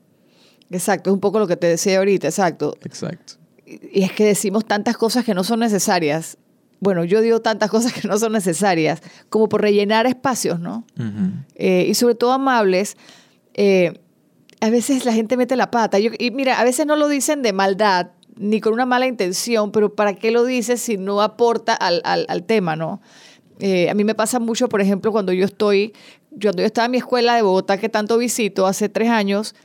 Exacto, 0.72 1.12
es 1.12 1.14
un 1.14 1.20
poco 1.20 1.38
lo 1.38 1.46
que 1.46 1.56
te 1.56 1.68
decía 1.68 2.00
ahorita, 2.00 2.28
exacto. 2.28 2.76
Exacto. 2.84 3.36
Y 3.68 4.02
es 4.02 4.12
que 4.12 4.26
decimos 4.26 4.66
tantas 4.66 4.98
cosas 4.98 5.24
que 5.24 5.36
no 5.36 5.44
son 5.44 5.60
necesarias. 5.60 6.38
Bueno, 6.80 7.04
yo 7.04 7.22
digo 7.22 7.42
tantas 7.42 7.70
cosas 7.76 7.94
que 7.94 8.08
no 8.08 8.18
son 8.18 8.32
necesarias, 8.32 9.04
como 9.30 9.48
por 9.50 9.62
rellenar 9.62 10.08
espacios, 10.08 10.60
¿no? 10.60 10.84
Eh, 11.54 11.86
y 11.88 11.94
sobre 11.94 12.16
todo 12.16 12.32
amables. 12.34 12.98
Eh, 13.56 14.00
a 14.62 14.70
veces 14.70 15.06
la 15.06 15.14
gente 15.14 15.38
mete 15.38 15.56
la 15.56 15.72
pata. 15.72 16.00
Y 16.00 16.32
mira, 16.32 16.60
a 16.60 16.64
veces 16.64 16.86
no 16.86 16.96
lo 16.96 17.08
dicen 17.08 17.42
de 17.42 17.54
maldad, 17.54 18.12
ni 18.38 18.60
con 18.62 18.74
una 18.74 18.86
mala 18.86 19.08
intención, 19.08 19.72
pero 19.72 19.96
¿para 19.96 20.14
qué 20.14 20.30
lo 20.32 20.44
dices 20.44 20.82
si 20.82 20.98
no 20.98 21.22
aporta 21.22 21.74
al, 21.74 22.02
al- 22.04 22.44
tema, 22.44 22.76
no? 22.76 23.02
Eh, 23.60 23.90
a 23.90 23.94
mí 23.94 24.04
me 24.04 24.16
pasa 24.16 24.40
mucho, 24.40 24.68
por 24.68 24.82
ejemplo, 24.82 25.12
cuando 25.12 25.32
yo 25.32 25.46
estoy, 25.46 25.94
cuando 26.42 26.62
yo 26.62 26.66
estaba 26.66 26.86
en 26.86 26.92
mi 26.92 26.98
escuela 26.98 27.36
de 27.36 27.42
Bogotá, 27.42 27.78
que 27.78 27.88
tanto 27.90 28.18
visito 28.18 28.68
hace 28.68 28.90
tres 28.90 29.10
años, 29.10 29.56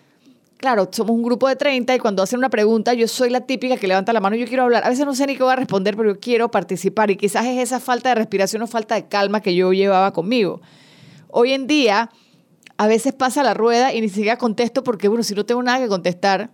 claro, 0.58 0.88
somos 0.92 1.16
un 1.16 1.22
grupo 1.24 1.48
de 1.48 1.56
30 1.56 1.96
y 1.96 1.98
cuando 1.98 2.22
hacen 2.22 2.38
una 2.38 2.50
pregunta, 2.50 2.94
yo 2.94 3.08
soy 3.08 3.30
la 3.30 3.40
típica 3.40 3.76
que 3.76 3.88
levanta 3.88 4.12
la 4.12 4.20
mano, 4.20 4.36
yo 4.36 4.46
quiero 4.46 4.62
hablar. 4.62 4.84
A 4.84 4.90
veces 4.90 5.04
no 5.06 5.14
sé 5.16 5.26
ni 5.26 5.34
qué 5.34 5.42
voy 5.42 5.52
a 5.52 5.56
responder, 5.56 5.96
pero 5.96 6.12
yo 6.14 6.20
quiero 6.20 6.50
participar 6.50 7.10
y 7.10 7.16
quizás 7.16 7.46
es 7.46 7.58
esa 7.58 7.80
falta 7.80 8.10
de 8.10 8.14
respiración 8.16 8.62
o 8.62 8.66
falta 8.68 8.94
de 8.94 9.08
calma 9.08 9.40
que 9.40 9.54
yo 9.56 9.72
llevaba 9.72 10.12
conmigo. 10.12 10.60
Hoy 11.28 11.52
en 11.52 11.66
día, 11.66 12.10
a 12.80 12.86
veces 12.86 13.12
pasa 13.12 13.42
la 13.42 13.52
rueda 13.52 13.92
y 13.92 14.00
ni 14.00 14.08
siquiera 14.08 14.38
contesto 14.38 14.82
porque, 14.82 15.08
bueno, 15.08 15.22
si 15.22 15.34
no 15.34 15.44
tengo 15.44 15.62
nada 15.62 15.80
que 15.80 15.88
contestar, 15.88 16.50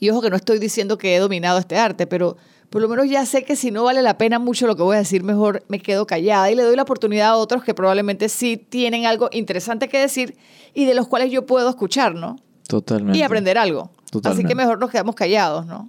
y 0.00 0.10
ojo 0.10 0.20
que 0.20 0.30
no 0.30 0.34
estoy 0.34 0.58
diciendo 0.58 0.98
que 0.98 1.14
he 1.14 1.20
dominado 1.20 1.60
este 1.60 1.78
arte, 1.78 2.08
pero 2.08 2.36
por 2.70 2.82
lo 2.82 2.88
menos 2.88 3.08
ya 3.08 3.24
sé 3.24 3.44
que 3.44 3.54
si 3.54 3.70
no 3.70 3.84
vale 3.84 4.02
la 4.02 4.18
pena 4.18 4.40
mucho 4.40 4.66
lo 4.66 4.74
que 4.74 4.82
voy 4.82 4.96
a 4.96 4.98
decir, 4.98 5.22
mejor 5.22 5.62
me 5.68 5.78
quedo 5.78 6.08
callada 6.08 6.50
y 6.50 6.56
le 6.56 6.64
doy 6.64 6.74
la 6.74 6.82
oportunidad 6.82 7.28
a 7.28 7.36
otros 7.36 7.62
que 7.62 7.72
probablemente 7.72 8.28
sí 8.28 8.56
tienen 8.56 9.06
algo 9.06 9.28
interesante 9.30 9.88
que 9.88 10.00
decir 10.00 10.36
y 10.74 10.86
de 10.86 10.94
los 10.94 11.06
cuales 11.06 11.30
yo 11.30 11.46
puedo 11.46 11.70
escuchar, 11.70 12.16
¿no? 12.16 12.34
Totalmente. 12.66 13.16
Y 13.16 13.22
aprender 13.22 13.58
algo. 13.58 13.92
Así 14.00 14.10
Totalmente. 14.10 14.48
que 14.48 14.54
mejor 14.56 14.80
nos 14.80 14.90
quedamos 14.90 15.14
callados, 15.14 15.66
¿no? 15.66 15.88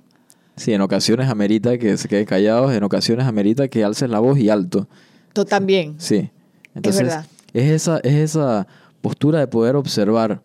Sí, 0.57 0.73
en 0.73 0.81
ocasiones 0.81 1.27
amerita 1.27 1.79
que 1.79 1.97
se 1.97 2.07
quede 2.07 2.27
callados, 2.27 2.71
en 2.71 2.83
ocasiones 2.83 3.25
amerita 3.25 3.67
que 3.67 3.83
alces 3.83 4.11
la 4.11 4.19
voz 4.19 4.37
y 4.37 4.51
alto. 4.51 4.87
Tú 5.33 5.43
también. 5.43 5.95
Sí. 5.97 6.29
Entonces, 6.75 7.07
verdad. 7.07 7.25
es 7.55 7.71
esa, 7.71 7.97
es 8.03 8.13
esa 8.13 8.67
postura 9.03 9.39
de 9.39 9.47
poder 9.47 9.75
observar, 9.75 10.41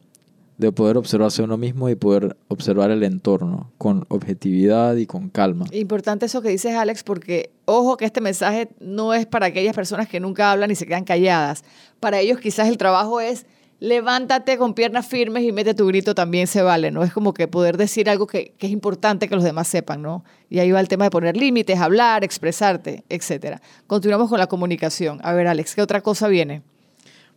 de 0.57 0.73
poder 0.73 0.97
observarse 0.97 1.45
uno 1.45 1.57
mismo 1.57 1.89
y 1.89 1.95
poder 1.95 2.37
observar 2.49 2.91
el 2.91 3.05
entorno 3.05 3.71
con 3.79 4.05
objetividad 4.09 4.97
y 4.97 5.07
con 5.07 5.29
calma. 5.31 5.67
Importante 5.71 6.27
eso 6.27 6.43
que 6.43 6.49
dices, 6.49 6.75
Alex, 6.75 7.05
porque 7.05 7.53
ojo 7.67 7.97
que 7.97 8.05
este 8.05 8.21
mensaje 8.21 8.69
no 8.81 9.15
es 9.15 9.27
para 9.27 9.47
aquellas 9.47 9.77
personas 9.77 10.09
que 10.09 10.19
nunca 10.19 10.51
hablan 10.51 10.73
y 10.73 10.75
se 10.75 10.87
quedan 10.87 11.05
calladas. 11.05 11.63
Para 12.01 12.19
ellos 12.19 12.41
quizás 12.41 12.67
el 12.67 12.79
trabajo 12.79 13.21
es 13.21 13.47
levántate 13.79 14.59
con 14.59 14.75
piernas 14.75 15.07
firmes 15.07 15.45
y 15.45 15.53
mete 15.53 15.73
tu 15.73 15.87
grito 15.87 16.17
también 16.17 16.49
se 16.49 16.63
vale, 16.63 16.91
¿no? 16.91 17.05
Es 17.05 17.13
como 17.13 17.33
que 17.35 17.47
poder 17.47 17.77
decir 17.77 18.11
algo 18.11 18.27
que, 18.27 18.55
que 18.59 18.67
es 18.67 18.73
importante 18.73 19.29
que 19.29 19.37
los 19.37 19.45
demás 19.45 19.69
sepan, 19.69 20.03
¿no? 20.03 20.25
Y 20.51 20.59
ahí 20.59 20.73
va 20.73 20.81
el 20.81 20.89
tema 20.89 21.05
de 21.05 21.13
poner 21.13 21.37
límites, 21.37 21.79
hablar, 21.79 22.25
expresarte, 22.25 23.05
etcétera. 23.09 23.63
Continuamos 23.87 24.29
con 24.29 24.41
la 24.41 24.49
comunicación. 24.49 25.21
A 25.23 25.33
ver, 25.33 25.47
Alex, 25.47 25.77
¿qué 25.77 25.83
otra 25.83 26.01
cosa 26.01 26.27
viene? 26.27 26.63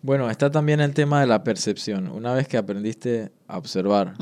Bueno, 0.02 0.30
está 0.30 0.50
también 0.50 0.80
el 0.82 0.94
tema 0.94 1.22
de 1.22 1.28
la 1.28 1.44
percepción. 1.44 2.08
Una 2.10 2.34
vez 2.34 2.48
que 2.48 2.58
aprendiste 2.58 3.32
a 3.48 3.58
observar 3.58 4.14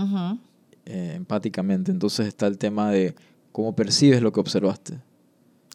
eh, 0.86 1.14
empáticamente, 1.16 1.92
entonces 1.92 2.28
está 2.28 2.48
el 2.48 2.58
tema 2.58 2.92
de 2.92 3.16
cómo 3.52 3.76
percibes 3.76 4.22
lo 4.22 4.32
que 4.32 4.40
observaste. 4.40 5.00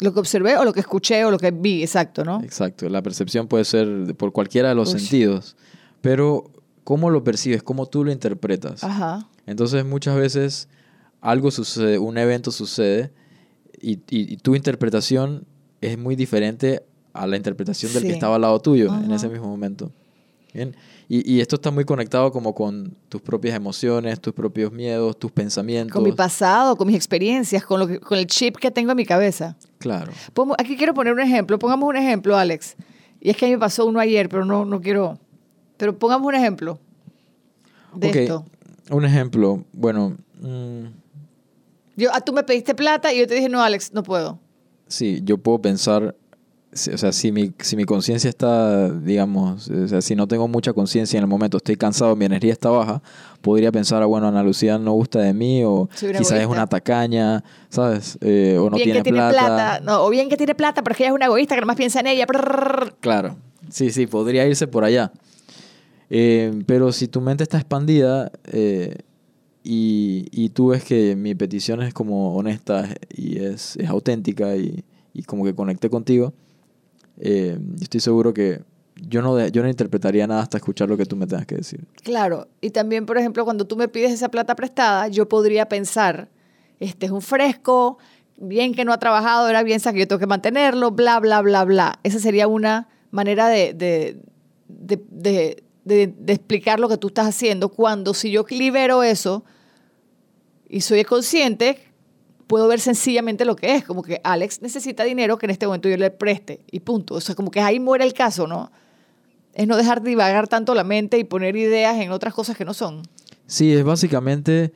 Lo 0.00 0.12
que 0.12 0.20
observé 0.20 0.56
o 0.56 0.64
lo 0.64 0.72
que 0.72 0.80
escuché 0.80 1.24
o 1.24 1.30
lo 1.30 1.38
que 1.38 1.50
vi, 1.52 1.82
exacto, 1.82 2.24
¿no? 2.24 2.42
Exacto, 2.42 2.88
la 2.88 3.00
percepción 3.02 3.46
puede 3.46 3.64
ser 3.64 4.14
por 4.16 4.32
cualquiera 4.32 4.68
de 4.70 4.74
los 4.74 4.92
Uy. 4.92 5.00
sentidos, 5.00 5.56
pero 6.00 6.50
cómo 6.82 7.10
lo 7.10 7.22
percibes, 7.24 7.62
cómo 7.62 7.86
tú 7.86 8.04
lo 8.04 8.10
interpretas. 8.12 8.82
Ajá. 8.84 9.28
Entonces 9.46 9.84
muchas 9.84 10.16
veces 10.16 10.68
algo 11.20 11.50
sucede, 11.50 11.98
un 11.98 12.18
evento 12.18 12.50
sucede 12.50 13.12
y, 13.80 13.92
y- 14.10 14.32
y 14.34 14.36
tu 14.38 14.54
interpretación 14.56 15.46
es 15.80 15.96
muy 15.96 16.16
diferente 16.16 16.82
a 17.14 17.26
la 17.26 17.36
interpretación 17.38 17.90
del 17.94 18.02
Sí. 18.02 18.08
que 18.08 18.14
estaba 18.14 18.34
al 18.36 18.42
lado 18.42 18.60
tuyo 18.60 18.94
en 18.94 19.10
ese 19.12 19.28
mismo 19.28 19.46
momento. 19.48 19.90
Bien. 20.52 20.76
Y, 21.08 21.34
y 21.34 21.40
esto 21.40 21.56
está 21.56 21.70
muy 21.70 21.84
conectado 21.84 22.30
como 22.32 22.54
con 22.54 22.94
tus 23.08 23.20
propias 23.22 23.54
emociones, 23.56 24.20
tus 24.20 24.32
propios 24.32 24.70
miedos, 24.72 25.18
tus 25.18 25.30
pensamientos. 25.32 25.92
Con 25.94 26.02
mi 26.04 26.12
pasado, 26.12 26.76
con 26.76 26.86
mis 26.86 26.96
experiencias, 26.96 27.64
con, 27.64 27.80
lo 27.80 27.86
que- 27.86 27.98
con 28.00 28.16
el 28.18 28.26
chip 28.26 28.56
que 28.56 28.70
tengo 28.70 28.90
en 28.92 28.96
mi 28.96 29.04
cabeza. 29.06 29.56
Claro. 29.78 30.12
Pongo- 30.32 30.54
Aquí 30.58 30.76
quiero 30.76 30.94
poner 30.94 31.12
un 31.12 31.20
ejemplo. 31.20 31.58
Pongamos 31.58 31.88
un 31.88 31.96
ejemplo, 31.96 32.36
Alex. 32.36 32.76
Y 33.20 33.30
es 33.30 33.36
que 33.36 33.46
a 33.46 33.48
mí 33.48 33.54
me 33.54 33.60
pasó 33.60 33.84
uno 33.86 34.00
ayer, 34.00 34.28
pero 34.28 34.44
no, 34.44 34.64
no 34.64 34.80
quiero. 34.80 35.18
Pero 35.76 35.98
pongamos 35.98 36.26
un 36.28 36.34
ejemplo 36.36 36.78
de 37.94 38.08
Ok, 38.08 38.16
esto. 38.16 38.44
Un 38.90 39.04
ejemplo, 39.04 39.64
bueno, 39.72 40.16
mm, 40.40 40.84
Yo, 41.96 42.10
ah, 42.12 42.20
tú 42.20 42.32
me 42.32 42.42
pediste 42.42 42.74
plata 42.74 43.12
y 43.12 43.18
yo 43.20 43.26
te 43.26 43.34
dije, 43.34 43.48
no, 43.48 43.62
Alex, 43.62 43.92
no 43.92 44.02
puedo. 44.02 44.38
sí, 44.88 45.20
yo 45.24 45.38
puedo 45.38 45.60
pensar, 45.60 46.14
o 46.74 46.98
sea, 46.98 47.12
si 47.12 47.30
mi, 47.30 47.52
si 47.60 47.76
mi 47.76 47.84
conciencia 47.84 48.28
está, 48.28 48.90
digamos, 48.90 49.68
o 49.68 49.88
sea, 49.88 50.00
si 50.00 50.16
no 50.16 50.26
tengo 50.26 50.48
mucha 50.48 50.72
conciencia 50.72 51.16
en 51.18 51.22
el 51.22 51.28
momento, 51.28 51.58
estoy 51.58 51.76
cansado, 51.76 52.16
mi 52.16 52.24
energía 52.24 52.52
está 52.52 52.68
baja, 52.68 53.00
podría 53.40 53.70
pensar, 53.70 54.02
ah, 54.02 54.06
bueno, 54.06 54.26
Ana 54.26 54.42
Lucía 54.42 54.78
no 54.78 54.92
gusta 54.92 55.20
de 55.20 55.32
mí, 55.32 55.62
o 55.64 55.88
quizás 55.98 56.32
es 56.32 56.46
una 56.46 56.66
tacaña, 56.66 57.44
¿sabes? 57.68 58.18
Eh, 58.20 58.58
o 58.58 58.70
no 58.70 58.76
bien 58.76 58.86
tiene, 58.86 58.98
que 58.98 59.04
tiene 59.04 59.18
plata. 59.18 59.46
plata. 59.46 59.80
No, 59.80 60.04
o 60.04 60.10
bien 60.10 60.28
que 60.28 60.36
tiene 60.36 60.54
plata, 60.54 60.82
pero 60.82 60.92
es 60.92 60.98
que 60.98 61.04
ella 61.04 61.10
es 61.10 61.14
una 61.14 61.26
egoísta 61.26 61.54
que 61.54 61.60
nomás 61.60 61.76
piensa 61.76 62.00
en 62.00 62.08
ella. 62.08 62.26
Claro, 63.00 63.36
sí, 63.70 63.90
sí, 63.90 64.06
podría 64.06 64.46
irse 64.46 64.66
por 64.66 64.84
allá. 64.84 65.12
Eh, 66.10 66.62
pero 66.66 66.92
si 66.92 67.08
tu 67.08 67.20
mente 67.20 67.44
está 67.44 67.58
expandida 67.58 68.30
eh, 68.44 68.98
y, 69.62 70.26
y 70.32 70.50
tú 70.50 70.68
ves 70.68 70.84
que 70.84 71.16
mi 71.16 71.34
petición 71.34 71.82
es 71.82 71.94
como 71.94 72.36
honesta 72.36 72.88
y 73.08 73.38
es, 73.38 73.76
es 73.76 73.88
auténtica 73.88 74.56
y, 74.56 74.84
y 75.12 75.22
como 75.22 75.44
que 75.44 75.54
conecté 75.54 75.88
contigo, 75.88 76.34
eh, 77.18 77.58
estoy 77.80 78.00
seguro 78.00 78.32
que 78.34 78.60
yo 79.08 79.22
no, 79.22 79.46
yo 79.48 79.62
no 79.62 79.68
interpretaría 79.68 80.26
nada 80.26 80.42
hasta 80.42 80.56
escuchar 80.58 80.88
lo 80.88 80.96
que 80.96 81.04
tú 81.06 81.16
me 81.16 81.26
tengas 81.26 81.46
que 81.46 81.56
decir. 81.56 81.84
Claro. 82.02 82.48
Y 82.60 82.70
también, 82.70 83.06
por 83.06 83.18
ejemplo, 83.18 83.44
cuando 83.44 83.66
tú 83.66 83.76
me 83.76 83.88
pides 83.88 84.12
esa 84.12 84.28
plata 84.28 84.54
prestada, 84.54 85.08
yo 85.08 85.28
podría 85.28 85.68
pensar, 85.68 86.28
este 86.80 87.06
es 87.06 87.12
un 87.12 87.20
fresco, 87.22 87.98
bien 88.36 88.72
que 88.74 88.84
no 88.84 88.92
ha 88.92 88.98
trabajado, 88.98 89.48
era 89.48 89.62
bien 89.62 89.80
que 89.80 89.98
yo 89.98 90.08
tengo 90.08 90.20
que 90.20 90.26
mantenerlo, 90.26 90.90
bla, 90.92 91.18
bla, 91.20 91.40
bla, 91.42 91.64
bla. 91.64 91.98
Esa 92.04 92.18
sería 92.20 92.46
una 92.48 92.88
manera 93.10 93.48
de, 93.48 93.74
de- 93.74 95.64
de- 95.84 96.06
de 96.18 96.32
explicar 96.32 96.80
lo 96.80 96.88
que 96.88 96.96
tú 96.96 97.08
estás 97.08 97.26
haciendo. 97.28 97.68
Cuando 97.68 98.14
si 98.14 98.30
yo 98.30 98.44
libero 98.48 99.02
eso 99.02 99.44
y 100.68 100.80
soy 100.80 101.04
consciente, 101.04 101.78
puedo 102.46 102.68
ver 102.68 102.80
sencillamente 102.80 103.44
lo 103.44 103.56
que 103.56 103.74
es. 103.74 103.84
Como 103.84 104.02
que 104.02 104.20
Alex 104.24 104.62
necesita 104.62 105.04
dinero 105.04 105.38
que 105.38 105.46
en 105.46 105.50
este 105.50 105.66
momento 105.66 105.88
yo 105.88 105.96
le 105.96 106.10
preste. 106.10 106.60
Y 106.70 106.80
punto. 106.80 107.14
O 107.14 107.20
sea, 107.20 107.34
como 107.34 107.50
que 107.50 107.60
ahí 107.60 107.80
muere 107.80 108.04
el 108.04 108.14
caso, 108.14 108.46
¿no? 108.46 108.70
Es 109.54 109.66
no 109.66 109.76
dejar 109.76 110.02
divagar 110.02 110.48
tanto 110.48 110.74
la 110.74 110.84
mente 110.84 111.18
y 111.18 111.24
poner 111.24 111.56
ideas 111.56 111.96
en 111.98 112.10
otras 112.10 112.34
cosas 112.34 112.56
que 112.56 112.64
no 112.64 112.74
son. 112.74 113.02
Sí, 113.46 113.72
es 113.72 113.84
básicamente 113.84 114.72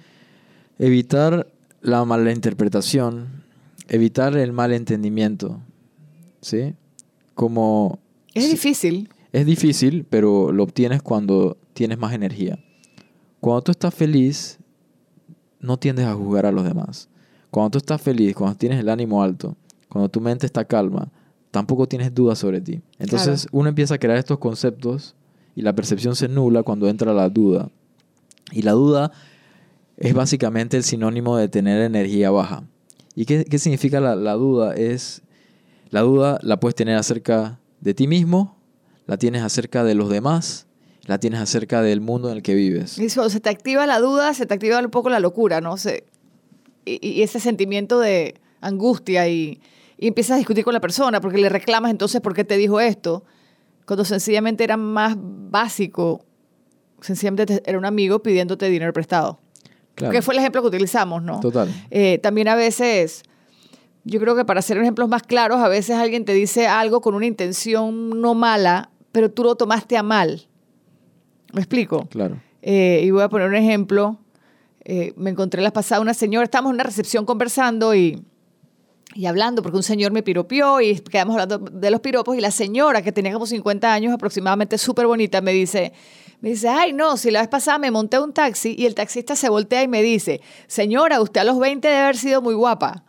evitar 0.79 1.49
la 1.81 2.05
malinterpretación, 2.05 3.45
evitar 3.89 4.37
el 4.37 4.53
malentendimiento, 4.53 5.61
¿sí? 6.41 6.75
Como... 7.35 7.99
Es 8.35 8.51
difícil. 8.51 9.09
Es 9.33 9.47
difícil, 9.47 10.07
pero 10.09 10.53
lo 10.53 10.63
obtienes 10.63 11.03
cuando 11.03 11.57
tienes 11.73 11.99
más 11.99 12.13
energía. 12.13 12.59
Cuando 13.41 13.63
tú 13.63 13.73
estás 13.73 13.95
feliz, 13.95 14.59
no 15.61 15.77
tiendes 15.77 16.07
a 16.07 16.15
juzgar 16.15 16.47
a 16.47 16.53
los 16.53 16.65
demás. 16.65 17.09
Cuando 17.51 17.71
tú 17.71 17.79
estás 17.79 18.01
feliz, 18.03 18.35
cuando 18.35 18.57
tienes 18.57 18.79
el 18.81 18.89
ánimo 18.89 19.23
alto, 19.23 19.57
cuando 19.89 20.09
tu 20.09 20.21
mente 20.21 20.47
está 20.47 20.65
calma, 20.65 21.09
tampoco 21.51 21.87
tienes 21.89 22.15
dudas 22.15 22.39
sobre 22.39 22.61
ti. 22.61 22.81
Entonces 22.99 23.47
uno 23.53 23.69
empieza 23.69 23.95
a 23.95 23.99
crear 23.99 24.19
estos 24.19 24.39
conceptos 24.39 25.15
y 25.57 25.63
la 25.63 25.75
percepción 25.75 26.15
se 26.15 26.29
nula 26.29 26.63
cuando 26.63 26.89
entra 26.89 27.13
la 27.15 27.29
duda. 27.29 27.71
Y 28.53 28.63
la 28.63 28.73
duda 28.73 29.13
es 29.97 30.15
básicamente 30.15 30.77
el 30.77 30.85
sinónimo 30.85 31.37
de 31.37 31.49
tener 31.49 31.81
energía 31.83 32.31
baja. 32.31 32.65
¿Y 33.15 33.25
qué, 33.25 33.45
qué 33.45 33.59
significa 33.59 34.01
la, 34.01 34.15
la 34.15 34.35
duda? 34.35 34.75
Es 34.75 35.23
la 35.91 36.03
duda 36.03 36.39
la 36.43 36.61
puedes 36.61 36.75
tener 36.75 36.97
acerca 36.97 37.59
de 37.81 37.95
ti 37.95 38.07
mismo, 38.07 38.57
la 39.07 39.17
tienes 39.17 39.43
acerca 39.43 39.83
de 39.85 39.95
los 39.95 40.11
demás, 40.11 40.67
la 41.05 41.19
tienes 41.19 41.41
acerca 41.41 41.81
del 41.83 42.01
mundo 42.03 42.31
en 42.31 42.37
el 42.37 42.43
que 42.43 42.55
vives. 42.55 42.99
Y 42.99 43.09
cuando 43.09 43.31
se 43.31 43.41
te 43.41 43.49
activa 43.49 43.87
la 43.87 43.99
duda, 43.99 44.35
se 44.35 44.45
te 44.47 44.53
activa 44.55 44.79
un 44.81 44.91
poco 44.91 45.09
la 45.09 45.19
locura, 45.19 45.61
¿no? 45.63 45.79
Se- 45.79 46.05
y, 46.85 46.99
y 47.07 47.23
ese 47.23 47.41
sentimiento 47.41 47.99
de 48.01 48.35
angustia 48.61 49.29
y, 49.29 49.61
y 49.97 50.07
empiezas 50.09 50.33
a 50.35 50.39
discutir 50.39 50.65
con 50.65 50.75
la 50.75 50.81
persona 50.81 51.21
porque 51.21 51.39
le 51.39 51.49
reclamas 51.49 51.91
entonces 51.91 52.21
por 52.21 52.35
qué 52.35 52.45
te 52.45 52.57
dijo 52.57 52.81
esto, 52.81 53.25
cuando 53.87 54.05
sencillamente 54.05 54.65
era 54.65 54.77
más 54.77 55.17
básico, 55.19 56.25
sencillamente 57.01 57.47
te- 57.47 57.63
era 57.71 57.79
un 57.79 57.85
amigo 57.85 58.23
pidiéndote 58.23 58.69
dinero 58.69 58.93
prestado. 58.93 59.41
Claro. 59.95 60.13
Que 60.13 60.23
fue 60.23 60.35
el 60.35 60.41
ejemplo 60.41 60.63
que 60.63 60.69
utilizamos, 60.69 61.23
¿no? 61.23 61.41
Total. 61.41 61.69
Eh, 61.91 62.19
también 62.23 62.47
a 62.49 62.55
veces, 62.55 63.23
yo 64.05 64.21
creo 64.21 64.37
que 64.37 64.45
para 64.45 64.61
hacer 64.61 64.77
ejemplos 64.79 65.09
más 65.09 65.23
claros, 65.23 65.59
a 65.59 65.69
veces 65.69 65.97
alguien 65.97 66.25
te 66.25 66.33
dice 66.35 66.67
algo 66.69 67.01
con 67.01 67.15
una 67.15 67.27
intención 67.27 68.21
no 68.21 68.35
mala, 68.35 68.91
pero 69.11 69.31
tú 69.31 69.43
lo 69.43 69.57
tomaste 69.57 69.97
a 69.97 70.03
mal. 70.03 70.47
¿Me 71.53 71.61
explico? 71.61 72.07
Claro. 72.11 72.41
Eh, 72.63 73.01
y 73.05 73.11
voy 73.11 73.23
a 73.23 73.29
poner 73.29 73.49
un 73.49 73.55
ejemplo. 73.57 74.19
Eh, 74.91 75.13
me 75.17 75.29
encontré 75.29 75.61
la 75.61 75.71
pasada 75.71 76.01
una 76.01 76.15
señora, 76.15 76.45
estábamos 76.45 76.71
en 76.71 76.77
una 76.77 76.85
recepción 76.85 77.27
conversando 77.27 77.95
y, 77.95 78.25
y 79.15 79.27
hablando, 79.27 79.61
porque 79.61 79.77
un 79.77 79.83
señor 79.83 80.13
me 80.13 80.23
piropió 80.23 80.81
y 80.81 80.99
quedamos 81.01 81.35
hablando 81.35 81.59
de 81.59 81.91
los 81.91 82.01
piropos 82.01 82.35
y 82.39 82.41
la 82.41 82.51
señora, 82.51 83.03
que 83.03 83.13
tenía 83.13 83.35
como 83.35 83.45
50 83.45 83.93
años 83.93 84.15
aproximadamente, 84.15 84.79
súper 84.79 85.07
bonita, 85.07 85.43
me 85.43 85.53
dice, 85.53 85.93
me 86.41 86.49
dice, 86.49 86.71
ay 86.71 86.95
no, 86.95 87.19
si 87.19 87.31
la 87.31 87.41
vez 87.41 87.49
pasada 87.51 87.77
me 87.77 87.91
monté 87.91 88.19
un 88.19 88.33
taxi 88.33 88.75
y 88.79 88.87
el 88.87 88.95
taxista 88.95 89.37
se 89.37 89.51
voltea 89.51 89.83
y 89.83 89.89
me 89.89 90.03
dice, 90.03 90.41
señora, 90.69 91.21
usted 91.21 91.43
a 91.43 91.45
los 91.45 91.59
20 91.59 91.87
debe 91.87 92.01
haber 92.01 92.17
sido 92.17 92.41
muy 92.41 92.55
guapa. 92.55 93.05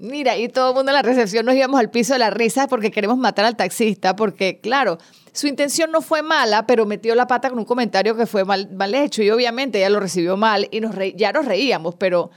Mira, 0.00 0.36
y 0.36 0.48
todo 0.48 0.70
el 0.70 0.74
mundo 0.76 0.90
en 0.92 0.94
la 0.94 1.02
recepción 1.02 1.44
nos 1.44 1.56
íbamos 1.56 1.80
al 1.80 1.90
piso 1.90 2.12
de 2.12 2.20
la 2.20 2.30
risa 2.30 2.68
porque 2.68 2.90
queremos 2.92 3.18
matar 3.18 3.44
al 3.44 3.56
taxista, 3.56 4.14
porque 4.14 4.60
claro, 4.60 4.98
su 5.32 5.48
intención 5.48 5.90
no 5.90 6.00
fue 6.02 6.22
mala, 6.22 6.66
pero 6.66 6.86
metió 6.86 7.16
la 7.16 7.26
pata 7.26 7.50
con 7.50 7.58
un 7.58 7.64
comentario 7.64 8.16
que 8.16 8.26
fue 8.26 8.44
mal, 8.44 8.70
mal 8.72 8.94
hecho 8.94 9.22
y 9.24 9.30
obviamente 9.30 9.78
ella 9.78 9.90
lo 9.90 9.98
recibió 9.98 10.36
mal 10.36 10.68
y 10.70 10.80
nos 10.80 10.94
ya 11.16 11.32
nos 11.32 11.46
reíamos, 11.46 11.96
pero, 11.96 12.30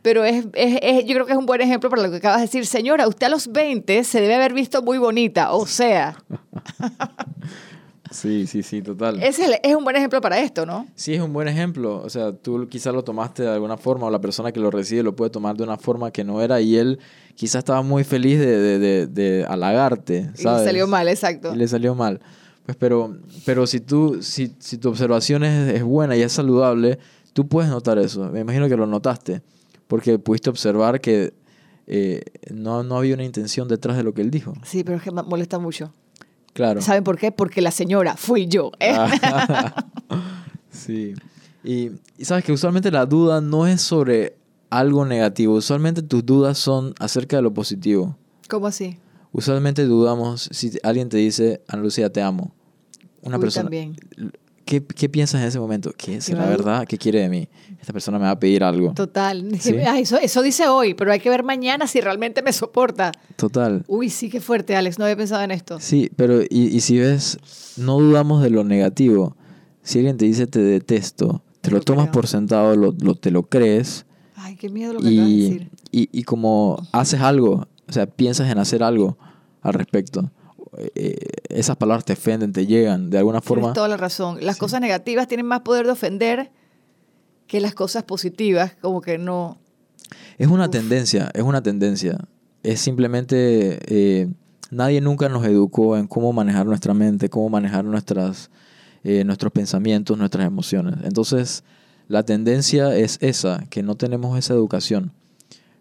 pero 0.00 0.24
es- 0.24 0.46
es- 0.54 1.04
yo 1.04 1.12
creo 1.14 1.26
que 1.26 1.32
es 1.32 1.38
un 1.38 1.44
buen 1.46 1.60
ejemplo 1.60 1.90
para 1.90 2.00
lo 2.02 2.10
que 2.10 2.16
acabas 2.16 2.38
de 2.38 2.46
decir. 2.46 2.64
Señora, 2.64 3.06
usted 3.06 3.26
a 3.26 3.30
los 3.30 3.52
20 3.52 4.02
se 4.04 4.22
debe 4.22 4.36
haber 4.36 4.54
visto 4.54 4.80
muy 4.82 4.96
bonita, 4.96 5.52
o 5.52 5.66
sea, 5.66 6.16
Sí, 8.14 8.46
sí, 8.46 8.62
sí, 8.62 8.80
total. 8.80 9.22
ese 9.22 9.42
es, 9.42 9.48
el- 9.48 9.58
es 9.62 9.74
un 9.76 9.84
buen 9.84 9.96
ejemplo 9.96 10.20
para 10.20 10.38
esto, 10.40 10.64
¿no? 10.64 10.86
Sí, 10.94 11.14
es 11.14 11.20
un 11.20 11.32
buen 11.32 11.48
ejemplo. 11.48 12.00
O 12.02 12.08
sea, 12.08 12.32
tú 12.32 12.66
quizás 12.68 12.94
lo 12.94 13.02
tomaste 13.04 13.42
de 13.42 13.50
alguna 13.50 13.76
forma 13.76 14.06
o 14.06 14.10
la 14.10 14.20
persona 14.20 14.52
que 14.52 14.60
lo 14.60 14.70
recibe 14.70 15.02
lo 15.02 15.14
puede 15.16 15.30
tomar 15.30 15.56
de 15.56 15.64
una 15.64 15.76
forma 15.76 16.10
que 16.10 16.22
no 16.24 16.40
era 16.40 16.60
y 16.60 16.76
él 16.76 16.98
quizás 17.34 17.56
estaba 17.60 17.82
muy 17.82 18.04
feliz 18.04 18.38
de, 18.38 18.46
de, 18.58 18.78
de, 18.78 19.06
de 19.08 19.44
halagarte, 19.46 20.30
Y 20.38 20.42
¿sabes? 20.42 20.60
le 20.60 20.64
salió 20.66 20.86
mal, 20.86 21.08
exacto. 21.08 21.52
Y 21.52 21.56
le 21.56 21.66
salió 21.68 21.94
mal. 21.94 22.20
Pues 22.64 22.76
pero, 22.78 23.16
pero 23.44 23.66
si 23.66 23.80
tú, 23.80 24.22
si, 24.22 24.54
si 24.58 24.78
tu 24.78 24.88
observación 24.88 25.44
es, 25.44 25.74
es 25.74 25.82
buena 25.82 26.16
y 26.16 26.22
es 26.22 26.32
saludable, 26.32 26.98
tú 27.32 27.46
puedes 27.48 27.68
notar 27.70 27.98
eso. 27.98 28.30
Me 28.30 28.40
imagino 28.40 28.68
que 28.68 28.76
lo 28.76 28.86
notaste. 28.86 29.42
Porque 29.86 30.18
pudiste 30.18 30.48
observar 30.48 31.00
que 31.00 31.34
eh, 31.86 32.22
no, 32.50 32.82
no 32.82 32.96
había 32.96 33.14
una 33.14 33.24
intención 33.24 33.68
detrás 33.68 33.96
de 33.98 34.02
lo 34.02 34.14
que 34.14 34.22
él 34.22 34.30
dijo. 34.30 34.54
Sí, 34.62 34.82
pero 34.82 34.96
es 34.96 35.02
que 35.02 35.10
me 35.10 35.22
molesta 35.22 35.58
mucho. 35.58 35.92
Claro. 36.54 36.80
¿Saben 36.80 37.04
por 37.04 37.18
qué? 37.18 37.30
Porque 37.32 37.60
la 37.60 37.70
señora 37.70 38.16
fui 38.16 38.46
yo. 38.46 38.72
¿eh? 38.80 38.94
Ah. 38.96 39.84
sí. 40.70 41.14
Y, 41.62 41.90
y 42.16 42.24
sabes 42.24 42.44
que 42.44 42.52
usualmente 42.52 42.90
la 42.90 43.04
duda 43.06 43.40
no 43.40 43.66
es 43.66 43.82
sobre 43.82 44.36
algo 44.70 45.04
negativo. 45.04 45.54
Usualmente 45.54 46.02
tus 46.02 46.24
dudas 46.24 46.56
son 46.58 46.94
acerca 46.98 47.36
de 47.36 47.42
lo 47.42 47.52
positivo. 47.52 48.16
¿Cómo 48.48 48.66
así? 48.68 48.98
Usualmente 49.32 49.84
dudamos 49.84 50.48
si 50.52 50.78
alguien 50.82 51.08
te 51.08 51.16
dice, 51.16 51.60
Ana 51.66 51.82
Lucía, 51.82 52.12
te 52.12 52.22
amo. 52.22 52.52
Una 53.20 53.36
Uy, 53.36 53.42
persona. 53.42 53.64
también. 53.64 53.96
¿Qué, 54.64 54.82
qué 54.84 55.08
piensas 55.10 55.42
en 55.42 55.48
ese 55.48 55.58
momento? 55.60 55.92
¿Qué 55.96 56.16
es 56.16 56.30
la 56.30 56.46
verdad? 56.46 56.86
¿Qué 56.86 56.96
quiere 56.96 57.20
de 57.20 57.28
mí? 57.28 57.48
Esta 57.80 57.92
persona 57.92 58.18
me 58.18 58.24
va 58.24 58.30
a 58.30 58.38
pedir 58.40 58.64
algo. 58.64 58.92
Total. 58.94 59.46
Sí. 59.60 59.74
Ah, 59.86 59.98
eso, 59.98 60.16
eso 60.18 60.40
dice 60.42 60.68
hoy, 60.68 60.94
pero 60.94 61.12
hay 61.12 61.20
que 61.20 61.28
ver 61.28 61.42
mañana 61.44 61.86
si 61.86 62.00
realmente 62.00 62.40
me 62.42 62.52
soporta. 62.52 63.12
Total. 63.36 63.84
Uy, 63.88 64.08
sí, 64.08 64.30
qué 64.30 64.40
fuerte, 64.40 64.74
Alex. 64.76 64.98
No 64.98 65.04
había 65.04 65.16
pensado 65.16 65.42
en 65.42 65.50
esto. 65.50 65.78
Sí, 65.80 66.10
pero 66.16 66.40
y, 66.42 66.48
y 66.74 66.80
si 66.80 66.98
ves, 66.98 67.38
no 67.76 67.98
dudamos 68.00 68.42
de 68.42 68.48
lo 68.50 68.64
negativo. 68.64 69.36
Si 69.82 69.98
alguien 69.98 70.16
te 70.16 70.24
dice 70.24 70.46
te 70.46 70.60
detesto, 70.60 71.42
te 71.60 71.70
Lo 71.70 71.76
lo 71.78 71.82
tomas 71.82 72.04
creo. 72.06 72.12
por 72.12 72.26
sentado, 72.26 72.74
lo, 72.76 72.94
lo- 72.98 73.14
te 73.16 73.30
lo 73.30 73.42
crees 73.42 74.06
Ay, 74.36 74.56
qué 74.56 74.68
miedo 74.70 74.94
lo 74.94 75.00
que 75.00 75.08
acabas 75.08 75.26
de 75.26 75.30
y, 75.34 75.42
decir. 75.50 75.70
y, 75.92 76.08
y 76.12 76.22
como 76.22 76.78
haces 76.92 77.20
algo 77.20 77.68
o 77.86 77.92
sea, 77.92 78.06
piensas 78.06 78.50
en 78.50 78.56
hacer 78.58 78.82
algo 78.82 79.18
al 79.60 79.74
respecto. 79.74 80.30
Eh, 80.78 81.16
esas 81.48 81.76
palabras 81.76 82.04
te 82.04 82.14
ofenden, 82.14 82.52
te 82.52 82.66
llegan, 82.66 83.10
de 83.10 83.18
alguna 83.18 83.40
forma. 83.40 83.62
Tienes 83.62 83.74
toda 83.74 83.88
la 83.88 83.96
razón. 83.96 84.38
Las 84.40 84.56
cosas 84.56 84.80
negativas 84.80 85.28
tienen 85.28 85.46
más 85.46 85.60
poder 85.60 85.86
de 85.86 85.92
ofender 85.92 86.50
que 87.46 87.60
las 87.60 87.74
cosas 87.74 88.02
positivas, 88.04 88.74
como 88.80 89.00
que 89.00 89.18
no. 89.18 89.58
Es 90.38 90.48
una 90.48 90.70
tendencia, 90.70 91.30
es 91.34 91.42
una 91.42 91.62
tendencia. 91.62 92.18
Es 92.62 92.80
simplemente, 92.80 93.78
eh, 93.86 94.28
nadie 94.70 95.00
nunca 95.00 95.28
nos 95.28 95.44
educó 95.44 95.96
en 95.96 96.06
cómo 96.06 96.32
manejar 96.32 96.66
nuestra 96.66 96.94
mente, 96.94 97.28
cómo 97.28 97.48
manejar 97.50 97.84
nuestras, 97.84 98.50
eh, 99.04 99.24
nuestros 99.24 99.52
pensamientos, 99.52 100.16
nuestras 100.16 100.46
emociones. 100.46 100.96
Entonces, 101.04 101.62
la 102.08 102.22
tendencia 102.24 102.96
es 102.96 103.18
esa, 103.20 103.64
que 103.70 103.82
no 103.82 103.96
tenemos 103.96 104.38
esa 104.38 104.54
educación. 104.54 105.12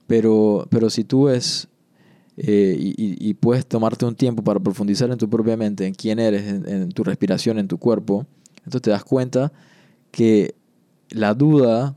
Pero, 0.08 0.68
pero 0.70 0.90
si 0.90 1.04
tú 1.04 1.24
ves 1.26 1.70
eh, 2.38 2.76
y, 2.80 3.34
puedes 3.36 3.66
tomarte 3.66 4.06
un 4.06 4.16
tiempo 4.16 4.44
para 4.44 4.60
profundizar 4.60 5.10
en 5.12 5.18
tu 5.18 5.30
propia 5.30 5.56
mente, 5.56 5.86
en 5.86 5.94
quién 5.94 6.18
eres, 6.20 6.44
en, 6.48 6.92
tu 6.92 7.04
respiración, 7.04 7.60
en 7.60 7.68
tu 7.68 7.78
cuerpo, 7.78 8.26
entonces 8.60 8.82
te 8.82 8.90
das 8.90 9.04
cuenta 9.04 9.52
que 10.12 10.56
la 11.10 11.36
duda 11.36 11.96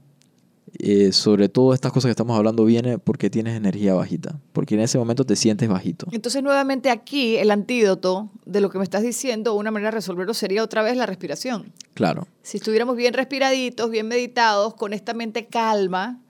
eh, 0.78 1.12
sobre 1.12 1.48
todas 1.48 1.76
estas 1.76 1.90
cosas 1.90 2.08
que 2.08 2.10
estamos 2.10 2.36
hablando 2.36 2.66
viene 2.66 2.98
porque 2.98 3.30
tienes 3.30 3.56
energía 3.56 3.94
bajita, 3.94 4.38
porque 4.52 4.74
en 4.74 4.82
ese 4.82 4.98
momento 4.98 5.24
te 5.24 5.36
sientes 5.36 5.68
bajito. 5.70 6.06
Entonces 6.12 6.42
nuevamente 6.42 6.90
aquí 6.90 7.38
el 7.38 7.50
antídoto 7.50 8.30
de 8.44 8.60
lo 8.60 8.68
que 8.68 8.76
me 8.76 8.84
estás 8.84 9.02
diciendo, 9.02 9.54
una 9.54 9.70
manera 9.70 9.90
de 9.90 9.96
resolverlo 9.96 10.34
sería 10.34 10.62
otra 10.62 10.82
vez 10.82 10.98
la 10.98 11.06
respiración. 11.06 11.72
Claro. 11.94 12.26
Si 12.42 12.58
estuviéramos 12.58 12.96
bien 12.96 13.14
respiraditos, 13.14 13.90
bien 13.90 14.06
meditados, 14.06 14.74
con 14.74 14.92
esta 14.92 15.14
mente 15.14 15.46
calma, 15.46 16.20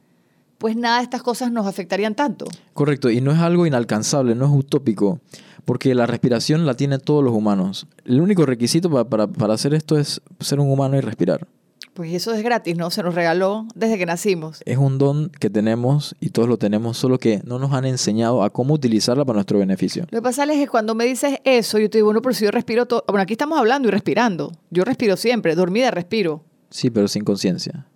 pues 0.59 0.77
nada 0.77 0.99
de 0.99 1.05
estas 1.05 1.23
cosas 1.23 1.53
nos 1.53 1.67
afectarían 1.67 2.15
tanto. 2.15 2.47
Correcto, 2.73 3.11
y 3.11 3.21
no 3.21 3.33
es 3.33 3.39
algo 3.39 3.67
inalcanzable, 3.67 4.35
no 4.35 4.47
es 4.47 4.53
utópico, 4.53 5.21
porque 5.65 5.95
la 5.95 6.07
respiración 6.07 6.67
la 6.67 6.75
tienen 6.75 7.01
todos 7.01 7.23
los 7.23 7.35
humanos. 7.35 7.87
El 8.05 8.21
único 8.21 8.47
requisito 8.47 8.91
para, 8.91 9.27
para, 9.27 9.55
hacer 9.55 9.75
esto 9.75 9.99
es 9.99 10.21
ser 10.41 10.61
un 10.61 10.71
humano 10.71 10.97
y 10.97 11.01
respirar. 11.01 11.47
Pues 11.93 12.13
eso 12.13 12.35
es 12.35 12.43
gratis, 12.43 12.77
¿no? 12.77 12.91
Se 12.91 13.03
nos 13.03 13.15
regaló 13.15 13.67
desde 13.75 13.97
que 13.97 14.05
nacimos. 14.05 14.61
Es 14.67 14.77
un 14.77 14.99
don 14.99 15.31
que 15.31 15.49
tenemos 15.49 16.15
y 16.21 16.29
todos 16.29 16.47
lo 16.47 16.59
tenemos, 16.59 16.99
solo 16.99 17.19
que 17.19 17.41
no 17.45 17.59
nos 17.59 17.73
han 17.73 17.87
enseñado 17.87 18.43
a 18.43 18.51
cómo 18.51 18.75
utilizarla 18.75 19.25
para 19.25 19.39
nuestro 19.39 19.59
beneficio. 19.59 20.03
Lo 20.11 20.19
que 20.19 20.23
pasa 20.23 20.45
es 20.45 20.59
que 20.59 20.69
cuando 20.69 20.95
me 20.95 21.07
dices 21.07 21.39
eso, 21.45 21.79
yo 21.79 21.89
te 21.89 21.99
digo, 21.99 22.09
bueno, 22.09 22.21
pero 22.21 22.35
si 22.35 22.45
yo 22.45 22.51
respiro 22.51 22.85
todo... 22.85 23.03
Bueno, 23.09 23.23
aquí 23.23 23.33
estamos 23.33 23.59
hablando 23.59 23.89
y 23.89 23.93
respirando. 23.93 24.53
Yo 24.71 24.85
respiro 24.85 25.17
siempre, 25.17 25.55
dormida 25.55 25.91
respiro. 25.91 26.45
Sí, 26.69 26.91
pero 26.91 27.09
sin 27.09 27.25
conciencia. 27.25 27.87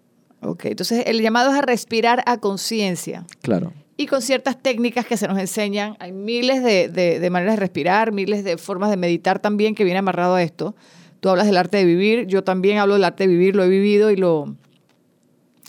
Ok, 0.42 0.66
entonces 0.66 1.04
el 1.06 1.20
llamado 1.20 1.50
es 1.50 1.56
a 1.56 1.62
respirar 1.62 2.22
a 2.26 2.38
conciencia. 2.38 3.26
Claro. 3.42 3.72
Y 3.96 4.06
con 4.06 4.22
ciertas 4.22 4.60
técnicas 4.62 5.04
que 5.04 5.18
se 5.18 5.28
nos 5.28 5.38
enseñan, 5.38 5.96
hay 5.98 6.12
miles 6.12 6.62
de, 6.62 6.88
de, 6.88 7.30
maneras 7.30 7.56
de 7.56 7.60
respirar, 7.60 8.12
miles 8.12 8.44
de 8.44 8.56
formas 8.56 8.88
de 8.88 8.96
meditar 8.96 9.40
también 9.40 9.74
que 9.74 9.84
viene 9.84 9.98
amarrado 9.98 10.36
a 10.36 10.42
esto. 10.42 10.74
Tú 11.20 11.28
hablas 11.28 11.46
del 11.46 11.58
arte 11.58 11.76
de 11.76 11.84
vivir, 11.84 12.26
yo 12.26 12.42
también 12.42 12.78
hablo 12.78 12.94
del 12.94 13.04
arte 13.04 13.24
de 13.24 13.26
vivir, 13.26 13.54
lo 13.54 13.62
he 13.62 13.68
vivido 13.68 14.10
y 14.10 14.16
lo, 14.16 14.56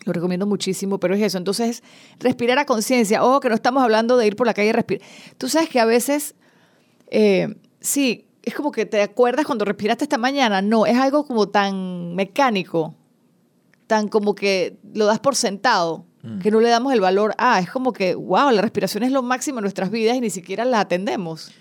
lo 0.06 0.14
recomiendo 0.14 0.46
muchísimo, 0.46 0.98
pero 0.98 1.14
es 1.14 1.22
eso. 1.22 1.38
Entonces, 1.38 1.84
respirar 2.20 2.58
a 2.58 2.66
conciencia. 2.66 3.22
Ojo, 3.22 3.42
que 3.42 3.50
no 3.50 3.56
estamos 3.56 3.84
hablando 3.84 4.16
de 4.16 4.28
ir 4.28 4.38
por 4.38 4.48
la 4.48 4.54
calle 4.54 4.70
y 4.70 4.72
respirar. 4.72 5.06
Tú 5.38 5.50
sabes 5.50 5.68
que 5.68 5.82
a 5.82 5.86
veces, 5.86 6.36
eh, 7.08 7.54
sí, 7.82 8.28
es 8.44 8.56
como 8.56 8.72
que 8.72 8.86
te 8.86 9.02
acuerdas 9.02 9.46
cuando 9.46 9.66
respiraste 9.66 10.06
esta 10.06 10.18
mañana. 10.18 10.62
No, 10.62 10.86
es 10.86 10.96
algo 10.96 11.26
como 11.26 11.50
tan 11.50 12.16
mecánico 12.16 12.96
tan 13.92 14.08
como 14.08 14.36
que 14.36 14.78
lo 14.94 15.06
das 15.06 15.20
por 15.20 15.36
sentado, 15.36 16.06
mm. 16.24 16.40
que 16.40 16.50
no 16.50 16.62
le 16.62 16.70
damos 16.70 16.94
el 16.94 17.02
valor 17.02 17.34
a. 17.38 17.60
Es 17.60 17.70
como 17.70 17.92
que, 17.92 18.16
wow, 18.16 18.50
la 18.50 18.62
respiración 18.62 19.04
es 19.04 19.12
lo 19.12 19.22
máximo 19.22 19.60
en 19.60 19.64
nuestras 19.64 19.92
vidas 19.92 20.16
y 20.16 20.22
ni 20.22 20.30
siquiera 20.30 20.64
la 20.64 20.80
atendemos. 20.80 21.52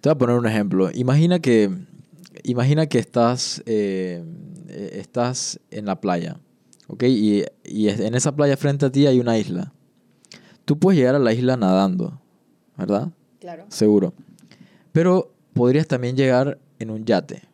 Te 0.00 0.08
voy 0.08 0.16
a 0.16 0.18
poner 0.18 0.36
un 0.36 0.46
ejemplo. 0.46 0.90
Imagina 0.92 1.38
que, 1.38 1.70
imagina 2.42 2.88
que 2.88 2.98
estás, 2.98 3.62
eh, 3.66 4.24
estás 4.94 5.60
en 5.70 5.86
la 5.86 6.00
playa, 6.00 6.40
¿ok? 6.88 7.04
Y, 7.04 7.44
y 7.62 7.88
en 7.88 8.16
esa 8.16 8.34
playa 8.34 8.56
frente 8.56 8.86
a 8.86 8.90
ti 8.90 9.06
hay 9.06 9.20
una 9.20 9.38
isla. 9.38 9.72
Tú 10.64 10.80
puedes 10.80 10.98
llegar 10.98 11.14
a 11.14 11.20
la 11.20 11.32
isla 11.32 11.56
nadando, 11.56 12.20
¿verdad? 12.76 13.12
Claro. 13.38 13.66
Seguro. 13.68 14.12
Pero 14.90 15.32
podrías 15.52 15.86
también 15.86 16.16
llegar 16.16 16.58
en 16.80 16.90
un 16.90 17.04
yate. 17.04 17.44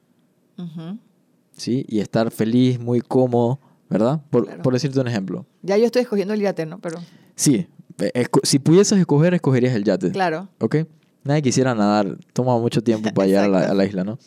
¿Sí? 1.55 1.85
Y 1.87 2.01
estar 2.01 2.31
feliz, 2.31 2.81
muy 2.81 3.03
cómodo 3.03 3.61
¿verdad? 3.93 4.23
Por, 4.31 4.73
decirte 4.73 4.99
un 5.01 5.09
ejemplo. 5.09 5.47
Ya 5.63 5.77
yo 5.77 5.87
estoy 5.87 6.03
escogiendo 6.03 6.35
el 6.35 6.41
yate, 6.41 6.67
¿no? 6.67 6.81
Pero... 6.81 7.01
Sí, 7.35 7.67
si 8.43 8.59
pudieses 8.59 8.99
escoger, 8.99 9.35
escogerías 9.35 9.75
el 9.75 9.85
yate. 9.85 10.11
Claro. 10.11 10.49
¿Ok? 10.59 10.77
Nadie 11.25 11.43
quisiera 11.43 11.75
nadar, 11.75 12.19
toma 12.33 12.59
mucho 12.59 12.83
tiempo 12.83 13.11
para 13.15 13.27
llegar 13.27 13.55
a 13.55 13.75
la, 13.75 13.85
isla, 13.85 14.03
¿no? 14.03 14.19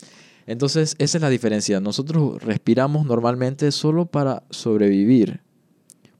Entonces, 0.47 0.95
esa 0.99 1.17
es 1.17 1.21
la 1.21 1.29
diferencia. 1.29 1.79
Nosotros 1.79 2.41
respiramos 2.41 3.05
normalmente 3.05 3.71
solo 3.71 4.05
para 4.05 4.43
sobrevivir, 4.49 5.41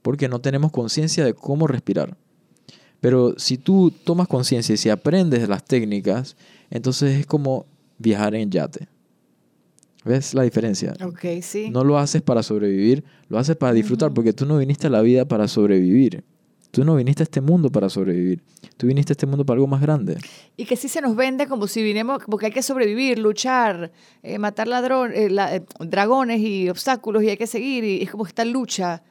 porque 0.02 0.28
no 0.28 0.40
tenemos 0.40 0.72
conciencia 0.72 1.24
de 1.24 1.32
cómo 1.32 1.66
respirar. 1.66 2.16
Pero 3.00 3.34
si 3.38 3.56
tú 3.56 3.92
tomas 4.04 4.26
conciencia 4.28 4.74
y 4.74 4.78
si 4.78 4.90
aprendes 4.90 5.48
las 5.48 5.64
técnicas, 5.64 6.36
entonces 6.70 7.20
es 7.20 7.26
como 7.26 7.66
viajar 7.98 8.34
en 8.34 8.50
yate. 8.50 8.88
¿Ves 10.06 10.34
la 10.34 10.44
diferencia? 10.44 10.94
Ok, 11.04 11.42
sí. 11.42 11.68
No 11.70 11.82
lo 11.82 11.98
haces 11.98 12.22
para 12.22 12.42
sobrevivir, 12.44 13.02
lo 13.28 13.38
haces 13.38 13.56
para 13.56 13.72
disfrutar, 13.72 14.14
porque 14.14 14.32
tú 14.32 14.46
no 14.46 14.58
viniste 14.58 14.86
a 14.86 14.90
la 14.90 15.00
vida 15.02 15.24
para 15.24 15.48
sobrevivir. 15.48 16.22
Tú 16.70 16.84
no 16.84 16.94
viniste 16.94 17.22
a 17.22 17.24
este 17.24 17.40
mundo 17.40 17.70
para 17.70 17.88
sobrevivir. 17.88 18.42
Tú 18.76 18.86
viniste 18.86 19.12
a 19.12 19.14
este 19.14 19.26
mundo 19.26 19.44
para 19.44 19.56
algo 19.56 19.66
más 19.66 19.80
grande. 19.80 20.16
Y 20.56 20.64
que 20.64 20.76
sí 20.76 20.88
se 20.88 21.00
nos 21.00 21.16
vende 21.16 21.48
como 21.48 21.66
si 21.66 21.82
vinimos, 21.82 22.22
porque 22.26 22.46
hay 22.46 22.52
que 22.52 22.62
sobrevivir, 22.62 23.18
luchar, 23.18 23.90
eh, 24.22 24.38
matar 24.38 24.68
ladrones, 24.68 25.18
eh, 25.18 25.28
eh, 25.34 25.62
dragones 25.80 26.40
y 26.40 26.68
obstáculos 26.68 27.24
y 27.24 27.30
hay 27.30 27.36
que 27.36 27.48
seguir. 27.48 27.82
Y 27.82 28.02
es 28.02 28.10
como 28.10 28.26
esta 28.26 28.44
lucha 28.44 29.02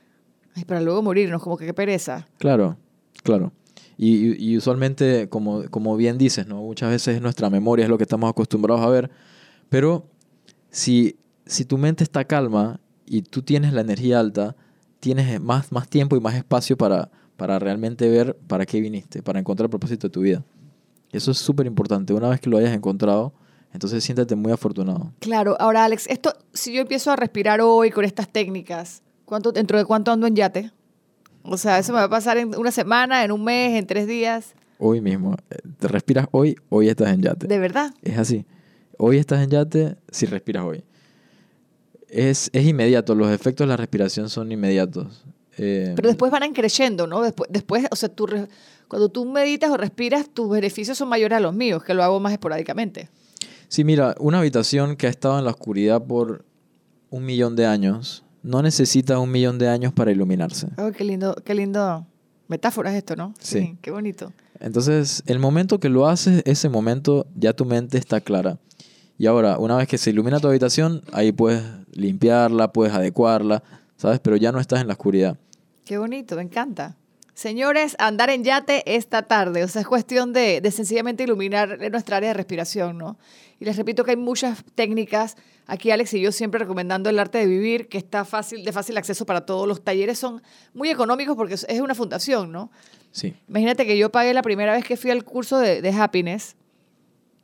ay, 0.56 0.64
para 0.64 0.80
luego 0.80 1.02
morirnos, 1.02 1.44
como 1.44 1.58
que 1.58 1.66
qué 1.66 1.74
pereza. 1.74 2.26
Claro, 2.38 2.78
claro. 3.22 3.52
Y, 3.98 4.52
y, 4.52 4.58
usualmente, 4.58 5.28
como, 5.28 5.64
como 5.70 5.98
bien 5.98 6.18
dices, 6.18 6.48
¿no? 6.48 6.62
muchas 6.62 6.90
veces 6.90 7.22
nuestra 7.22 7.50
memoria 7.50 7.84
es 7.84 7.90
lo 7.90 7.98
que 7.98 8.04
estamos 8.04 8.30
acostumbrados 8.30 8.86
a 8.86 8.90
ver, 8.90 9.10
pero 9.70 10.06
si, 10.76 11.16
si 11.46 11.64
tu 11.64 11.78
mente 11.78 12.04
está 12.04 12.26
calma 12.26 12.82
y 13.06 13.22
tú 13.22 13.42
tienes 13.42 13.72
la 13.72 13.80
energía 13.80 14.20
alta, 14.20 14.58
tienes 15.00 15.40
más, 15.40 15.72
más 15.72 15.88
tiempo 15.88 16.18
y 16.18 16.20
más 16.20 16.36
espacio 16.36 16.76
para, 16.76 17.10
para 17.38 17.60
realmente 17.60 18.10
ver 18.10 18.36
para 18.48 18.66
qué 18.66 18.82
viniste, 18.82 19.24
para 19.24 19.40
encontrar 19.40 19.68
el 19.68 19.70
propósito 19.70 20.08
de 20.08 20.12
tu 20.12 20.20
vida. 20.20 20.44
Eso 21.14 21.32
es 21.32 21.38
súper 21.38 21.66
importante. 21.66 22.14
Una 22.14 22.28
vez 22.28 22.42
que 22.42 22.50
lo 22.50 22.58
hayas 22.58 22.76
encontrado, 22.76 23.34
entonces 23.72 24.04
siéntate 24.04 24.36
muy 24.36 24.52
afortunado. 24.52 25.14
Claro. 25.20 25.56
Ahora, 25.62 25.86
Alex, 25.86 26.08
esto, 26.08 26.34
si 26.52 26.74
yo 26.74 26.82
empiezo 26.82 27.10
a 27.10 27.16
respirar 27.16 27.62
hoy 27.62 27.90
con 27.90 28.04
estas 28.04 28.28
técnicas, 28.28 29.02
¿cuánto, 29.24 29.54
¿dentro 29.54 29.78
de 29.78 29.86
cuánto 29.86 30.12
ando 30.12 30.28
en 30.28 30.36
yate? 30.36 30.74
O 31.44 31.56
sea, 31.56 31.80
eso 31.80 31.94
me 31.94 32.00
va 32.00 32.06
a 32.06 32.10
pasar 32.10 32.38
en 32.38 32.54
una 32.58 32.72
semana, 32.72 33.24
en 33.24 33.32
un 33.32 33.46
mes, 33.46 33.80
en 33.80 33.88
tres 33.88 34.08
días. 34.08 34.56
Hoy 34.78 35.00
mismo. 35.00 35.38
Eh, 35.50 35.56
te 35.80 35.88
respiras 35.88 36.28
hoy, 36.32 36.58
hoy 36.68 36.90
estás 36.90 37.14
en 37.14 37.22
yate. 37.22 37.48
¿De 37.48 37.60
verdad? 37.60 37.94
Es 38.02 38.18
así. 38.18 38.46
Hoy 38.98 39.18
estás 39.18 39.44
en 39.44 39.50
yate 39.50 39.98
si 40.12 40.26
respiras 40.26 40.64
hoy. 40.64 40.84
Es, 42.08 42.50
es 42.54 42.66
inmediato, 42.66 43.16
los 43.16 43.30
efectos 43.30 43.66
de 43.66 43.70
la 43.70 43.78
respiración 43.78 44.30
son 44.30 44.52
inmediatos. 44.52 45.26
Eh, 45.58 45.94
Pero 45.96 46.08
después 46.08 46.32
van 46.32 46.54
creciendo, 46.54 47.08
¿no? 47.08 47.22
Después, 47.22 47.50
después 47.52 47.86
o 47.92 47.96
sea, 47.96 48.10
tú, 48.10 48.28
cuando 48.88 49.10
tú 49.10 49.26
meditas 49.26 49.72
o 49.72 49.78
respiras, 49.78 50.30
tus 50.30 50.50
beneficios 50.50 50.98
son 50.98 51.10
mayores 51.10 51.38
a 51.38 51.40
los 51.40 51.54
míos, 51.54 51.84
que 51.84 51.94
lo 51.94 52.04
hago 52.04 52.20
más 52.20 52.34
esporádicamente. 52.34 53.10
Sí, 53.68 53.84
mira, 53.84 54.16
una 54.20 54.40
habitación 54.40 54.96
que 54.96 55.08
ha 55.08 55.10
estado 55.10 55.40
en 55.40 55.46
la 55.46 55.52
oscuridad 55.52 56.04
por 56.04 56.46
un 57.10 57.26
millón 57.26 57.56
de 57.56 57.66
años, 57.66 58.24
no 58.44 58.62
necesita 58.62 59.18
un 59.20 59.32
millón 59.32 59.58
de 59.58 59.70
años 59.70 59.92
para 59.94 60.12
iluminarse. 60.12 60.68
Oh, 60.78 60.92
qué 60.92 61.04
lindo, 61.04 61.36
qué 61.44 61.56
lindo 61.56 62.06
metáfora 62.48 62.92
es 62.92 62.98
esto, 62.98 63.16
¿no? 63.16 63.34
sí. 63.40 63.78
Qué 63.82 63.92
bonito. 63.92 64.32
Entonces, 64.60 65.24
el 65.26 65.40
momento 65.40 65.80
que 65.80 65.90
lo 65.90 66.08
haces, 66.08 66.42
ese 66.46 66.70
momento 66.70 67.28
ya 67.36 67.54
tu 67.54 67.66
mente 67.66 67.98
está 67.98 68.22
clara. 68.22 68.58
Y 69.18 69.28
ahora, 69.28 69.58
una 69.58 69.78
vez 69.78 69.88
que 69.88 69.98
se 69.98 70.10
ilumina 70.10 70.40
tu 70.40 70.48
habitación, 70.48 71.04
ahí 71.14 71.32
puedes 71.32 71.64
limpiarla, 71.92 72.74
puedes 72.74 72.94
adecuarla, 72.94 73.64
¿sabes? 73.96 74.20
Pero 74.20 74.36
ya 74.36 74.52
no 74.52 74.60
estás 74.60 74.82
en 74.82 74.88
la 74.88 74.94
oscuridad. 74.94 75.38
Qué 75.86 75.98
bonito, 75.98 76.36
me 76.36 76.42
encanta. 76.42 76.98
Señores, 77.34 77.96
andar 78.00 78.30
en 78.30 78.44
yate 78.44 78.96
esta 78.96 79.24
tarde, 79.24 79.64
o 79.64 79.68
sea, 79.68 79.82
es 79.82 79.88
cuestión 79.88 80.32
de, 80.32 80.62
de, 80.62 80.72
sencillamente 80.72 81.24
iluminar 81.24 81.78
nuestra 81.92 82.18
área 82.18 82.30
de 82.30 82.34
respiración, 82.34 82.98
¿no? 82.98 83.18
Y 83.60 83.66
les 83.66 83.76
repito 83.76 84.04
que 84.04 84.12
hay 84.12 84.18
muchas 84.18 84.64
técnicas. 84.74 85.36
Aquí 85.68 85.92
Alex 85.92 86.14
y 86.14 86.22
yo 86.22 86.32
siempre 86.32 86.60
recomendando 86.60 87.10
el 87.10 87.20
arte 87.20 87.38
de 87.40 87.46
vivir, 87.46 87.88
que 87.88 87.98
está 87.98 88.24
fácil, 88.24 88.64
de 88.64 88.72
fácil 88.72 88.98
acceso 88.98 89.26
para 89.26 89.46
todos. 89.46 89.68
Los 89.68 89.84
talleres 89.84 90.18
son 90.18 90.42
muy 90.74 90.90
económicos 90.90 91.36
porque 91.36 91.56
es 91.56 91.82
una 91.82 91.96
fundación, 91.96 92.52
¿no? 92.52 92.72
Sí. 93.12 93.34
Imagínate 93.48 93.86
que 93.86 93.98
yo 93.98 94.12
pagué 94.12 94.34
la 94.34 94.42
primera 94.42 94.74
vez 94.74 94.86
que 94.86 94.98
fui 94.98 95.12
al 95.12 95.24
curso 95.24 95.58
de, 95.58 95.82
de 95.82 95.90
Happiness. 95.90 96.56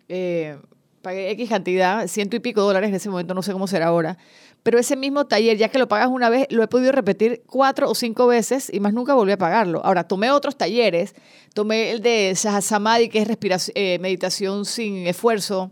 Eh, 0.07 0.57
pagué 1.01 1.31
X 1.31 1.49
cantidad, 1.49 2.07
ciento 2.07 2.35
y 2.35 2.39
pico 2.39 2.61
dólares 2.61 2.89
en 2.89 2.95
ese 2.95 3.09
momento, 3.09 3.33
no 3.33 3.41
sé 3.41 3.51
cómo 3.51 3.67
será 3.67 3.87
ahora. 3.87 4.17
Pero 4.63 4.77
ese 4.77 4.95
mismo 4.95 5.25
taller, 5.25 5.57
ya 5.57 5.69
que 5.69 5.79
lo 5.79 5.87
pagas 5.87 6.09
una 6.09 6.29
vez, 6.29 6.45
lo 6.51 6.61
he 6.61 6.67
podido 6.67 6.91
repetir 6.91 7.41
cuatro 7.47 7.89
o 7.89 7.95
cinco 7.95 8.27
veces 8.27 8.71
y 8.71 8.79
más 8.79 8.93
nunca 8.93 9.15
volví 9.15 9.31
a 9.31 9.37
pagarlo. 9.37 9.83
Ahora, 9.83 10.07
tomé 10.07 10.29
otros 10.29 10.55
talleres, 10.55 11.15
tomé 11.53 11.91
el 11.91 12.01
de 12.01 12.33
Sahasamadhi, 12.35 13.09
que 13.09 13.19
es 13.19 13.27
respiración, 13.27 13.73
eh, 13.75 13.97
meditación 13.99 14.65
sin 14.65 15.07
esfuerzo. 15.07 15.71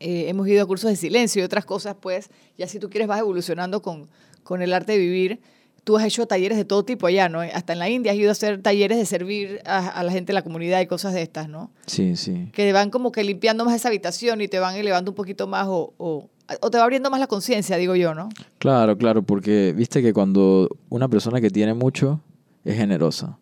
Eh, 0.00 0.28
hemos 0.28 0.46
ido 0.48 0.62
a 0.62 0.66
cursos 0.66 0.90
de 0.90 0.96
silencio 0.96 1.40
y 1.40 1.44
otras 1.44 1.64
cosas, 1.64 1.96
pues, 1.98 2.28
ya 2.58 2.68
si 2.68 2.78
tú 2.78 2.90
quieres 2.90 3.08
vas 3.08 3.20
evolucionando 3.20 3.80
con, 3.80 4.10
con 4.42 4.60
el 4.60 4.74
arte 4.74 4.92
de 4.92 4.98
vivir 4.98 5.40
tú 5.84 5.98
has 5.98 6.04
hecho 6.04 6.26
talleres 6.26 6.56
de 6.58 6.64
todo 6.64 6.84
tipo 6.84 7.06
allá, 7.06 7.28
¿no? 7.28 7.40
Hasta 7.40 7.74
en 7.74 7.78
la 7.78 7.88
India 7.88 8.12
has 8.12 8.18
ido 8.18 8.30
a 8.30 8.32
hacer 8.32 8.60
talleres 8.62 8.98
de 8.98 9.06
servir 9.06 9.60
a, 9.66 10.02
la 10.02 10.10
gente 10.10 10.32
de 10.32 10.34
la 10.34 10.42
comunidad 10.42 10.80
y 10.80 10.86
cosas 10.86 11.12
de 11.12 11.22
estas, 11.22 11.48
¿no? 11.48 11.70
Sí, 11.86 12.16
sí. 12.16 12.48
Que 12.52 12.72
van 12.72 12.90
como 12.90 13.12
que 13.12 13.22
limpiando 13.22 13.64
más 13.64 13.74
esa 13.74 13.88
habitación 13.88 14.40
y 14.40 14.48
te 14.48 14.58
van 14.58 14.74
elevando 14.74 15.10
un 15.10 15.14
poquito 15.14 15.46
más 15.46 15.66
o, 15.68 15.92
o, 15.98 16.30
te 16.70 16.78
va 16.78 16.84
abriendo 16.84 17.10
más 17.10 17.20
la 17.20 17.26
conciencia, 17.26 17.76
digo 17.76 17.94
yo, 17.94 18.14
¿no? 18.14 18.30
Claro, 18.58 18.96
claro, 18.96 19.22
porque 19.22 19.74
viste 19.76 20.02
que 20.02 20.12
cuando 20.12 20.68
una 20.88 21.08
persona 21.08 21.40
que 21.40 21.50
tiene 21.50 21.74
mucho 21.74 22.20
es 22.64 22.76
generosa, 22.76 23.38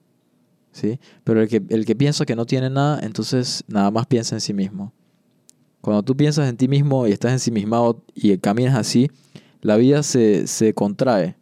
¿sí? 0.72 0.98
Pero 1.22 1.40
el 1.42 1.48
que, 1.48 1.62
el 1.68 1.86
que 1.86 1.94
piensa 1.94 2.26
que 2.26 2.34
no 2.34 2.44
tiene 2.44 2.70
nada, 2.70 3.00
entonces 3.02 3.64
nada 3.68 3.90
más 3.92 4.06
piensa 4.06 4.34
en 4.34 4.40
sí 4.40 4.52
mismo. 4.52 4.92
Cuando 5.80 6.02
tú 6.02 6.16
piensas 6.16 6.48
en 6.48 6.56
ti 6.56 6.68
mismo 6.68 7.06
y 7.06 7.12
estás 7.12 7.32
ensimismado 7.32 8.02
y 8.14 8.36
caminas 8.38 8.76
así, 8.76 9.10
la 9.60 9.76
vida 9.76 10.02
se, 10.02 10.46
se 10.46 10.74
contrae 10.74 11.36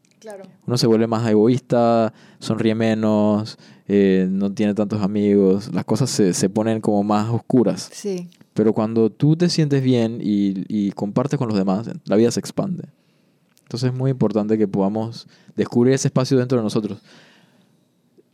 uno 0.66 0.78
se 0.78 0.87
vuelve 0.87 1.06
más 1.06 1.28
egoísta, 1.28 2.12
sonríe 2.38 2.74
menos, 2.74 3.59
eh, 3.88 4.28
no 4.30 4.52
tiene 4.52 4.74
tantos 4.74 5.02
amigos, 5.02 5.72
las 5.72 5.85
cosas 5.85 6.11
se, 6.11 6.48
ponen 6.50 6.80
como 6.80 7.02
más 7.02 7.28
oscuras. 7.30 7.90
Sí. 7.92 8.28
Pero 8.54 8.72
cuando 8.72 9.11
tú 9.11 9.37
te 9.37 9.48
sientes 9.48 9.83
bien 9.83 10.18
y, 10.20 10.90
compartes 10.92 11.38
con 11.38 11.48
los 11.48 11.56
demás, 11.56 11.88
la 12.04 12.16
vida 12.16 12.30
se 12.30 12.40
expande. 12.40 12.85
Entonces 13.62 13.90
es 13.90 13.96
muy 13.96 14.11
importante 14.11 14.59
que 14.59 14.68
podamos 14.68 15.28
descubrir 15.56 15.94
ese 15.94 16.09
espacio 16.09 16.37
dentro 16.38 16.59
de 16.59 16.64
nosotros. 16.64 16.98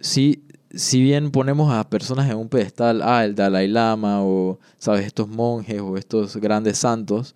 Si, 0.00 0.42
si 0.74 1.02
bien 1.02 1.30
ponemos 1.30 1.72
a 1.72 1.88
personas 1.88 2.30
en 2.30 2.36
un 2.36 2.48
pedestal, 2.48 3.02
ah, 3.02 3.24
el 3.24 3.34
Dalai 3.34 3.68
Lama 3.68 4.22
o, 4.22 4.58
¿sabes? 4.78 5.06
Estos 5.06 5.28
monjes 5.28 5.80
o 5.80 5.96
estos 5.96 6.36
grandes 6.36 6.78
santos, 6.78 7.34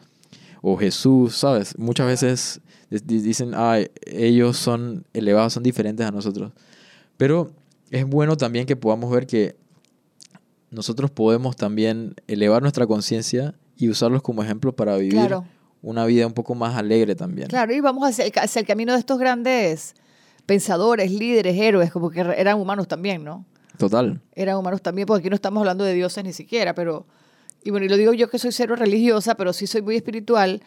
o 0.62 0.76
Jesús, 0.76 1.36
¿sabes? 1.36 1.78
Muchas 1.78 2.06
veces 2.06 2.60
dicen, 2.90 3.52
ah, 3.54 3.78
ellos 4.06 4.56
son 4.56 5.04
elevados, 5.12 5.52
son 5.52 5.62
diferentes 5.62 6.04
a 6.06 6.10
nosotros. 6.10 6.52
Pero 7.16 7.50
es 7.90 8.06
bueno 8.06 8.36
también 8.36 8.66
que 8.66 8.76
podamos 8.76 9.10
ver 9.10 9.26
que 9.26 9.56
nosotros 10.70 11.10
podemos 11.10 11.56
también 11.56 12.14
elevar 12.26 12.62
nuestra 12.62 12.86
conciencia 12.86 13.54
y 13.76 13.88
usarlos 13.88 14.22
como 14.22 14.42
ejemplo 14.42 14.74
para 14.74 14.96
vivir 14.96 15.36
una 15.82 16.04
vida 16.04 16.26
un 16.26 16.32
poco 16.32 16.54
más 16.54 16.76
alegre 16.76 17.14
también. 17.14 17.48
Claro, 17.48 17.72
y 17.72 17.80
vamos 17.80 18.08
hacia 18.08 18.26
el, 18.26 18.32
hacia 18.36 18.60
el 18.60 18.66
camino 18.66 18.92
de 18.92 18.98
estos 18.98 19.18
grandes 19.18 19.94
pensadores, 20.46 21.10
líderes, 21.10 21.56
héroes, 21.56 21.90
como 21.90 22.10
que 22.10 22.20
eran 22.20 22.58
humanos 22.58 22.88
también, 22.88 23.24
¿no? 23.24 23.44
Total. 23.78 24.20
Eran 24.34 24.56
humanos 24.56 24.82
también, 24.82 25.06
porque 25.06 25.20
aquí 25.20 25.30
no 25.30 25.34
estamos 25.34 25.60
hablando 25.60 25.84
de 25.84 25.94
dioses 25.94 26.22
ni 26.24 26.32
siquiera, 26.32 26.74
pero, 26.74 27.06
y 27.64 27.70
bueno, 27.70 27.86
y 27.86 27.88
lo 27.88 27.96
digo 27.96 28.12
yo 28.12 28.28
que 28.28 28.38
soy 28.38 28.52
cero 28.52 28.76
religiosa, 28.76 29.36
pero 29.36 29.52
sí 29.52 29.66
soy 29.66 29.80
muy 29.80 29.96
espiritual, 29.96 30.62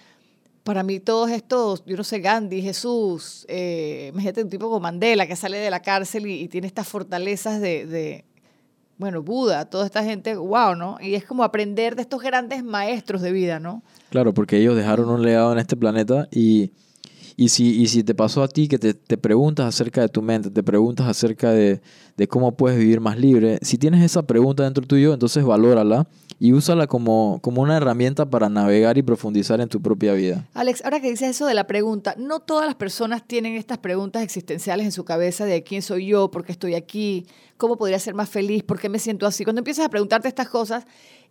para 0.64 0.84
mí 0.84 1.00
todos 1.00 1.30
estos, 1.30 1.84
yo 1.86 1.98
no 1.98 2.04
sé, 2.04 2.20
Gandhi, 2.20 2.62
Jesús, 2.62 3.46
eh, 3.50 4.10
imagínate 4.14 4.44
un 4.44 4.50
tipo 4.50 4.68
como 4.68 4.80
Mandela 4.80 5.28
que 5.28 5.36
sale 5.36 5.58
de 5.58 5.70
la 5.70 5.82
cárcel 5.82 6.26
y, 6.26 6.48
tiene 6.48 6.68
estas 6.68 6.88
fortalezas 6.88 7.60
de, 7.60 7.86
de, 7.86 8.26
bueno, 8.98 9.22
Buda, 9.22 9.66
toda 9.66 9.86
esta 9.86 10.04
gente, 10.04 10.36
wow, 10.36 10.76
¿no? 10.76 10.98
Y 11.02 11.16
es 11.16 11.26
como 11.26 11.44
aprender 11.44 11.96
de 11.96 12.04
estos 12.04 12.22
grandes 12.22 12.64
maestros 12.64 13.22
de 13.22 13.34
vida, 13.34 13.60
¿no? 13.60 13.84
Claro, 14.10 14.34
porque 14.34 14.58
ellos 14.58 14.78
dejaron 14.78 15.10
un 15.10 15.22
legado 15.22 15.52
en 15.52 15.60
este 15.60 15.76
planeta 15.76 16.30
y, 16.32 16.72
y, 17.36 17.50
si, 17.50 17.82
y 17.82 17.88
si 17.88 18.04
te 18.04 18.16
pasó 18.16 18.42
a 18.42 18.48
ti 18.48 18.70
que 18.70 18.80
te, 18.80 18.94
te 18.94 19.18
preguntas 19.18 19.66
acerca 19.66 20.00
de 20.00 20.08
tu 20.08 20.22
mente, 20.22 20.50
te 20.50 20.64
preguntas 20.64 21.08
acerca 21.08 21.52
de, 21.52 21.82
de 22.16 22.28
cómo 22.28 22.56
puedes 22.56 22.80
vivir 22.80 23.02
más 23.02 23.18
libre, 23.18 23.60
si 23.64 23.78
tienes 23.78 24.02
esa 24.02 24.24
pregunta 24.24 24.64
dentro 24.64 24.86
tuyo, 24.86 25.14
entonces 25.14 25.44
valórala 25.44 26.08
y 26.40 26.54
úsala 26.54 26.88
como, 26.88 27.40
como 27.42 27.62
una 27.62 27.78
herramienta 27.78 28.30
para 28.30 28.50
navegar 28.50 28.98
y 28.98 29.04
profundizar 29.04 29.62
en 29.62 29.70
tu 29.70 29.82
propia 29.82 30.14
vida. 30.14 30.48
Alex, 30.54 30.84
ahora 30.84 31.00
que 31.00 31.10
dices 31.10 31.30
eso 31.30 31.46
de 31.46 31.54
la 31.54 31.68
pregunta, 31.68 32.16
no 32.18 32.40
todas 32.40 32.66
las 32.66 32.76
personas 32.76 33.26
tienen 33.26 33.56
estas 33.56 33.78
preguntas 33.78 34.24
existenciales 34.24 34.86
en 34.86 34.92
su 34.92 35.06
cabeza 35.06 35.46
de 35.46 35.64
quién 35.64 35.82
soy 35.82 36.08
yo, 36.08 36.30
por 36.32 36.44
qué 36.44 36.52
estoy 36.52 36.76
aquí, 36.76 37.26
cómo 37.58 37.78
podría 37.78 38.00
ser 38.00 38.14
más 38.14 38.30
feliz, 38.30 38.64
por 38.64 38.80
qué 38.80 38.90
me 38.90 39.00
siento 39.00 39.26
así. 39.26 39.44
Cuando 39.44 39.60
empiezas 39.60 39.86
a 39.86 39.90
preguntarte 39.90 40.28
estas 40.28 40.50
cosas, 40.50 40.86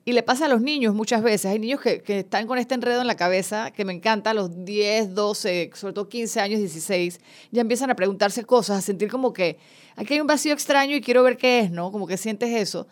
y 0.04 0.12
le 0.12 0.22
pasa 0.24 0.46
a 0.46 0.48
los 0.48 0.60
niños 0.60 0.94
muchas 0.94 1.22
veces, 1.22 1.46
hay 1.46 1.60
niños 1.60 1.80
que, 1.80 2.02
que 2.02 2.20
están 2.20 2.48
con 2.48 2.58
este 2.58 2.74
enredo 2.74 3.00
en 3.00 3.06
la 3.06 3.14
cabeza, 3.14 3.70
que 3.70 3.84
me 3.84 3.92
encanta, 3.92 4.30
a 4.30 4.34
los 4.34 4.64
10, 4.64 5.14
12, 5.14 5.70
sobre 5.74 5.94
todo 5.94 6.08
15 6.08 6.40
años, 6.40 6.58
16, 6.58 7.20
ya 7.52 7.60
empiezan 7.60 7.90
a 7.90 7.94
preguntarse 7.94 8.44
cosas, 8.44 8.78
a 8.78 8.80
sentir 8.80 9.08
como 9.08 9.32
que 9.32 9.58
aquí 9.94 10.14
hay 10.14 10.20
un 10.20 10.26
vacío 10.26 10.52
extraño 10.52 10.96
y 10.96 11.00
quiero 11.00 11.22
ver 11.22 11.36
qué 11.36 11.60
es, 11.60 11.70
¿no? 11.70 11.92
Como 11.92 12.08
que 12.08 12.16
sientes 12.16 12.50
eso. 12.50 12.88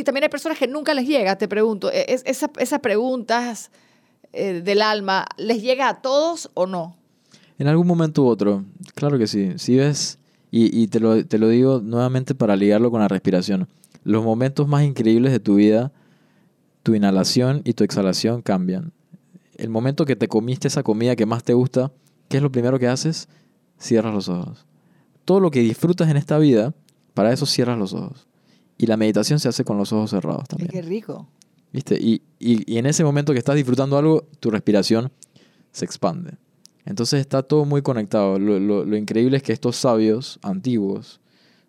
Y 0.00 0.04
también 0.04 0.24
hay 0.24 0.30
personas 0.30 0.58
que 0.58 0.66
nunca 0.66 0.94
les 0.94 1.06
llega, 1.06 1.36
te 1.36 1.46
pregunto, 1.46 1.92
e, 1.92 2.06
es, 2.08 2.24
esas 2.24 2.80
preguntas 2.80 3.70
eh, 4.32 4.62
del 4.64 4.80
alma, 4.80 5.26
¿les 5.36 5.60
llega 5.60 5.90
a 5.90 6.00
todos 6.00 6.50
o 6.54 6.66
no? 6.66 6.96
En 7.58 7.68
algún 7.68 7.86
momento 7.86 8.22
u 8.22 8.26
otro, 8.28 8.64
claro 8.94 9.18
que 9.18 9.26
sí. 9.26 9.58
Si 9.58 9.76
ves, 9.76 10.18
y, 10.50 10.74
y 10.82 10.88
te, 10.88 11.00
lo, 11.00 11.22
te 11.26 11.36
lo 11.36 11.48
digo 11.48 11.82
nuevamente 11.84 12.34
para 12.34 12.56
ligarlo 12.56 12.90
con 12.90 13.00
la 13.00 13.08
respiración, 13.08 13.68
los 14.02 14.24
momentos 14.24 14.66
más 14.66 14.84
increíbles 14.84 15.32
de 15.32 15.40
tu 15.40 15.56
vida, 15.56 15.92
tu 16.82 16.94
inhalación 16.94 17.60
y 17.66 17.74
tu 17.74 17.84
exhalación 17.84 18.40
cambian. 18.40 18.94
El 19.58 19.68
momento 19.68 20.06
que 20.06 20.16
te 20.16 20.28
comiste 20.28 20.68
esa 20.68 20.82
comida 20.82 21.14
que 21.14 21.26
más 21.26 21.44
te 21.44 21.52
gusta, 21.52 21.92
¿qué 22.30 22.38
es 22.38 22.42
lo 22.42 22.50
primero 22.50 22.78
que 22.78 22.88
haces? 22.88 23.28
Cierras 23.78 24.14
los 24.14 24.30
ojos. 24.30 24.64
Todo 25.26 25.40
lo 25.40 25.50
que 25.50 25.60
disfrutas 25.60 26.08
en 26.08 26.16
esta 26.16 26.38
vida, 26.38 26.72
para 27.12 27.34
eso 27.34 27.44
cierras 27.44 27.76
los 27.76 27.92
ojos. 27.92 28.29
Y 28.80 28.86
la 28.86 28.96
meditación 28.96 29.38
se 29.38 29.46
hace 29.46 29.62
con 29.62 29.76
los 29.76 29.92
ojos 29.92 30.08
cerrados 30.08 30.48
también. 30.48 30.70
Qué 30.70 30.80
rico. 30.80 31.28
¿Viste? 31.70 31.98
Y, 32.00 32.22
y, 32.38 32.78
en 32.78 32.86
ese 32.86 33.04
momento 33.04 33.34
que 33.34 33.38
estás 33.38 33.54
disfrutando 33.54 33.98
algo, 33.98 34.26
tu 34.40 34.50
respiración 34.50 35.12
se 35.70 35.84
expande. 35.84 36.38
Entonces 36.86 37.20
está 37.20 37.42
todo 37.42 37.66
muy 37.66 37.82
conectado. 37.82 38.38
Lo, 38.38 38.58
lo, 38.58 38.96
increíble 38.96 39.36
es 39.36 39.42
que 39.42 39.52
estos 39.52 39.76
sabios 39.76 40.38
antiguos 40.40 41.20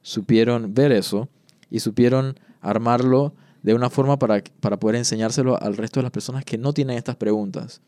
supieron 0.02 0.74
ver 0.74 0.94
eso 0.94 1.28
y 1.70 1.82
supieron 1.82 2.40
armarlo 2.62 3.36
de 3.62 3.74
una 3.74 3.90
forma 3.90 4.18
para, 4.18 4.42
para 4.62 4.80
poder 4.80 4.96
enseñárselo 4.96 5.62
al 5.62 5.76
resto 5.76 6.00
de 6.00 6.04
las 6.04 6.14
personas 6.14 6.46
que 6.46 6.58
no 6.58 6.72
tienen 6.72 6.96
estas 6.96 7.18
preguntas. 7.18 7.82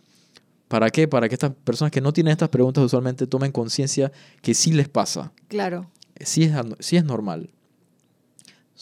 ¿Para 0.68 0.90
qué? 0.90 1.08
Para 1.08 1.30
que 1.30 1.36
estas 1.36 1.54
personas 1.64 1.94
que 1.94 2.02
no 2.02 2.12
tienen 2.12 2.34
estas 2.34 2.50
preguntas 2.50 2.84
usualmente 2.84 3.26
tomen 3.26 3.54
conciencia 3.54 4.12
que 4.42 4.54
sí 4.54 4.74
les 4.74 4.90
pasa. 4.90 5.32
Claro. 5.48 5.90
Sí 6.20 6.44
es, 6.44 6.52
sí 6.82 6.98
es 6.98 7.06
normal 7.06 7.52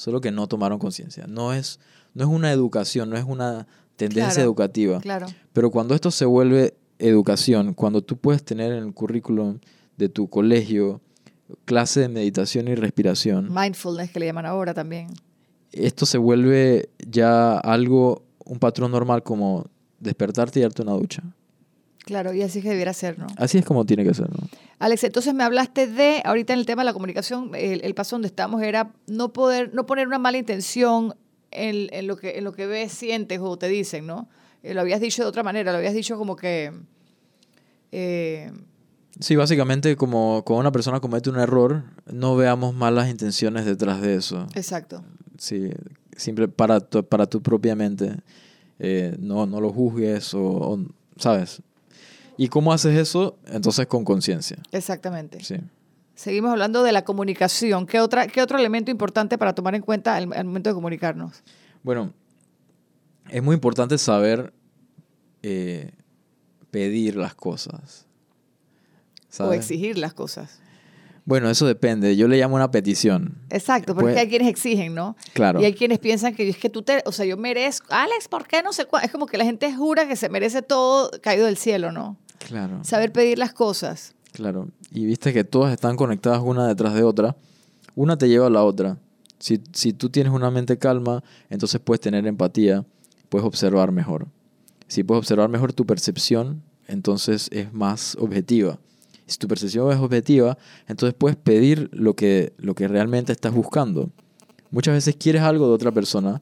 solo 0.02 0.20
que 0.20 0.32
no 0.32 0.48
tomaron 0.48 0.80
conciencia. 0.80 1.28
No 1.28 1.54
es, 1.54 1.80
no 2.16 2.24
es 2.24 2.30
una 2.30 2.52
educación, 2.52 3.12
no 3.12 3.18
es 3.18 3.24
una 3.24 3.68
tendencia 3.98 4.42
educativa. 4.42 5.00
Claro. 5.00 5.28
Pero 5.54 5.70
cuando 5.70 5.94
esto 5.94 6.10
se 6.10 6.26
vuelve 6.26 6.74
educación, 6.98 7.76
cuando 7.76 8.02
tú 8.02 8.18
puedes 8.18 8.44
tener 8.44 8.72
en 8.72 8.84
el 8.84 8.94
currículum 8.96 9.60
de 9.98 10.10
tu 10.10 10.28
colegio 10.28 11.02
clase 11.66 12.00
de 12.00 12.10
meditación 12.10 12.68
y 12.68 12.74
respiración. 12.74 13.54
Mindfulness 13.54 14.10
que 14.10 14.20
le 14.20 14.26
llaman 14.26 14.48
ahora 14.48 14.74
también. 14.74 15.10
Esto 15.72 16.08
se 16.08 16.18
vuelve 16.18 16.90
ya 17.08 17.60
algo, 17.60 18.24
un 18.44 18.58
patrón 18.58 18.92
normal 18.92 19.22
como 19.22 19.68
despertarte 20.00 20.60
y 20.60 20.64
darte 20.64 20.82
una 20.82 20.94
ducha. 20.94 21.22
Claro, 22.06 22.34
y 22.34 22.42
así 22.42 22.60
es 22.60 22.64
que 22.64 22.70
debiera 22.70 22.94
ser, 22.94 23.20
¿no? 23.20 23.28
Así 23.38 23.58
es 23.58 23.66
como 23.66 23.86
tiene 23.86 24.04
que 24.04 24.14
ser, 24.14 24.30
¿no? 24.30 24.48
Alex, 24.80 25.04
entonces 25.04 25.34
me 25.34 25.44
hablaste 25.44 25.86
de, 25.86 26.22
ahorita 26.26 26.54
en 26.54 26.60
el 26.60 26.66
tema 26.66 26.82
de 26.82 26.88
la 26.88 26.94
comunicación, 26.94 27.52
el, 27.54 27.94
paso 27.94 28.16
donde 28.16 28.28
estamos 28.28 28.64
era 28.64 28.92
no 29.06 29.32
poder, 29.32 29.72
no 29.76 29.86
poner 29.86 30.08
una 30.08 30.18
mala 30.18 30.40
intención 30.40 31.14
en, 31.52 32.08
lo, 32.08 32.18
que, 32.18 32.40
en 32.40 32.44
lo 32.44 32.54
que 32.54 32.66
ves, 32.66 32.92
sientes 32.92 33.40
o 33.42 33.58
te 33.58 33.68
dicen, 33.68 34.08
¿no? 34.08 34.28
Eh, 34.64 34.74
lo 34.74 34.82
habías 34.82 35.00
dicho 35.00 35.22
de 35.22 35.30
otra 35.30 35.44
manera, 35.44 35.72
lo 35.72 35.78
habías 35.78 35.94
dicho 35.94 36.18
como 36.18 36.36
que... 36.36 36.72
Eh, 37.92 38.52
sí, 39.20 39.36
básicamente 39.36 39.96
como 39.96 40.44
cuando 40.46 40.62
una 40.62 40.72
persona 40.72 41.00
comete 41.00 41.30
un 41.30 41.38
error, 41.38 41.84
no 42.12 42.36
veamos 42.36 42.74
malas 42.74 43.10
intenciones 43.10 43.66
detrás 43.66 44.02
de 44.02 44.16
eso. 44.16 44.48
Exacto. 44.56 45.04
Sí, 45.38 45.70
siempre 46.18 46.48
para 46.48 46.80
tu, 46.80 47.06
para 47.06 47.28
tu 47.28 47.44
propia 47.44 47.76
mente. 47.76 48.16
Eh, 48.80 49.16
no, 49.20 49.46
no 49.46 49.62
lo 49.62 49.72
juzgues 49.72 50.34
o, 50.34 50.80
¿sabes? 51.18 51.62
¿Y 52.42 52.48
cómo 52.48 52.74
haces 52.74 52.98
eso? 52.98 53.38
Entonces 53.46 53.86
con 53.86 54.04
conciencia. 54.04 54.58
Exactamente. 54.72 55.44
Sí. 55.44 55.58
Seguimos 56.16 56.50
hablando 56.50 56.82
de 56.82 56.92
la 56.92 57.04
comunicación. 57.04 57.86
¿Qué, 57.86 58.00
otra, 58.00 58.26
qué 58.26 58.42
otro 58.42 58.58
elemento 58.58 58.90
importante 58.90 59.38
para 59.38 59.54
tomar 59.54 59.76
en 59.76 59.84
cuenta 59.84 60.16
al, 60.16 60.26
momento 60.26 60.72
de 60.72 60.74
comunicarnos? 60.74 61.44
Bueno, 61.84 62.12
es 63.30 63.44
muy 63.44 63.54
importante 63.54 63.96
saber 64.00 64.52
eh, 65.44 65.92
pedir 66.72 67.16
las 67.16 67.36
cosas. 67.36 68.08
O 69.38 69.54
exigir 69.54 70.00
las 70.00 70.16
cosas. 70.16 70.62
Bueno, 71.26 71.48
eso 71.48 71.68
depende. 71.68 72.16
Yo 72.16 72.28
le 72.28 72.40
llamo 72.40 72.56
una 72.56 72.72
petición. 72.72 73.38
Exacto, 73.52 73.94
porque 73.94 74.14
Pues- 74.14 74.18
hay 74.18 74.30
quienes 74.30 74.48
exigen, 74.48 74.96
¿no? 74.96 75.16
Claro. 75.34 75.62
Y 75.62 75.66
hay 75.66 75.76
quienes 75.76 76.00
piensan 76.00 76.34
que 76.34 76.50
es 76.50 76.58
que 76.58 76.72
tú 76.72 76.82
te, 76.82 77.04
o 77.06 77.12
sea, 77.12 77.24
yo 77.24 77.38
merezco, 77.38 77.86
Alex, 77.92 78.28
¿por 78.28 78.48
qué 78.48 78.64
no 78.64 78.74
sé 78.74 78.86
cuál? 78.86 79.06
Es 79.06 79.12
como 79.12 79.28
que 79.28 79.38
la 79.38 79.46
gente 79.46 79.72
jura 79.72 80.08
que 80.08 80.16
se 80.16 80.28
merece 80.28 80.64
todo 80.64 81.12
caído 81.22 81.46
del 81.46 81.58
cielo, 81.58 81.92
¿no? 81.92 82.18
Claro. 82.48 82.84
Saber 82.84 83.12
pedir 83.12 83.38
las 83.38 83.54
cosas. 83.54 84.14
Claro. 84.32 84.70
Y 84.92 85.06
viste 85.06 85.34
que 85.34 85.44
todas 85.44 85.74
están 85.74 85.96
conectadas 85.96 86.42
una 86.44 86.68
detrás 86.68 86.94
de 86.94 87.04
otra. 87.04 87.36
Una 87.96 88.18
te 88.18 88.30
lleva 88.30 88.48
a 88.48 88.50
la 88.50 88.64
otra. 88.64 88.98
Si, 89.40 89.62
si 89.74 89.94
tú 89.94 90.10
tienes 90.10 90.34
una 90.34 90.52
mente 90.52 90.78
calma, 90.78 91.24
entonces 91.50 91.82
puedes 91.82 92.00
tener 92.00 92.26
empatía, 92.28 92.86
puedes 93.30 93.46
observar 93.46 93.92
mejor. 93.92 94.28
Si 94.88 95.04
puedes 95.04 95.20
observar 95.20 95.50
mejor 95.50 95.74
tu 95.74 95.86
percepción, 95.86 96.62
entonces 96.88 97.50
es 97.52 97.74
más 97.74 98.16
objetiva. 98.20 98.80
Si 99.26 99.38
tu 99.38 99.48
percepción 99.48 99.92
es 99.92 99.98
objetiva, 99.98 100.58
entonces 100.88 101.16
puedes 101.18 101.38
pedir 101.38 101.90
lo 101.94 102.16
que, 102.16 102.54
lo 102.58 102.76
que 102.76 102.88
realmente 102.88 103.32
estás 103.32 103.54
buscando. 103.54 104.10
Muchas 104.72 104.94
veces 104.94 105.16
quieres 105.18 105.42
algo 105.42 105.68
de 105.68 105.74
otra 105.74 105.92
persona, 105.92 106.42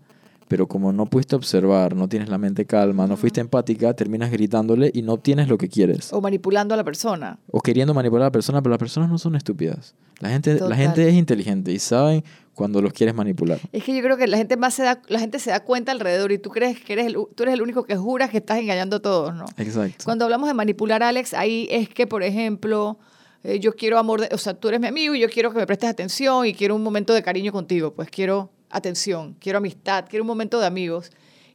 pero 0.50 0.68
como 0.68 0.92
no 0.92 1.06
pudiste 1.06 1.38
observar, 1.38 1.96
no 1.96 2.10
tienes 2.10 2.28
la 2.28 2.38
mente 2.38 2.66
calma, 2.66 3.08
no 3.08 3.16
fuiste 3.16 3.40
empática, 3.40 3.94
terminas 3.94 4.30
gritándole 4.32 4.92
y 4.94 5.02
no 5.04 5.14
obtienes 5.14 5.48
lo 5.48 5.58
que 5.58 5.70
quieres 5.70 6.12
O 6.12 6.20
manipulando 6.20 6.74
a 6.74 6.78
la 6.78 6.84
persona. 6.84 7.40
o 7.50 7.62
queriendo 7.62 7.94
manipular 7.94 8.24
a 8.24 8.26
la 8.26 8.32
persona, 8.32 8.62
pero 8.62 8.72
las 8.72 8.80
personas 8.80 9.10
no 9.10 9.18
son 9.18 9.36
estúpidas. 9.38 9.96
La 10.20 10.30
gente, 10.30 10.60
la 10.60 10.76
gente 10.76 11.08
es 11.08 11.14
inteligente 11.16 11.72
y 11.72 11.80
saben 11.80 12.26
cuando 12.54 12.82
los 12.82 12.92
quieres 12.92 13.16
manipular. 13.16 13.58
Es 13.72 13.86
que 13.86 13.96
yo 13.96 14.04
creo 14.04 14.18
que 14.18 14.28
la 14.28 14.36
gente 14.36 14.58
más 14.58 14.74
se 14.74 14.84
da, 14.84 15.02
la 15.08 15.20
gente 15.20 15.40
se 15.40 15.50
da 15.52 15.62
cuenta 15.62 15.94
alrededor 15.94 16.34
y 16.34 16.40
tú 16.40 16.50
crees 16.50 16.78
que 16.84 16.92
eres 16.92 17.06
el, 17.06 17.14
tú 17.14 17.44
eres 17.44 17.54
el 17.54 17.62
único 17.62 17.86
que 17.86 17.96
juras 17.96 18.30
que 18.30 18.40
estás 18.40 18.58
engañando 18.60 18.98
a 18.98 19.00
todos, 19.02 19.34
¿no? 19.34 19.46
Exacto. 19.56 20.04
Cuando 20.04 20.26
hablamos 20.26 20.50
de 20.50 20.56
manipular, 20.56 21.02
Alex, 21.04 21.34
ahí 21.34 21.68
es 21.72 21.88
que, 21.88 22.06
por 22.06 22.22
ejemplo, 22.24 23.00
eh, 23.46 23.60
yo 23.62 23.74
quiero 23.76 23.98
amor, 23.98 24.20
de- 24.20 24.36
o 24.36 24.38
sea, 24.38 24.56
tú 24.56 24.68
eres 24.68 24.82
mi 24.82 24.88
amigo 24.88 25.16
y 25.16 25.22
yo 25.22 25.30
quiero 25.30 25.54
que 25.54 25.60
me 25.60 25.66
prestes 25.68 25.90
atención 25.90 26.46
y 26.46 26.54
quiero 26.54 26.76
un 26.76 26.84
momento 26.84 27.14
de 27.14 27.24
cariño 27.24 27.54
contigo, 27.54 27.94
pues 27.94 28.10
quiero 28.10 28.50
atención, 28.70 29.36
quiero 29.40 29.58
amistad, 29.58 30.06
quiero 30.10 30.24
un 30.24 30.28
momento 30.28 30.60
de 30.60 30.66
amigos. 30.66 31.12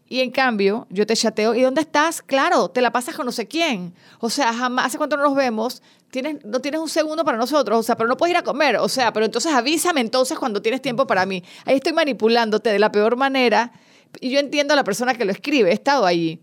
Y 0.06 0.20
en 0.20 0.30
cambio, 0.30 0.86
yo 0.90 1.06
te 1.06 1.16
chateo, 1.16 1.54
¿y 1.54 1.62
dónde 1.62 1.80
estás? 1.80 2.20
Claro, 2.20 2.68
te 2.68 2.82
la 2.82 2.92
pasas 2.92 3.16
con 3.16 3.24
no 3.24 3.32
sé 3.32 3.48
quién. 3.48 3.94
O 4.20 4.28
sea, 4.28 4.52
jamás, 4.52 4.86
¿hace 4.86 4.98
cuánto 4.98 5.16
no 5.16 5.22
nos 5.22 5.34
vemos? 5.34 5.82
Tienes, 6.10 6.44
no 6.44 6.60
tienes 6.60 6.80
un 6.80 6.88
segundo 6.90 7.24
para 7.24 7.38
nosotros, 7.38 7.78
o 7.78 7.82
sea, 7.82 7.96
pero 7.96 8.08
no 8.08 8.16
puedes 8.16 8.32
ir 8.32 8.36
a 8.36 8.42
comer, 8.44 8.76
o 8.76 8.88
sea, 8.88 9.12
pero 9.12 9.24
entonces 9.26 9.52
avísame 9.52 10.00
entonces 10.02 10.38
cuando 10.38 10.60
tienes 10.60 10.82
tiempo 10.82 11.06
para 11.06 11.24
mí. 11.26 11.42
Ahí 11.64 11.76
estoy 11.76 11.92
manipulándote 11.94 12.70
de 12.70 12.78
la 12.78 12.92
peor 12.92 13.16
manera 13.16 13.72
y 14.20 14.30
yo 14.30 14.38
entiendo 14.38 14.74
a 14.74 14.76
la 14.76 14.84
persona 14.84 15.14
que 15.14 15.24
lo 15.24 15.32
escribe, 15.32 15.70
he 15.70 15.74
estado 15.74 16.04
allí. 16.06 16.40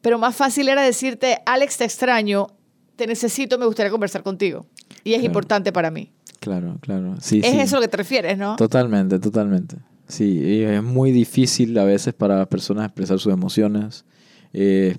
Pero 0.00 0.18
más 0.18 0.36
fácil 0.36 0.68
era 0.68 0.82
decirte, 0.82 1.42
Alex, 1.46 1.78
te 1.78 1.84
extraño, 1.84 2.46
te 2.94 3.06
necesito, 3.06 3.58
me 3.58 3.66
gustaría 3.66 3.90
conversar 3.90 4.22
contigo. 4.22 4.66
Y 5.02 5.10
es 5.12 5.16
Claro. 5.18 5.26
importante 5.26 5.72
para 5.72 5.90
mí. 5.90 6.12
Claro, 6.46 6.78
claro. 6.80 7.16
Sí, 7.20 7.40
es 7.42 7.50
sí. 7.50 7.58
eso 7.58 7.76
a 7.76 7.80
lo 7.80 7.86
que 7.86 7.90
te 7.90 7.96
refieres, 7.96 8.38
¿no? 8.38 8.54
Totalmente, 8.54 9.18
totalmente. 9.18 9.78
Sí, 10.06 10.38
y 10.38 10.62
es 10.62 10.80
muy 10.80 11.10
difícil 11.10 11.76
a 11.76 11.82
veces 11.82 12.14
para 12.14 12.38
las 12.38 12.46
personas 12.46 12.84
expresar 12.84 13.18
sus 13.18 13.32
emociones. 13.32 14.04
Eh, 14.52 14.96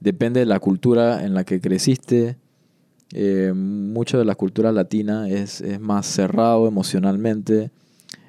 depende 0.00 0.40
de 0.40 0.46
la 0.46 0.60
cultura 0.60 1.26
en 1.26 1.34
la 1.34 1.44
que 1.44 1.60
creciste. 1.60 2.38
Eh, 3.12 3.52
mucho 3.54 4.18
de 4.18 4.24
la 4.24 4.34
cultura 4.34 4.72
latina 4.72 5.28
es, 5.28 5.60
es 5.60 5.78
más 5.78 6.06
cerrado 6.06 6.66
emocionalmente, 6.66 7.70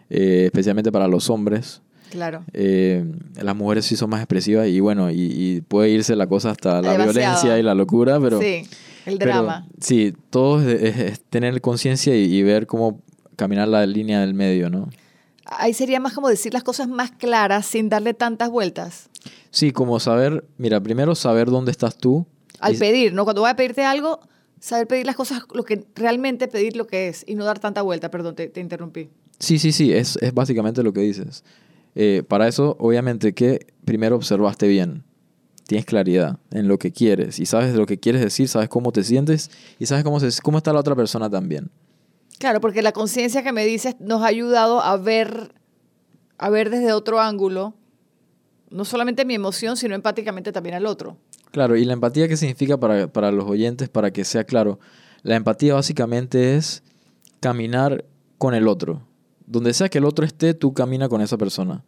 eh, 0.10 0.44
especialmente 0.48 0.92
para 0.92 1.08
los 1.08 1.30
hombres. 1.30 1.82
Claro. 2.12 2.44
Eh, 2.52 3.06
las 3.42 3.56
mujeres 3.56 3.86
sí 3.86 3.96
son 3.96 4.10
más 4.10 4.20
expresivas 4.20 4.68
y 4.68 4.82
bueno, 4.82 5.10
y, 5.12 5.16
y 5.22 5.62
puede 5.62 5.92
irse 5.92 6.14
la 6.18 6.28
cosa 6.28 6.52
hasta 6.52 6.82
la 6.82 6.92
Demasiado. 6.92 7.14
violencia 7.14 7.58
y 7.58 7.64
la 7.64 7.74
locura, 7.76 8.20
pero... 8.20 8.42
sí, 8.42 8.64
el 9.10 9.18
pero, 9.20 9.32
drama. 9.32 9.68
sí, 9.80 10.14
todo 10.30 10.62
es, 10.62 10.82
es- 10.82 10.98
es 10.98 11.22
tener 11.30 11.60
conciencia 11.62 12.16
y, 12.16 12.24
y 12.34 12.44
ver 12.44 12.68
cómo 12.68 13.02
caminar 13.36 13.68
la 13.68 13.86
línea 13.86 14.20
del 14.22 14.34
medio, 14.34 14.70
¿no? 14.70 14.90
Ahí 15.46 15.74
sería 15.74 16.00
más 16.00 16.14
como 16.14 16.30
decir 16.30 16.54
las 16.54 16.64
cosas 16.64 16.88
más 16.88 17.12
claras 17.12 17.66
sin 17.66 17.90
darle 17.90 18.14
tantas 18.14 18.50
vueltas. 18.50 19.10
Sí, 19.50 19.72
como 19.72 20.00
saber, 20.00 20.46
mira, 20.58 20.80
primero 20.80 21.16
saber 21.16 21.48
dónde 21.50 21.72
estás 21.72 21.98
tú. 21.98 22.26
Al 22.60 22.76
y- 22.76 22.78
pedir, 22.78 23.14
¿no? 23.14 23.24
Cuando 23.24 23.42
voy 23.42 23.50
a 23.50 23.56
pedirte 23.56 23.84
algo, 23.84 24.20
saber 24.60 24.86
pedir 24.88 25.06
las 25.08 25.16
cosas, 25.16 25.44
lo 25.54 25.64
que 25.64 25.86
realmente 25.96 26.48
pedir 26.48 26.76
lo 26.78 26.86
que 26.86 27.08
es 27.08 27.24
y 27.28 27.34
no 27.36 27.46
dar 27.46 27.58
tanta 27.60 27.82
vuelta. 27.82 28.12
Perdón, 28.12 28.36
te, 28.36 28.48
te 28.48 28.60
interrumpí. 28.60 29.10
Sí, 29.40 29.58
sí, 29.58 29.72
sí, 29.72 29.92
es, 29.94 30.18
es 30.22 30.34
básicamente 30.34 30.84
lo 30.84 30.94
que 30.94 31.00
dices. 31.02 31.44
Eh, 31.96 32.24
para 32.28 32.48
eso, 32.48 32.76
obviamente 32.80 33.34
que 33.34 33.66
primero 33.86 34.16
observaste 34.18 34.68
bien. 34.68 35.04
Tienes 35.70 35.86
claridad 35.86 36.40
en 36.50 36.68
lo 36.68 36.80
que 36.80 36.92
quieres 36.92 37.38
y 37.38 37.46
sabes 37.46 37.76
lo 37.76 37.86
que 37.86 38.00
quieres 38.00 38.22
decir, 38.24 38.48
sabes 38.48 38.70
cómo 38.70 38.92
te 38.92 39.04
sientes 39.04 39.52
y 39.78 39.86
sabes 39.86 40.04
cómo, 40.04 40.20
se, 40.20 40.42
cómo 40.42 40.58
está 40.58 40.74
la 40.74 40.80
otra 40.80 40.96
persona 40.96 41.30
también. 41.30 41.70
Claro, 42.40 42.60
porque 42.60 42.82
la 42.82 42.92
conciencia 42.92 43.44
que 43.44 43.52
me 43.52 43.64
dices 43.68 43.96
nos 44.00 44.24
ha 44.24 44.26
ayudado 44.26 44.82
a 44.82 44.98
ver, 44.98 45.54
a 46.40 46.50
ver 46.50 46.72
desde 46.72 46.92
otro 46.92 47.22
ángulo, 47.22 47.76
no 48.72 48.84
solamente 48.84 49.26
mi 49.26 49.36
emoción, 49.36 49.78
sino 49.78 49.94
empáticamente 49.94 50.52
también 50.52 50.74
al 50.74 50.88
otro. 50.88 51.18
Claro, 51.52 51.76
y 51.76 51.86
la 51.86 51.94
empatía, 51.94 52.28
¿qué 52.28 52.36
significa 52.36 52.80
para, 52.80 53.06
para 53.06 53.32
los 53.32 53.46
oyentes? 53.48 53.90
Para 53.90 54.10
que 54.10 54.24
sea 54.24 54.46
claro, 54.46 54.80
la 55.22 55.36
empatía 55.36 55.76
básicamente 55.76 56.56
es 56.56 56.82
caminar 57.42 58.06
con 58.40 58.56
el 58.56 58.68
otro. 58.68 59.04
Donde 59.46 59.76
sea 59.76 59.88
que 59.88 60.00
el 60.00 60.06
otro 60.06 60.26
esté, 60.26 60.56
tú 60.56 60.74
camina 60.74 61.10
con 61.10 61.22
esa 61.22 61.38
persona. 61.38 61.84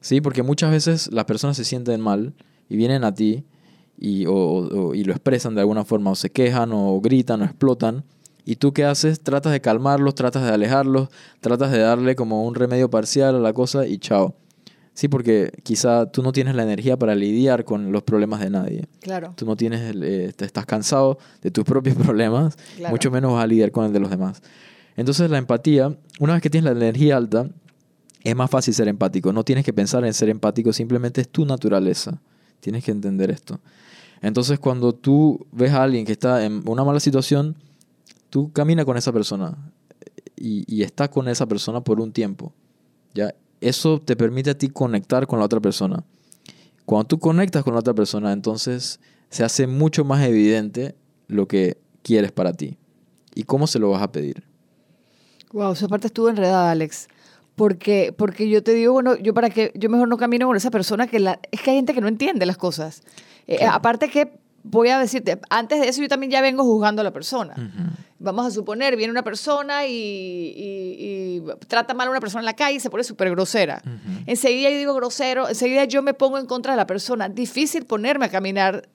¿Sí? 0.00 0.20
Porque 0.20 0.42
muchas 0.42 0.72
veces 0.72 1.08
las 1.12 1.26
personas 1.26 1.56
se 1.56 1.64
sienten 1.64 2.00
mal 2.00 2.34
y 2.68 2.76
vienen 2.76 3.04
a 3.04 3.14
ti 3.14 3.44
y, 3.98 4.26
o- 4.26 4.94
y 4.94 5.04
lo 5.04 5.12
expresan 5.12 5.54
de 5.54 5.60
alguna 5.62 5.84
forma, 5.84 6.10
o 6.10 6.14
se 6.14 6.30
quejan, 6.30 6.70
o 6.72 7.00
gritan, 7.00 7.42
o 7.42 7.44
explotan. 7.44 8.04
¿Y 8.44 8.56
tú 8.56 8.72
qué 8.72 8.84
haces? 8.84 9.20
Tratas 9.20 9.52
de 9.52 9.60
calmarlos, 9.60 10.14
tratas 10.14 10.44
de 10.44 10.50
alejarlos, 10.50 11.08
tratas 11.40 11.72
de 11.72 11.78
darle 11.78 12.14
como 12.14 12.44
un 12.46 12.54
remedio 12.54 12.88
parcial 12.90 13.34
a 13.36 13.38
la 13.40 13.52
cosa 13.52 13.86
y 13.86 13.98
chao. 13.98 14.36
Sí, 14.94 15.08
porque 15.08 15.50
quizá 15.62 16.06
tú 16.10 16.22
no 16.22 16.32
tienes 16.32 16.54
la 16.54 16.62
energía 16.62 16.96
para 16.96 17.14
lidiar 17.14 17.64
con 17.64 17.92
los 17.92 18.02
problemas 18.02 18.40
de 18.40 18.48
nadie. 18.50 18.86
Claro. 19.00 19.34
Tú 19.36 19.44
no 19.44 19.54
tienes, 19.56 19.82
el, 19.82 20.02
eh, 20.04 20.32
te 20.34 20.44
estás 20.46 20.64
cansado 20.64 21.18
de 21.42 21.50
tus 21.50 21.64
propios 21.66 21.96
problemas, 21.96 22.56
Claro. 22.76 22.92
mucho 22.94 23.10
menos 23.10 23.32
vas 23.32 23.44
a 23.44 23.46
lidiar 23.46 23.72
con 23.72 23.84
el 23.84 23.92
de 23.92 24.00
los 24.00 24.08
demás. 24.10 24.40
Entonces 24.96 25.28
la 25.30 25.36
empatía, 25.38 25.94
una 26.20 26.32
vez 26.34 26.40
que 26.42 26.48
tienes 26.48 26.72
la 26.72 26.78
energía 26.78 27.16
alta, 27.18 27.50
es 28.22 28.34
más 28.36 28.48
fácil 28.50 28.72
ser 28.74 28.88
empático. 28.88 29.32
No 29.32 29.44
tienes 29.44 29.64
que 29.64 29.72
pensar 29.74 30.04
en 30.06 30.14
ser 30.14 30.28
empático, 30.30 30.72
simplemente 30.72 31.20
es 31.20 31.28
tu 31.28 31.44
naturaleza. 31.44 32.22
Tienes 32.60 32.84
que 32.84 32.90
entender 32.90 33.30
esto. 33.30 33.60
Entonces 34.22 34.58
cuando 34.58 34.94
tú 34.94 35.46
ves 35.52 35.72
a 35.72 35.82
alguien 35.82 36.04
que 36.04 36.12
está 36.12 36.44
en 36.44 36.62
una 36.66 36.84
mala 36.84 37.00
situación, 37.00 37.56
tú 38.30 38.52
camina 38.52 38.84
con 38.84 38.96
esa 38.96 39.12
persona 39.12 39.56
y, 40.36 40.64
y 40.72 40.82
está 40.82 41.08
con 41.08 41.28
esa 41.28 41.46
persona 41.46 41.82
por 41.82 42.00
un 42.00 42.12
tiempo. 42.12 42.52
¿ya? 43.14 43.34
Eso 43.60 44.00
te 44.00 44.16
permite 44.16 44.50
a 44.50 44.58
ti 44.58 44.68
conectar 44.68 45.26
con 45.26 45.38
la 45.38 45.44
otra 45.44 45.60
persona. 45.60 46.04
Cuando 46.84 47.08
tú 47.08 47.18
conectas 47.18 47.64
con 47.64 47.74
la 47.74 47.80
otra 47.80 47.94
persona, 47.94 48.32
entonces 48.32 49.00
se 49.30 49.44
hace 49.44 49.66
mucho 49.66 50.04
más 50.04 50.24
evidente 50.24 50.94
lo 51.26 51.48
que 51.48 51.78
quieres 52.02 52.32
para 52.32 52.52
ti 52.52 52.78
y 53.34 53.42
cómo 53.42 53.66
se 53.66 53.78
lo 53.78 53.90
vas 53.90 54.02
a 54.02 54.12
pedir. 54.12 54.44
Wow, 55.52 55.72
esa 55.72 55.88
parte 55.88 56.06
estuvo 56.06 56.28
enredada, 56.28 56.70
Alex. 56.70 57.08
Porque, 57.56 58.14
porque 58.16 58.48
yo 58.48 58.62
te 58.62 58.72
digo, 58.74 58.92
bueno, 58.92 59.16
yo 59.16 59.34
para 59.34 59.50
que 59.50 59.72
yo 59.74 59.88
mejor 59.88 60.08
no 60.08 60.16
camino 60.18 60.46
con 60.46 60.56
esa 60.56 60.70
persona 60.70 61.06
que 61.06 61.18
la, 61.18 61.40
es 61.50 61.60
que 61.62 61.70
hay 61.70 61.76
gente 61.76 61.94
que 61.94 62.00
no 62.00 62.08
entiende 62.08 62.46
las 62.46 62.56
cosas. 62.58 63.02
Eh, 63.46 63.64
aparte 63.64 64.08
que 64.10 64.30
voy 64.62 64.88
a 64.90 64.98
decirte, 64.98 65.38
antes 65.48 65.80
de 65.80 65.88
eso 65.88 66.02
yo 66.02 66.08
también 66.08 66.30
ya 66.30 66.40
vengo 66.42 66.62
juzgando 66.64 67.00
a 67.00 67.04
la 67.04 67.12
persona. 67.12 67.54
Vamos 68.18 68.46
a 68.46 68.50
suponer, 68.50 68.96
viene 68.96 69.10
una 69.10 69.22
persona 69.22 69.86
y, 69.86 69.92
y- 69.92 71.36
y 71.38 71.42
trata 71.68 71.94
mal 71.94 72.08
a 72.08 72.10
una 72.10 72.20
persona 72.20 72.40
en 72.40 72.46
la 72.46 72.54
calle 72.56 72.76
y 72.76 72.80
se 72.80 72.90
pone 72.90 73.04
súper 73.04 73.30
grosera. 73.30 73.82
Enseguida 74.26 74.70
yo 74.70 74.76
digo 74.78 74.94
grosero, 74.94 75.48
enseguida 75.48 75.84
yo 75.84 76.02
me 76.02 76.14
pongo 76.14 76.38
en 76.38 76.46
contra 76.46 76.72
de 76.72 76.76
la 76.76 76.86
persona. 76.86 77.28
Difícil 77.28 77.84
ponerme 77.86 78.26
a 78.26 78.28
caminar 78.28 78.88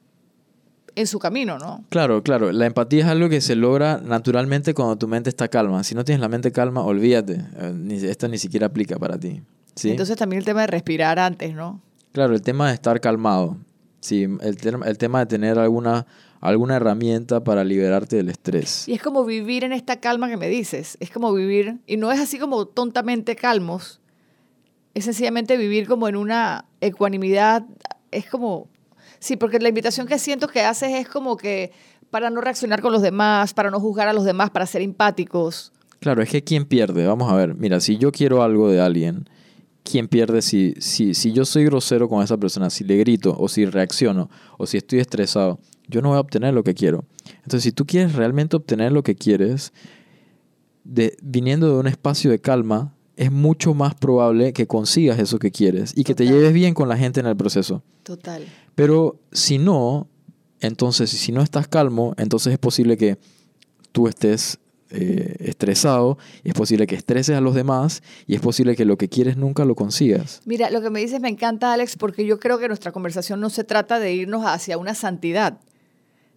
en 0.94 1.06
su 1.06 1.18
camino, 1.18 1.58
¿no? 1.58 1.84
Claro, 1.88 2.22
claro. 2.22 2.52
La 2.52 2.66
empatía 2.66 3.04
es 3.04 3.06
algo 3.10 3.28
que 3.28 3.40
se 3.40 3.54
logra 3.56 4.00
naturalmente 4.04 4.74
cuando 4.74 4.96
tu 4.96 5.08
mente 5.08 5.30
está 5.30 5.48
calma. 5.48 5.82
Si 5.84 5.94
no 5.94 6.04
tienes 6.04 6.20
la 6.20 6.28
mente 6.28 6.52
calma, 6.52 6.82
olvídate. 6.84 7.40
Eh, 7.58 7.72
ni- 7.74 7.96
esto 7.96 8.28
ni 8.28 8.38
siquiera 8.38 8.66
aplica 8.66 8.98
para 8.98 9.18
ti. 9.18 9.42
¿sí? 9.74 9.90
Entonces 9.90 10.16
también 10.16 10.38
el 10.40 10.44
tema 10.44 10.60
de 10.62 10.66
respirar 10.68 11.18
antes, 11.18 11.54
¿no? 11.54 11.80
Claro, 12.12 12.34
el 12.34 12.42
tema 12.42 12.68
de 12.68 12.74
estar 12.74 13.00
calmado. 13.00 13.56
Sí, 14.00 14.26
el, 14.40 14.56
ter- 14.56 14.78
el 14.84 14.98
tema 14.98 15.20
de 15.20 15.26
tener 15.26 15.58
alguna, 15.58 16.06
alguna 16.40 16.76
herramienta 16.76 17.42
para 17.44 17.62
liberarte 17.64 18.16
del 18.16 18.28
estrés. 18.28 18.86
Y 18.88 18.92
es 18.94 19.02
como 19.02 19.24
vivir 19.24 19.64
en 19.64 19.72
esta 19.72 20.00
calma 20.00 20.28
que 20.28 20.36
me 20.36 20.48
dices. 20.48 20.98
Es 21.00 21.10
como 21.10 21.32
vivir, 21.32 21.78
y 21.86 21.96
no 21.96 22.10
es 22.12 22.18
así 22.20 22.38
como 22.38 22.66
tontamente 22.66 23.36
calmos, 23.36 24.00
es 24.94 25.04
sencillamente 25.06 25.56
vivir 25.56 25.86
como 25.88 26.08
en 26.08 26.16
una 26.16 26.66
ecuanimidad. 26.80 27.64
Es 28.10 28.26
como, 28.28 28.68
sí, 29.22 29.36
porque 29.36 29.60
la 29.60 29.68
invitación 29.68 30.06
que 30.06 30.18
siento 30.18 30.48
que 30.48 30.62
haces 30.62 30.90
es 30.92 31.08
como 31.08 31.36
que 31.36 31.72
para 32.10 32.28
no 32.28 32.40
reaccionar 32.40 32.82
con 32.82 32.92
los 32.92 33.00
demás, 33.00 33.54
para 33.54 33.70
no 33.70 33.80
juzgar 33.80 34.08
a 34.08 34.12
los 34.12 34.24
demás, 34.24 34.50
para 34.50 34.66
ser 34.66 34.82
empáticos. 34.82 35.72
Claro, 36.00 36.20
es 36.22 36.28
que 36.28 36.42
¿quién 36.42 36.66
pierde? 36.66 37.06
Vamos 37.06 37.32
a 37.32 37.36
ver, 37.36 37.54
mira, 37.54 37.80
si 37.80 37.96
yo 37.96 38.10
quiero 38.10 38.42
algo 38.42 38.68
de 38.68 38.80
alguien, 38.80 39.28
¿quién 39.84 40.08
pierde 40.08 40.42
si, 40.42 40.74
si, 40.78 41.14
si 41.14 41.32
yo 41.32 41.44
soy 41.44 41.64
grosero 41.64 42.08
con 42.08 42.22
esa 42.22 42.36
persona, 42.36 42.68
si 42.68 42.82
le 42.82 42.96
grito 42.96 43.34
o 43.38 43.48
si 43.48 43.64
reacciono 43.64 44.28
o 44.58 44.66
si 44.66 44.76
estoy 44.76 44.98
estresado? 44.98 45.60
Yo 45.86 46.02
no 46.02 46.08
voy 46.08 46.16
a 46.16 46.20
obtener 46.20 46.52
lo 46.52 46.64
que 46.64 46.74
quiero. 46.74 47.04
Entonces, 47.36 47.62
si 47.62 47.72
tú 47.72 47.86
quieres 47.86 48.14
realmente 48.14 48.56
obtener 48.56 48.90
lo 48.90 49.04
que 49.04 49.14
quieres, 49.14 49.72
de, 50.82 51.16
viniendo 51.22 51.68
de 51.68 51.78
un 51.78 51.86
espacio 51.86 52.30
de 52.30 52.40
calma, 52.40 52.92
es 53.16 53.30
mucho 53.30 53.72
más 53.74 53.94
probable 53.94 54.52
que 54.52 54.66
consigas 54.66 55.18
eso 55.18 55.38
que 55.38 55.50
quieres 55.50 55.92
y 55.96 56.04
que 56.04 56.14
te 56.14 56.26
lleves 56.26 56.52
bien 56.52 56.74
con 56.74 56.88
la 56.88 56.96
gente 56.96 57.20
en 57.20 57.26
el 57.26 57.36
proceso. 57.36 57.82
Total. 58.02 58.44
Pero 58.74 59.20
si 59.32 59.58
no, 59.58 60.08
entonces, 60.60 61.10
si 61.10 61.32
no 61.32 61.42
estás 61.42 61.68
calmo, 61.68 62.14
entonces 62.16 62.52
es 62.52 62.58
posible 62.58 62.96
que 62.96 63.18
tú 63.92 64.08
estés 64.08 64.58
eh, 64.90 65.36
estresado, 65.40 66.18
es 66.44 66.54
posible 66.54 66.86
que 66.86 66.94
estreses 66.94 67.36
a 67.36 67.40
los 67.40 67.54
demás 67.54 68.02
y 68.26 68.34
es 68.34 68.40
posible 68.40 68.76
que 68.76 68.84
lo 68.84 68.98
que 68.98 69.08
quieres 69.08 69.36
nunca 69.36 69.64
lo 69.64 69.74
consigas. 69.74 70.40
Mira, 70.44 70.70
lo 70.70 70.82
que 70.82 70.90
me 70.90 71.00
dices 71.00 71.20
me 71.20 71.28
encanta, 71.28 71.72
Alex, 71.72 71.96
porque 71.96 72.26
yo 72.26 72.38
creo 72.38 72.58
que 72.58 72.68
nuestra 72.68 72.92
conversación 72.92 73.40
no 73.40 73.50
se 73.50 73.64
trata 73.64 73.98
de 73.98 74.12
irnos 74.12 74.44
hacia 74.44 74.78
una 74.78 74.94
santidad. 74.94 75.58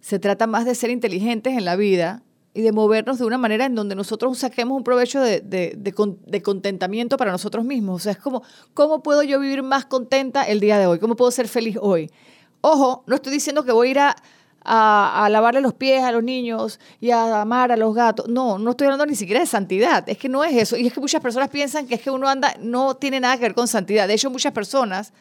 Se 0.00 0.18
trata 0.18 0.46
más 0.46 0.64
de 0.64 0.74
ser 0.74 0.90
inteligentes 0.90 1.56
en 1.56 1.64
la 1.64 1.76
vida 1.76 2.22
y 2.56 2.62
de 2.62 2.72
movernos 2.72 3.18
de 3.18 3.24
una 3.26 3.38
manera 3.38 3.66
en 3.66 3.74
donde 3.74 3.94
nosotros 3.94 4.38
saquemos 4.38 4.76
un 4.76 4.82
provecho 4.82 5.20
de, 5.20 5.40
de- 5.40 5.74
de 5.76 5.94
de 6.26 6.42
contentamiento 6.42 7.16
para 7.16 7.30
nosotros 7.30 7.64
mismos. 7.64 7.96
O 7.96 7.98
sea, 8.04 8.12
es 8.12 8.18
como, 8.18 8.42
¿cómo 8.74 9.02
puedo 9.02 9.22
yo 9.22 9.38
vivir 9.38 9.62
más 9.62 9.84
contenta 9.84 10.42
el 10.44 10.58
día 10.60 10.78
de 10.78 10.86
hoy? 10.86 10.98
¿Cómo 10.98 11.16
puedo 11.16 11.30
ser 11.30 11.48
feliz 11.48 11.76
hoy? 11.80 12.10
Ojo, 12.62 13.04
no 13.06 13.16
estoy 13.16 13.32
diciendo 13.32 13.62
que 13.64 13.72
voy 13.72 13.88
a 13.88 13.90
ir 13.90 13.98
a, 13.98 14.16
a, 14.64 15.24
a 15.24 15.28
lavarle 15.28 15.60
los 15.60 15.74
pies 15.74 16.02
a 16.02 16.10
los 16.12 16.22
niños 16.24 16.80
y 17.00 17.10
a 17.10 17.42
amar 17.42 17.70
a 17.72 17.76
los 17.76 17.94
gatos. 17.94 18.26
No, 18.28 18.58
no 18.58 18.70
estoy 18.70 18.86
hablando 18.86 19.06
ni 19.06 19.14
siquiera 19.14 19.40
de 19.40 19.46
santidad. 19.46 20.08
Es 20.08 20.18
que 20.18 20.28
no 20.28 20.42
es 20.42 20.54
eso. 20.56 20.76
Y 20.76 20.86
es 20.86 20.92
que 20.92 21.00
muchas 21.00 21.20
personas 21.20 21.50
piensan 21.50 21.86
que 21.86 21.96
es 21.96 22.00
que 22.00 22.10
uno 22.10 22.26
anda, 22.28 22.54
no 22.60 22.96
tiene 22.96 23.20
nada 23.20 23.36
que 23.36 23.42
ver 23.42 23.54
con 23.54 23.68
santidad. 23.68 24.08
De 24.08 24.14
hecho, 24.14 24.30
muchas 24.30 24.52
personas 24.52 25.12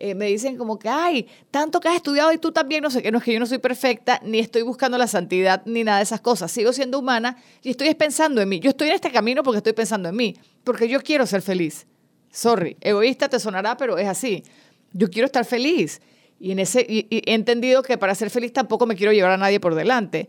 eh, 0.00 0.14
me 0.14 0.26
dicen 0.26 0.56
como 0.56 0.78
que, 0.78 0.88
ay, 0.88 1.26
tanto 1.50 1.80
que 1.80 1.88
has 1.88 1.96
estudiado 1.96 2.32
y 2.32 2.38
tú 2.38 2.52
también, 2.52 2.82
no 2.82 2.90
sé 2.90 3.02
qué, 3.02 3.10
no 3.10 3.18
es 3.18 3.24
que 3.24 3.32
yo 3.32 3.40
no 3.40 3.46
soy 3.46 3.58
perfecta, 3.58 4.20
ni 4.24 4.38
estoy 4.38 4.62
buscando 4.62 4.96
la 4.96 5.08
santidad, 5.08 5.62
ni 5.66 5.82
nada 5.82 5.98
de 5.98 6.04
esas 6.04 6.20
cosas. 6.20 6.52
Sigo 6.52 6.72
siendo 6.72 7.00
humana 7.00 7.36
y 7.62 7.70
estoy 7.70 7.88
es 7.88 7.96
pensando 7.96 8.40
en 8.40 8.48
mí. 8.48 8.60
Yo 8.60 8.70
estoy 8.70 8.88
en 8.88 8.94
este 8.94 9.10
camino 9.10 9.42
porque 9.42 9.58
estoy 9.58 9.72
pensando 9.72 10.08
en 10.08 10.14
mí, 10.14 10.36
porque 10.62 10.88
yo 10.88 11.00
quiero 11.00 11.26
ser 11.26 11.42
feliz. 11.42 11.86
Sorry, 12.30 12.76
egoísta 12.80 13.28
te 13.28 13.40
sonará, 13.40 13.76
pero 13.76 13.98
es 13.98 14.06
así. 14.06 14.44
Yo 14.92 15.10
quiero 15.10 15.26
estar 15.26 15.44
feliz. 15.44 16.00
Y, 16.38 16.52
en 16.52 16.60
ese, 16.60 16.86
he 16.88 17.34
entendido 17.34 17.82
que 17.82 17.98
para 17.98 18.14
ser 18.14 18.30
feliz 18.30 18.52
tampoco 18.52 18.86
me 18.86 18.94
quiero 18.94 19.12
llevar 19.12 19.32
a 19.32 19.36
nadie 19.36 19.58
por 19.58 19.74
delante. 19.74 20.28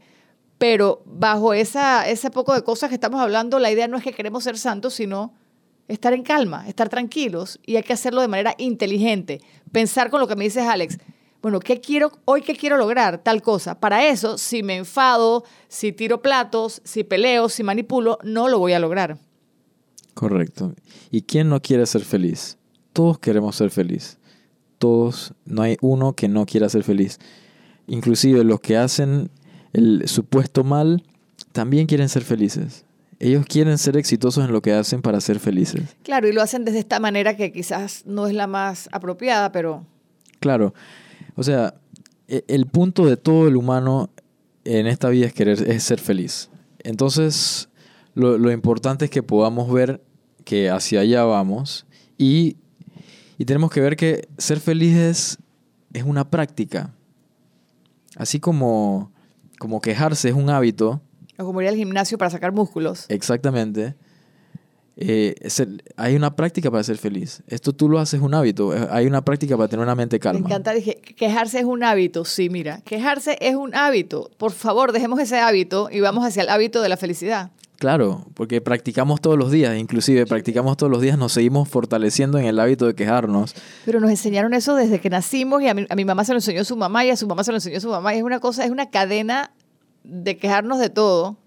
Pero 0.58 1.04
bajo 1.06 1.54
esa, 1.54 2.10
ese 2.10 2.32
poco 2.32 2.56
de 2.56 2.64
cosas 2.64 2.90
que 2.90 2.96
estamos 2.96 3.22
hablando, 3.22 3.60
la 3.60 3.72
idea 3.72 3.88
no 3.88 3.98
es 3.98 4.04
que 4.04 4.14
queremos 4.14 4.44
ser 4.44 4.58
santos, 4.58 4.96
sino 4.96 5.34
estar 5.90 6.14
en 6.14 6.24
calma, 6.24 6.68
estar 6.68 6.88
tranquilos 6.88 7.60
y 7.66 7.76
hay 7.76 7.84
que 7.84 7.94
hacerlo 7.94 8.22
de 8.22 8.30
manera 8.30 8.56
inteligente. 8.58 9.42
Pensar 9.72 10.10
con 10.10 10.22
lo 10.22 10.28
que 10.28 10.36
me 10.36 10.46
dices, 10.46 10.64
Alex. 10.64 10.98
Bueno, 11.42 11.60
¿qué 11.60 11.82
quiero 11.82 12.12
hoy 12.26 12.42
qué 12.42 12.56
quiero 12.56 12.78
lograr? 12.78 13.24
Tal 13.24 13.42
cosa. 13.42 13.80
Para 13.80 14.08
eso, 14.08 14.38
si 14.38 14.62
me 14.62 14.78
enfado, 14.78 15.44
si 15.68 15.92
tiro 15.92 16.22
platos, 16.22 16.82
si 16.84 17.04
peleo, 17.04 17.50
si 17.50 17.64
manipulo, 17.64 18.20
no 18.24 18.48
lo 18.48 18.60
voy 18.60 18.74
a 18.74 18.80
lograr. 18.80 19.18
Correcto. 20.14 20.74
¿Y 21.12 21.24
quién 21.24 21.50
no 21.50 21.62
quiere 21.62 21.86
ser 21.86 22.04
feliz? 22.04 22.58
Todos 22.94 23.20
queremos 23.20 23.56
ser 23.56 23.72
feliz. 23.72 24.18
Todos, 24.78 25.34
no 25.46 25.62
hay 25.62 25.78
uno 25.82 26.14
que 26.14 26.28
no 26.28 26.46
quiera 26.46 26.70
ser 26.70 26.84
feliz. 26.84 27.20
Inclusive 27.88 28.44
los 28.44 28.60
que 28.60 28.78
hacen 28.78 29.32
el 29.74 30.08
supuesto 30.08 30.64
mal 30.64 31.04
también 31.52 31.88
quieren 31.88 32.10
ser 32.10 32.24
felices. 32.24 32.86
Ellos 33.20 33.46
quieren 33.46 33.78
ser 33.78 33.98
exitosos 33.98 34.46
en 34.46 34.52
lo 34.54 34.62
que 34.62 34.72
hacen 34.74 35.02
para 35.02 35.20
ser 35.20 35.40
felices. 35.40 35.82
Claro, 36.04 36.28
y 36.28 36.32
lo 36.32 36.42
hacen 36.42 36.64
desde 36.64 36.80
esta 36.80 37.00
manera 37.00 37.36
que 37.36 37.52
quizás 37.52 38.04
no 38.06 38.28
es 38.28 38.34
la 38.34 38.48
más 38.48 38.88
apropiada, 38.92 39.52
pero 39.52 39.86
Claro. 40.40 40.74
O 41.36 41.44
sea, 41.44 41.76
e- 42.28 42.46
el 42.48 42.66
punto 42.66 43.06
de 43.06 43.18
todo 43.18 43.48
el 43.50 43.58
humano 43.58 44.10
en 44.64 44.88
esta 44.88 45.10
vida 45.10 45.26
es 45.28 45.34
querer, 45.34 45.70
es 45.70 45.84
ser 45.84 46.00
feliz. 46.00 46.50
Entonces, 46.84 47.68
lo, 48.14 48.38
lo 48.38 48.52
importante 48.52 49.06
es 49.06 49.12
que 49.12 49.22
podamos 49.22 49.72
ver 49.72 50.02
que 50.46 50.70
hacia 50.70 51.02
allá 51.02 51.24
vamos 51.26 51.86
y, 52.18 52.56
y 53.38 53.46
tenemos 53.46 53.70
que 53.70 53.82
ver 53.82 53.96
que 53.98 54.30
ser 54.38 54.60
felices 54.62 55.38
es 55.92 56.04
una 56.04 56.30
práctica. 56.30 56.94
Así 58.16 58.40
como, 58.40 59.12
como 59.60 59.82
quejarse 59.82 60.30
es 60.30 60.36
un 60.36 60.50
hábito, 60.50 61.02
o 61.40 61.46
como 61.46 61.62
ir 61.62 61.68
al 61.70 61.76
gimnasio 61.76 62.18
para 62.18 62.30
sacar 62.30 62.52
músculos. 62.52 63.06
exactamente, 63.10 63.96
eh, 65.02 65.34
el- 65.60 65.82
hay 65.96 66.16
una 66.16 66.36
práctica 66.36 66.70
para 66.70 66.84
ser 66.84 66.98
feliz. 66.98 67.42
Esto 67.48 67.72
tú 67.72 67.88
lo 67.88 68.00
haces 68.00 68.20
un 68.20 68.34
hábito, 68.34 68.76
eh, 68.76 68.86
hay 68.92 69.08
una 69.08 69.24
práctica 69.24 69.56
para 69.56 69.70
tener 69.70 69.84
una 69.84 69.96
mente 69.96 70.20
calma. 70.20 70.42
Me 70.42 70.46
encanta, 70.48 70.74
dije, 70.74 71.00
quejarse 71.16 71.60
es 71.60 71.66
un 71.66 71.84
hábito. 71.84 72.26
Sí, 72.26 72.50
mira, 72.50 72.82
quejarse 72.82 73.38
es 73.40 73.56
un 73.56 73.74
hábito. 73.76 74.30
Por 74.38 74.52
favor, 74.52 74.92
dejemos 74.92 75.20
ese 75.20 75.40
hábito 75.40 75.90
y 75.92 76.02
vamos 76.02 76.26
hacia 76.26 76.44
el 76.44 76.50
hábito 76.50 76.82
de 76.82 76.90
la 76.90 76.98
felicidad. 76.98 77.52
Claro, 77.78 78.26
porque 78.34 78.60
practicamos 78.60 79.22
todos 79.22 79.38
los 79.38 79.52
días, 79.52 79.78
inclusive 79.78 80.26
practicamos 80.26 80.76
todos 80.76 80.92
los 80.92 81.02
días, 81.02 81.18
nos 81.18 81.32
seguimos 81.32 81.70
fortaleciendo 81.70 82.38
en 82.38 82.44
el 82.46 82.60
hábito 82.60 82.86
de 82.86 82.94
quejarnos. 82.94 83.56
Pero 83.86 84.02
nos 84.02 84.10
enseñaron 84.10 84.54
eso 84.54 84.76
desde 84.76 85.00
que 85.00 85.10
nacimos 85.10 85.62
y 85.62 85.70
a 85.70 85.74
mi, 85.74 85.86
a 85.90 85.96
mi 85.96 86.04
mamá 86.04 86.26
se 86.26 86.34
lo 86.34 86.40
enseñó 86.40 86.66
su 86.66 86.76
mamá 86.76 87.06
y 87.06 87.12
a 87.12 87.16
su 87.16 87.26
mamá 87.26 87.46
se 87.46 87.52
lo 87.52 87.58
enseñó 87.58 87.80
su 87.80 87.88
mamá. 87.90 88.14
Y 88.14 88.18
es 88.18 88.24
una 88.24 88.42
cosa, 88.42 88.66
es 88.66 88.72
una 88.72 88.90
cadena 88.90 89.54
de 90.04 90.38
quejarnos 90.38 90.80
de 90.80 90.90
todo 90.90 91.38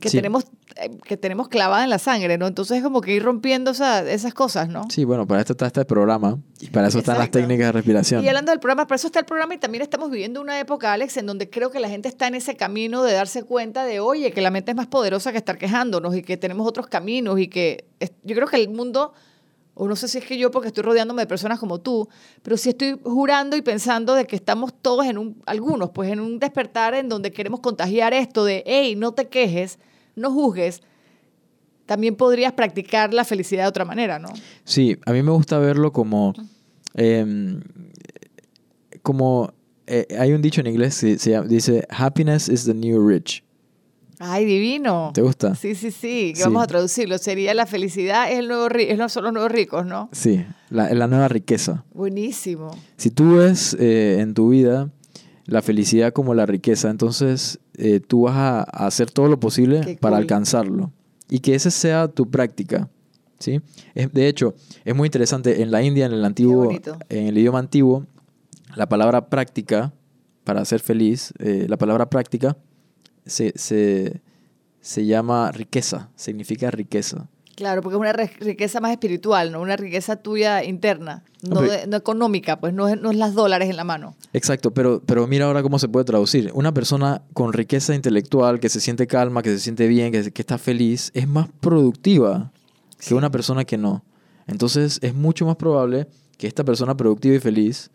que, 0.00 0.08
Sí. 0.08 0.16
tenemos, 0.18 0.44
eh, 0.82 0.90
que 1.04 1.16
tenemos 1.16 1.46
clavada 1.48 1.84
en 1.84 1.90
la 1.90 2.00
sangre, 2.00 2.36
¿no? 2.36 2.48
Entonces 2.48 2.78
es 2.78 2.82
como 2.82 3.00
que 3.00 3.12
ir 3.14 3.22
rompiendo 3.22 3.70
esa- 3.70 4.02
esas 4.10 4.34
cosas, 4.34 4.68
¿no? 4.68 4.82
Sí, 4.90 5.04
bueno, 5.04 5.28
para 5.28 5.40
esto 5.40 5.52
está 5.52 5.66
este 5.68 5.84
programa 5.84 6.38
y 6.60 6.66
para 6.70 6.88
eso 6.88 6.98
están 6.98 7.18
las 7.18 7.30
técnicas 7.30 7.66
de 7.68 7.72
respiración. 7.72 8.24
Y 8.24 8.28
hablando 8.28 8.50
del 8.50 8.58
programa, 8.58 8.88
por 8.88 8.96
eso 8.96 9.06
está 9.06 9.20
el 9.20 9.26
programa 9.26 9.54
y 9.54 9.58
también 9.58 9.82
estamos 9.82 10.10
viviendo 10.10 10.40
una 10.40 10.58
época, 10.58 10.92
Alex, 10.92 11.18
en 11.18 11.26
donde 11.26 11.48
creo 11.48 11.70
que 11.70 11.78
la 11.78 11.88
gente 11.88 12.08
está 12.08 12.26
en 12.26 12.34
ese 12.34 12.56
camino 12.56 13.04
de 13.04 13.12
darse 13.12 13.44
cuenta 13.44 13.84
de, 13.84 14.00
oye, 14.00 14.32
que 14.32 14.40
la 14.40 14.50
mente 14.50 14.72
es 14.72 14.76
más 14.76 14.88
poderosa 14.88 15.30
que 15.30 15.38
estar 15.38 15.56
quejándonos 15.56 16.16
y 16.16 16.22
que 16.22 16.36
tenemos 16.36 16.66
otros 16.66 16.88
caminos 16.88 17.38
y 17.38 17.46
que 17.46 17.84
yo 18.24 18.34
creo 18.34 18.48
que 18.48 18.56
el 18.56 18.70
mundo, 18.70 19.12
o 19.74 19.88
no 19.88 19.96
sé 19.96 20.08
si 20.08 20.18
es 20.18 20.24
que 20.24 20.36
yo 20.36 20.50
porque 20.50 20.68
estoy 20.68 20.82
rodeándome 20.82 21.22
de 21.22 21.26
personas 21.26 21.58
como 21.58 21.80
tú, 21.80 22.08
pero 22.42 22.56
sí 22.56 22.70
estoy 22.70 22.98
jurando 23.02 23.56
y 23.56 23.62
pensando 23.62 24.14
de 24.14 24.26
que 24.26 24.36
estamos 24.36 24.72
todos 24.80 25.06
en 25.06 25.18
un, 25.18 25.42
algunos, 25.46 25.90
pues 25.90 26.10
en 26.10 26.20
un 26.20 26.38
despertar 26.38 26.94
en 26.94 27.08
donde 27.08 27.32
queremos 27.32 27.60
contagiar 27.60 28.12
esto 28.12 28.44
de, 28.44 28.62
hey, 28.66 28.94
no 28.96 29.12
te 29.12 29.28
quejes, 29.28 29.78
no 30.14 30.30
juzgues. 30.30 30.82
También 31.86 32.16
podrías 32.16 32.52
practicar 32.52 33.12
la 33.12 33.24
felicidad 33.24 33.64
de 33.64 33.68
otra 33.68 33.84
manera, 33.84 34.18
¿no? 34.18 34.28
Sí, 34.64 34.98
a 35.04 35.12
mí 35.12 35.22
me 35.22 35.32
gusta 35.32 35.58
verlo 35.58 35.92
como... 35.92 36.32
em, 36.94 37.60
como 39.02 39.52
eh, 39.86 40.06
hay 40.18 40.32
un 40.32 40.42
dicho 40.42 40.60
en 40.60 40.68
inglés 40.68 41.00
que 41.00 41.18
se 41.18 41.40
dice, 41.42 41.86
happiness 41.90 42.48
is 42.48 42.64
the 42.64 42.74
new 42.74 43.06
rich. 43.06 43.44
Ay, 44.24 44.44
divino. 44.44 45.10
¿Te 45.12 45.20
gusta? 45.20 45.54
Sí, 45.56 45.74
sí, 45.74 45.90
sí, 45.90 46.30
que 46.32 46.36
Sí. 46.36 46.42
vamos 46.44 46.62
a 46.62 46.66
traducirlo. 46.68 47.18
Sería 47.18 47.54
la 47.54 47.66
felicidad 47.66 48.30
es 48.30 48.38
el 48.38 48.46
nuevo 48.48 48.68
es 48.68 48.96
los- 48.96 49.12
son 49.12 49.24
los 49.24 49.32
nuevos 49.32 49.50
ricos, 49.50 49.84
¿no? 49.84 50.08
Sí, 50.12 50.44
la, 50.70 50.92
la 50.94 51.08
nueva 51.08 51.26
riqueza. 51.28 51.84
Buenísimo. 51.92 52.70
Si 52.96 53.10
tú 53.10 53.36
ves 53.36 53.76
eh, 53.80 54.18
en 54.20 54.34
tu 54.34 54.50
vida 54.50 54.90
la 55.46 55.60
felicidad 55.60 56.12
como 56.12 56.34
la 56.34 56.46
riqueza, 56.46 56.88
entonces 56.88 57.58
eh, 57.76 57.98
tú 58.00 58.22
vas 58.22 58.36
a, 58.36 58.60
a 58.60 58.86
hacer 58.86 59.10
todo 59.10 59.26
lo 59.26 59.40
posible 59.40 59.80
Qué 59.84 59.96
para 59.96 60.16
cool. 60.16 60.22
alcanzarlo. 60.22 60.92
Y 61.28 61.40
que 61.40 61.54
esa 61.56 61.70
sea 61.72 62.06
tu 62.08 62.30
práctica. 62.30 62.88
¿sí? 63.40 63.60
Es, 63.94 64.12
de 64.12 64.28
hecho, 64.28 64.54
es 64.84 64.94
muy 64.94 65.06
interesante. 65.08 65.62
En 65.62 65.72
la 65.72 65.82
India, 65.82 66.06
en 66.06 66.12
el 66.12 66.24
antiguo, 66.24 66.70
en 67.08 67.26
el 67.26 67.36
idioma 67.38 67.58
antiguo, 67.58 68.06
la 68.76 68.88
palabra 68.88 69.26
práctica, 69.28 69.92
para 70.44 70.64
ser 70.64 70.78
feliz, 70.80 71.32
eh, 71.40 71.66
la 71.68 71.76
palabra 71.76 72.08
práctica 72.08 72.56
se, 73.26 73.52
se, 73.56 74.20
se 74.80 75.06
llama 75.06 75.50
riqueza, 75.52 76.10
significa 76.16 76.70
riqueza. 76.70 77.28
Claro, 77.54 77.82
porque 77.82 77.96
es 77.96 78.00
una 78.00 78.12
riqueza 78.14 78.80
más 78.80 78.92
espiritual, 78.92 79.52
¿no? 79.52 79.60
Una 79.60 79.76
riqueza 79.76 80.16
tuya 80.16 80.64
interna, 80.64 81.22
no, 81.42 81.60
de- 81.60 81.86
no 81.86 81.98
económica, 81.98 82.58
pues 82.58 82.72
no 82.72 82.88
es, 82.88 83.00
no 83.00 83.10
es 83.10 83.16
las 83.16 83.34
dólares 83.34 83.68
en 83.68 83.76
la 83.76 83.84
mano. 83.84 84.16
Exacto, 84.32 84.72
pero, 84.72 85.02
pero 85.04 85.26
mira 85.26 85.44
ahora 85.44 85.62
cómo 85.62 85.78
se 85.78 85.86
puede 85.86 86.04
traducir. 86.06 86.50
Una 86.54 86.72
persona 86.72 87.22
con 87.34 87.52
riqueza 87.52 87.94
intelectual, 87.94 88.58
que 88.58 88.70
se 88.70 88.80
siente 88.80 89.06
calma, 89.06 89.42
que 89.42 89.50
se 89.50 89.58
siente 89.60 89.86
bien, 89.86 90.12
que, 90.12 90.32
que 90.32 90.42
está 90.42 90.56
feliz, 90.56 91.10
es 91.14 91.28
más 91.28 91.48
productiva 91.60 92.50
que 93.06 93.14
una 93.14 93.30
persona 93.30 93.64
que 93.64 93.76
no. 93.76 94.02
Entonces 94.46 94.98
es 95.02 95.14
mucho 95.14 95.44
más 95.46 95.56
probable 95.56 96.08
que 96.38 96.46
esta 96.46 96.64
persona 96.64 96.96
productiva 96.96 97.36
y 97.36 97.38
feliz 97.38 97.90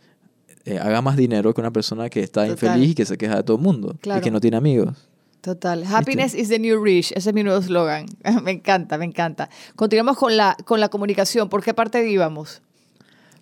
eh, 0.65 0.77
haga 0.79 1.01
más 1.01 1.17
dinero 1.17 1.53
que 1.53 1.61
una 1.61 1.71
persona 1.71 2.09
que 2.09 2.21
está 2.21 2.41
Total. 2.47 2.51
infeliz 2.51 2.91
y 2.91 2.95
que 2.95 3.05
se 3.05 3.17
queja 3.17 3.37
de 3.37 3.43
todo 3.43 3.57
el 3.57 3.63
mundo 3.63 3.95
Claro. 4.01 4.19
y 4.19 4.23
que 4.23 4.31
no 4.31 4.39
tiene 4.39 4.55
amigos. 4.57 5.09
Total. 5.41 5.83
Happiness 5.85 6.33
is 6.33 6.49
the 6.49 6.59
new 6.59 6.81
rich. 6.83 7.11
Ese 7.15 7.29
es 7.29 7.33
mi 7.33 7.43
nuevo 7.43 7.59
eslogan. 7.59 8.05
me 8.43 8.51
encanta, 8.51 8.97
me 8.97 9.05
encanta. 9.05 9.49
Continuamos 9.75 10.17
con 10.17 10.35
la, 10.35 10.57
con 10.65 10.79
la 10.79 10.89
comunicación. 10.89 11.47
¿Por 11.49 11.63
qué 11.63 11.73
parte 11.73 12.07
íbamos? 12.09 12.61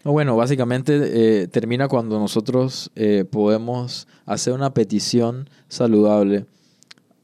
No, 0.04 0.12
Bueno, 0.12 0.36
básicamente 0.36 1.42
eh, 1.44 1.48
termina 1.48 1.88
cuando 1.88 2.20
nosotros 2.20 2.92
eh, 2.96 3.26
podemos 3.30 4.08
hacer 4.26 4.54
una 4.54 4.72
petición 4.74 5.50
saludable 5.68 6.46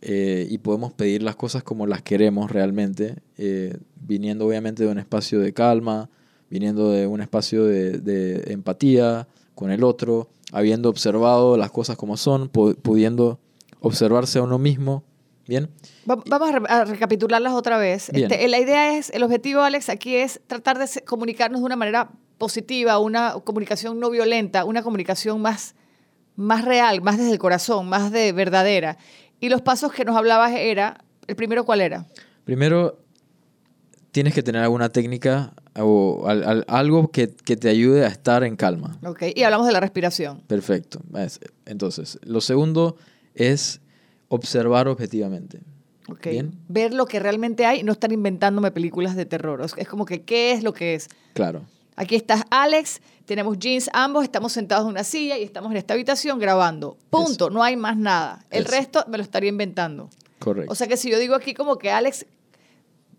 eh, 0.01 0.47
y 0.49 0.57
podemos 0.57 0.93
pedir 0.93 1.21
las 1.21 1.35
cosas 1.35 1.61
como 1.61 1.85
las 1.85 2.01
queremos 2.01 2.49
realmente, 2.49 3.17
viniendo 4.03 4.47
obviamente 4.47 4.83
de 4.83 4.89
un 4.89 4.97
espacio 4.97 5.39
de 5.39 5.53
calma, 5.53 6.09
viniendo 6.49 6.89
de 6.89 7.05
un 7.05 7.21
espacio 7.21 7.65
de, 7.65 7.99
de 7.99 8.51
empatía 8.51 9.27
con 9.53 9.69
el 9.69 9.83
otro, 9.83 10.29
habiendo 10.51 10.89
observado 10.89 11.55
las 11.57 11.69
cosas 11.69 11.97
como 11.97 12.17
son, 12.17 12.51
pu- 12.51 12.75
pudiendo 12.75 13.39
observarse 13.81 14.39
a 14.39 14.43
uno 14.43 14.57
mismo 14.57 15.03
Bien. 15.47 15.69
Va- 16.09 16.21
Vamos 16.27 16.49
a, 16.49 16.59
re- 16.59 16.65
a 16.69 16.85
recapitularlas 16.85 17.51
otra 17.53 17.77
vez. 17.77 18.09
Este, 18.09 18.47
la 18.47 18.59
idea 18.59 18.95
es, 18.97 19.09
el 19.09 19.23
objetivo, 19.23 19.61
Alex, 19.61 19.89
aquí 19.89 20.15
es 20.15 20.39
tratar 20.47 20.77
de 20.77 20.87
comunicarnos 21.03 21.59
de 21.61 21.65
una 21.65 21.75
manera 21.75 22.11
positiva, 22.37 22.99
una 22.99 23.33
comunicación 23.43 23.99
no 23.99 24.09
violenta, 24.11 24.63
una 24.65 24.81
comunicación 24.83 25.41
más, 25.41 25.75
más 26.35 26.63
real, 26.63 27.01
más 27.01 27.17
desde 27.17 27.31
el 27.31 27.39
corazón, 27.39 27.89
más 27.89 28.11
de 28.11 28.31
verdadera. 28.31 28.97
Y 29.41 29.49
los 29.49 29.61
pasos 29.61 29.91
que 29.91 30.05
nos 30.05 30.15
hablabas 30.15 30.53
era, 30.53 31.03
el 31.27 31.35
primero, 31.35 31.65
¿cuál 31.65 31.81
era? 31.81 32.05
Primero, 32.45 32.99
tienes 34.11 34.33
que 34.33 34.43
tener 34.43 34.61
alguna 34.61 34.89
técnica 34.89 35.53
o 35.75 36.25
al- 36.27 36.43
al- 36.43 36.65
algo 36.67 37.11
que, 37.11 37.29
que 37.29 37.57
te 37.57 37.67
ayude 37.67 38.05
a 38.05 38.09
estar 38.09 38.43
en 38.43 38.55
calma. 38.55 38.99
Ok, 39.05 39.23
Y 39.35 39.43
hablamos 39.43 39.65
de 39.67 39.73
la 39.73 39.79
respiración. 39.79 40.41
Perfecto. 40.47 41.01
Es- 41.17 41.39
Entonces, 41.65 42.19
lo 42.23 42.41
segundo 42.41 42.95
es 43.35 43.81
observar 44.29 44.87
objetivamente. 44.87 45.59
Ok. 46.09 46.27
Bien. 46.27 46.51
Ver 46.67 46.93
lo 46.93 47.05
que 47.05 47.19
realmente 47.19 47.65
hay 47.65 47.79
y 47.79 47.83
no 47.83 47.91
estar 47.91 48.11
inventándome 48.11 48.71
películas 48.71 49.15
de 49.15 49.25
terror. 49.25 49.61
Es 49.77 49.87
como 49.87 50.05
que, 50.05 50.23
¿qué 50.23 50.51
es 50.51 50.63
lo 50.63 50.73
que 50.73 50.95
es? 50.95 51.07
Claro. 51.33 51.63
Aquí 51.95 52.15
estás 52.15 52.43
Alex, 52.49 53.01
tenemos 53.25 53.59
jeans 53.59 53.89
ambos, 53.93 54.23
estamos 54.23 54.51
sentados 54.53 54.85
en 54.85 54.91
una 54.91 55.03
silla 55.03 55.37
y 55.37 55.43
estamos 55.43 55.71
en 55.71 55.77
esta 55.77 55.93
habitación 55.93 56.39
grabando. 56.39 56.97
Punto, 57.09 57.49
no 57.49 57.63
hay 57.63 57.75
más 57.75 57.97
nada. 57.97 58.43
El 58.49 58.63
Eso. 58.63 58.71
resto 58.71 59.05
me 59.07 59.17
lo 59.17 59.23
estaría 59.23 59.49
inventando. 59.49 60.09
Correcto. 60.39 60.71
O 60.71 60.75
sea 60.75 60.87
que 60.87 60.97
si 60.97 61.11
yo 61.11 61.19
digo 61.19 61.35
aquí 61.35 61.53
como 61.53 61.77
que 61.77 61.91
Alex 61.91 62.25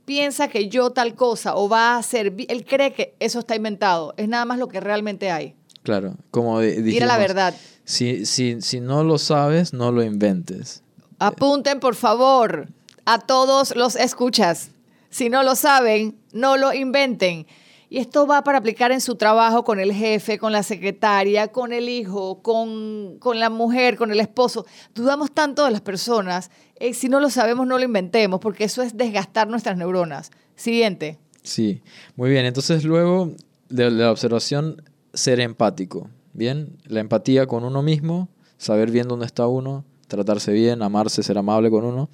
piensa 0.05 0.49
que 0.49 0.69
yo 0.69 0.91
tal 0.91 1.15
cosa 1.15 1.55
o 1.55 1.69
va 1.69 1.95
a 1.95 1.99
hacer, 1.99 2.35
él 2.49 2.65
cree 2.67 2.93
que 2.93 3.15
eso 3.21 3.39
está 3.39 3.55
inventado, 3.55 4.15
es 4.17 4.29
nada 4.29 4.45
más 4.45 4.59
lo 4.59 4.69
que 4.69 4.81
realmente 4.81 5.31
hay. 5.31 5.55
claro. 5.83 6.17
Como 6.31 6.61
di- 6.61 6.83
Tira 6.83 7.07
la 7.07 7.15
dijimos, 7.17 7.19
verdad. 7.19 7.55
Si, 7.85 8.27
si, 8.27 8.61
si 8.61 8.81
no 8.81 9.05
lo 9.05 9.19
sabes, 9.19 9.73
no 9.73 9.93
lo 9.93 10.03
inventes. 10.03 10.83
Apunten, 11.19 11.81
por 11.81 11.95
favor, 11.95 12.69
a 13.05 13.19
todos 13.19 13.75
los 13.77 13.97
escuchas. 13.97 14.71
Si 15.11 15.29
no 15.29 15.43
lo 15.43 15.55
saben, 15.55 16.17
no 16.33 16.57
lo 16.57 16.73
inventen. 16.73 17.47
Y 17.93 17.99
esto 17.99 18.27
va 18.27 18.43
para 18.43 18.57
aplicar 18.57 18.91
en 18.91 19.03
su 19.03 19.17
trabajo 19.17 19.65
con 19.65 19.79
el 19.79 19.93
jefe, 19.93 20.39
con 20.39 20.51
la 20.51 20.63
secretaria, 20.63 21.49
con 21.49 21.75
el 21.75 21.91
hijo, 21.91 22.41
con, 22.41 23.19
con 23.19 23.39
la 23.39 23.51
mujer, 23.51 23.99
con 23.99 24.11
el 24.11 24.19
esposo. 24.19 24.65
Dudamos 24.95 25.31
tanto 25.31 25.67
de 25.67 25.73
las 25.73 25.83
personas. 25.83 26.51
Eh, 26.77 26.95
si 26.95 27.11
no 27.11 27.21
lo 27.21 27.29
sabemos, 27.29 27.67
no 27.67 27.77
lo 27.77 27.85
inventemos, 27.85 28.41
porque 28.41 28.65
eso 28.65 28.81
es 28.81 28.97
desgastar 28.97 29.49
nuestras 29.49 29.77
neuronas. 29.77 30.31
Siguiente. 30.57 31.19
Sí, 31.43 31.83
muy 32.17 32.31
bien. 32.31 32.47
Entonces 32.47 32.83
luego 32.85 33.33
de 33.69 33.91
la 33.91 34.11
observación, 34.11 34.81
ser 35.13 35.41
empático. 35.41 36.09
Bien, 36.33 36.77
la 36.87 37.01
empatía 37.01 37.47
con 37.47 37.65
uno 37.65 37.83
mismo, 37.83 38.29
saber 38.59 38.91
bien 38.91 39.09
dónde 39.09 39.27
está 39.27 39.47
uno, 39.47 39.85
tratarse 40.09 40.53
bien, 40.53 40.83
amarse, 40.83 41.23
ser 41.23 41.39
amable 41.39 41.71
con 41.71 41.85
uno. 41.85 42.09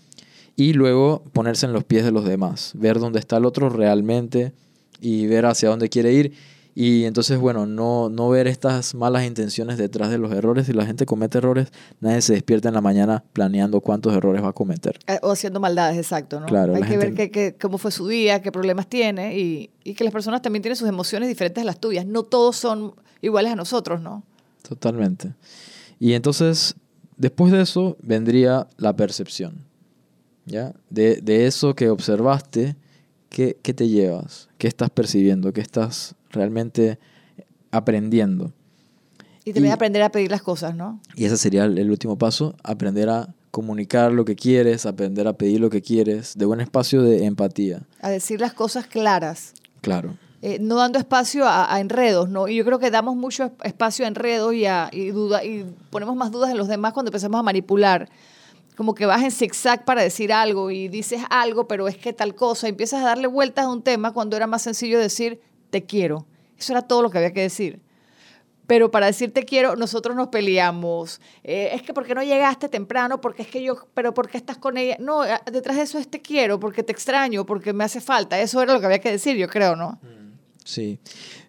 Y 0.56 0.72
luego 0.72 1.22
ponerse 1.32 1.66
en 1.66 1.72
los 1.72 1.84
pies 1.84 2.04
de 2.04 2.10
los 2.10 2.24
demás, 2.24 2.72
ver 2.74 2.98
dónde 2.98 3.20
está 3.20 3.36
el 3.36 3.44
otro 3.44 3.68
realmente 3.68 4.52
y 5.00 5.26
ver 5.28 5.46
hacia 5.46 5.68
dónde 5.68 5.88
quiere 5.88 6.12
ir. 6.12 6.32
Y 6.74 7.04
entonces, 7.04 7.38
bueno, 7.38 7.66
no, 7.66 8.08
no 8.08 8.28
ver 8.28 8.46
estas 8.46 8.94
malas 8.94 9.24
intenciones 9.24 9.78
detrás 9.78 10.10
de 10.10 10.18
los 10.18 10.30
errores. 10.32 10.66
Si 10.66 10.72
la 10.72 10.86
gente 10.86 11.06
comete 11.06 11.38
errores, 11.38 11.72
nadie 12.00 12.22
se 12.22 12.34
despierta 12.34 12.68
en 12.68 12.74
la 12.74 12.80
mañana 12.80 13.24
planeando 13.32 13.80
cuántos 13.80 14.14
errores 14.14 14.42
va 14.44 14.48
a 14.50 14.52
cometer. 14.52 14.98
Eh, 15.08 15.18
O 15.22 15.30
haciendo 15.32 15.58
maldades, 15.58 15.96
exacto, 15.98 16.38
¿no? 16.38 16.46
Claro, 16.46 16.74
Hay 16.76 16.82
que 16.82 16.96
ver 16.96 17.14
qué- 17.14 17.56
cómo 17.60 17.78
fue 17.78 17.90
su 17.90 18.06
día, 18.06 18.42
qué 18.42 18.52
problemas 18.52 18.86
tiene 18.88 19.36
y, 19.38 19.70
y 19.82 19.94
que 19.94 20.04
las 20.04 20.12
personas 20.12 20.40
también 20.42 20.62
tienen 20.62 20.76
sus 20.76 20.88
emociones 20.88 21.28
diferentes 21.28 21.62
a 21.62 21.64
las 21.64 21.80
tuyas. 21.80 22.06
No 22.06 22.22
todos 22.22 22.56
son 22.56 22.94
iguales 23.22 23.52
a 23.52 23.56
nosotros, 23.56 24.00
¿no? 24.00 24.22
Totalmente. 24.62 25.34
Y 26.00 26.12
entonces, 26.12 26.74
después 27.16 27.52
de 27.52 27.62
eso, 27.62 27.96
vendría 28.02 28.66
la 28.76 28.94
percepción. 28.96 29.64
¿Ya? 30.46 30.72
De, 30.88 31.16
de 31.22 31.46
eso 31.46 31.74
que 31.74 31.90
observaste, 31.90 32.74
¿qué, 33.28 33.58
¿qué 33.62 33.74
te 33.74 33.88
llevas? 33.88 34.48
¿Qué 34.56 34.66
estás 34.66 34.88
percibiendo? 34.90 35.52
¿Qué 35.52 35.60
estás 35.60 36.14
realmente 36.30 36.98
aprendiendo? 37.70 38.52
Y 39.44 39.52
también 39.52 39.72
Y- 39.72 39.74
aprender 39.74 40.02
a 40.02 40.10
pedir 40.10 40.30
las 40.30 40.42
cosas, 40.42 40.74
¿no? 40.74 41.00
Y 41.14 41.24
ese 41.24 41.36
sería 41.36 41.64
el, 41.64 41.78
el 41.78 41.90
último 41.90 42.16
paso, 42.16 42.54
aprender 42.62 43.08
a 43.10 43.34
comunicar 43.50 44.12
lo 44.12 44.24
que 44.24 44.36
quieres, 44.36 44.86
aprender 44.86 45.26
a 45.26 45.32
pedir 45.34 45.60
lo 45.60 45.70
que 45.70 45.82
quieres, 45.82 46.36
de 46.36 46.46
un 46.46 46.60
espacio 46.60 47.02
de 47.02 47.24
empatía. 47.24 47.82
A 48.00 48.08
decir 48.10 48.40
las 48.40 48.52
cosas 48.54 48.86
claras. 48.86 49.52
Claro. 49.80 50.16
Eh, 50.40 50.58
no 50.60 50.76
dando 50.76 50.98
espacio 50.98 51.46
a, 51.48 51.80
enredos, 51.80 52.28
¿no? 52.28 52.46
Y 52.48 52.56
yo 52.56 52.64
creo 52.64 52.78
que 52.78 52.90
damos 52.90 53.16
mucho 53.16 53.44
es- 53.44 53.52
espacio 53.64 54.04
a 54.04 54.08
enredos 54.08 54.54
y, 54.54 54.66
a, 54.66 54.88
y, 54.92 55.10
duda, 55.10 55.44
y 55.44 55.64
ponemos 55.90 56.14
más 56.16 56.30
dudas 56.30 56.50
en 56.50 56.56
los 56.56 56.68
demás 56.68 56.92
cuando 56.92 57.08
empezamos 57.10 57.38
a 57.40 57.42
manipular. 57.42 58.08
Como 58.76 58.94
que 58.94 59.06
vas 59.06 59.22
en 59.24 59.32
zigzag 59.32 59.84
para 59.84 60.02
decir 60.02 60.32
algo 60.32 60.70
y 60.70 60.86
dices 60.86 61.22
algo, 61.30 61.66
pero 61.66 61.88
es 61.88 61.96
que 61.96 62.12
tal 62.12 62.36
cosa. 62.36 62.68
Y 62.68 62.70
empiezas 62.70 63.02
a 63.02 63.06
darle 63.06 63.26
vueltas 63.26 63.64
a 63.64 63.68
un 63.68 63.82
tema 63.82 64.12
cuando 64.12 64.36
era 64.36 64.46
más 64.46 64.62
sencillo 64.62 65.00
decir 65.00 65.40
te 65.70 65.82
quiero. 65.84 66.26
Eso 66.56 66.72
era 66.72 66.82
todo 66.82 67.02
lo 67.02 67.10
que 67.10 67.18
había 67.18 67.32
que 67.32 67.40
decir. 67.40 67.80
Pero 68.68 68.90
para 68.90 69.06
decir 69.06 69.32
te 69.32 69.44
quiero, 69.44 69.74
nosotros 69.76 70.14
nos 70.14 70.28
peleamos. 70.28 71.20
Eh, 71.42 71.70
es 71.72 71.82
que 71.82 71.92
porque 71.94 72.14
no 72.14 72.22
llegaste 72.22 72.68
temprano, 72.68 73.20
porque 73.20 73.42
es 73.42 73.48
que 73.48 73.62
yo, 73.62 73.76
pero 73.94 74.14
¿por 74.14 74.28
qué 74.28 74.36
estás 74.36 74.58
con 74.58 74.76
ella? 74.76 74.96
No, 75.00 75.24
eh, 75.24 75.40
detrás 75.50 75.76
de 75.78 75.82
eso 75.82 75.98
es 75.98 76.06
te 76.08 76.20
quiero, 76.20 76.60
porque 76.60 76.82
te 76.84 76.92
extraño, 76.92 77.46
porque 77.46 77.72
me 77.72 77.82
hace 77.82 78.00
falta. 78.00 78.38
Eso 78.38 78.62
era 78.62 78.74
lo 78.74 78.78
que 78.80 78.86
había 78.86 79.00
que 79.00 79.10
decir, 79.10 79.36
yo 79.36 79.48
creo, 79.48 79.74
¿no? 79.74 79.98
Sí. 80.68 81.00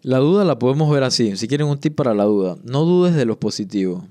La 0.02 0.20
duda 0.20 0.46
la 0.46 0.58
podemos 0.60 0.90
ver 0.90 1.04
así. 1.04 1.36
Si 1.36 1.50
quieren 1.50 1.68
un 1.68 1.78
tip 1.78 1.94
para 1.94 2.14
la 2.14 2.24
duda, 2.24 2.56
no 2.64 2.86
dudes 2.86 3.16
de 3.16 3.26
lo 3.26 3.38
positivo. 3.38 4.08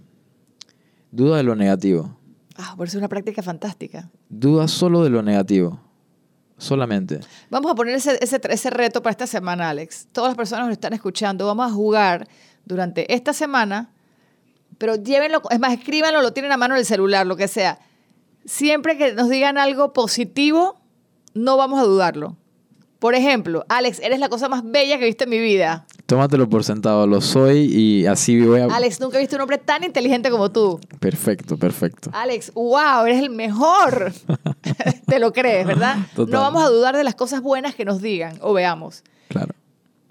Duda 1.13 1.39
de 1.39 1.45
lo 1.45 1.57
negativo. 1.57 2.15
Ah, 2.59 2.75
por 2.77 2.87
eso 2.87 2.99
es 2.99 3.01
una 3.01 3.09
práctica 3.09 3.43
fantástica. 3.43 4.11
Duda 4.29 4.69
solo 4.69 5.03
de 5.03 5.09
lo 5.09 5.23
negativo. 5.23 5.81
Solamente. 6.59 7.21
Vamos 7.49 7.73
a 7.73 7.75
poner 7.75 7.95
ese, 7.95 8.19
ese, 8.21 8.39
ese 8.51 8.69
reto 8.69 9.03
para 9.03 9.13
esta 9.13 9.27
semana, 9.27 9.71
Alex. 9.71 10.09
Todas 10.13 10.29
las 10.29 10.37
personas 10.37 10.65
que 10.65 10.69
nos 10.69 10.77
están 10.77 10.93
escuchando, 10.93 11.47
vamos 11.47 11.73
a 11.73 11.75
jugar 11.75 12.29
durante 12.67 13.15
esta 13.15 13.33
semana, 13.33 13.91
pero 14.77 14.97
llévenlo, 14.97 15.41
es 15.49 15.59
más, 15.59 15.73
escríbanlo, 15.73 16.21
lo 16.21 16.35
tienen 16.35 16.53
a 16.53 16.59
mano 16.59 16.75
en 16.75 16.81
el 16.81 16.87
celular, 16.87 17.27
lo 17.27 17.37
que 17.37 17.49
sea. 17.49 17.79
Siempre 18.45 18.99
que 18.99 19.15
nos 19.15 19.31
digan 19.31 19.57
algo 19.57 19.95
positivo, 19.95 20.79
no 21.33 21.57
vamos 21.57 21.81
a 21.81 21.85
dudarlo. 21.85 22.37
Por 22.99 23.15
ejemplo, 23.15 23.65
Alex, 23.69 24.01
eres 24.01 24.19
la 24.19 24.29
cosa 24.29 24.49
más 24.49 24.63
bella 24.65 24.99
que 24.99 25.05
he 25.05 25.07
visto 25.07 25.25
en 25.25 25.31
mi 25.31 25.39
vida. 25.39 25.87
Tómatelo 26.07 26.49
por 26.49 26.65
sentado. 26.65 27.07
Lo 27.07 27.21
soy 27.21 27.59
y 27.73 28.07
así 28.07 28.41
voy 28.41 28.61
a... 28.61 28.65
Alex, 28.65 29.01
nunca 29.01 29.19
he 29.19 29.21
visto 29.21 29.37
un 29.37 29.43
hombre 29.43 29.59
tan 29.59 29.85
inteligente 29.85 30.31
como 30.31 30.51
tú. 30.51 30.81
Perfecto, 30.99 31.57
perfecto. 31.57 32.11
Alex, 32.13 32.53
wow, 32.55 33.07
eres 33.07 33.23
el 33.23 33.31
mejor. 33.31 34.13
Te 35.07 35.21
lo 35.21 35.33
crees, 35.33 35.65
¿verdad? 35.65 35.99
Total. 36.17 36.33
No 36.33 36.41
vamos 36.41 36.65
a 36.65 36.69
dudar 36.69 36.97
de 36.97 37.05
las 37.05 37.15
cosas 37.15 37.41
buenas 37.41 37.77
que 37.77 37.85
nos 37.85 38.03
digan 38.03 38.37
o 38.41 38.53
veamos. 38.53 39.05
Claro. 39.29 39.55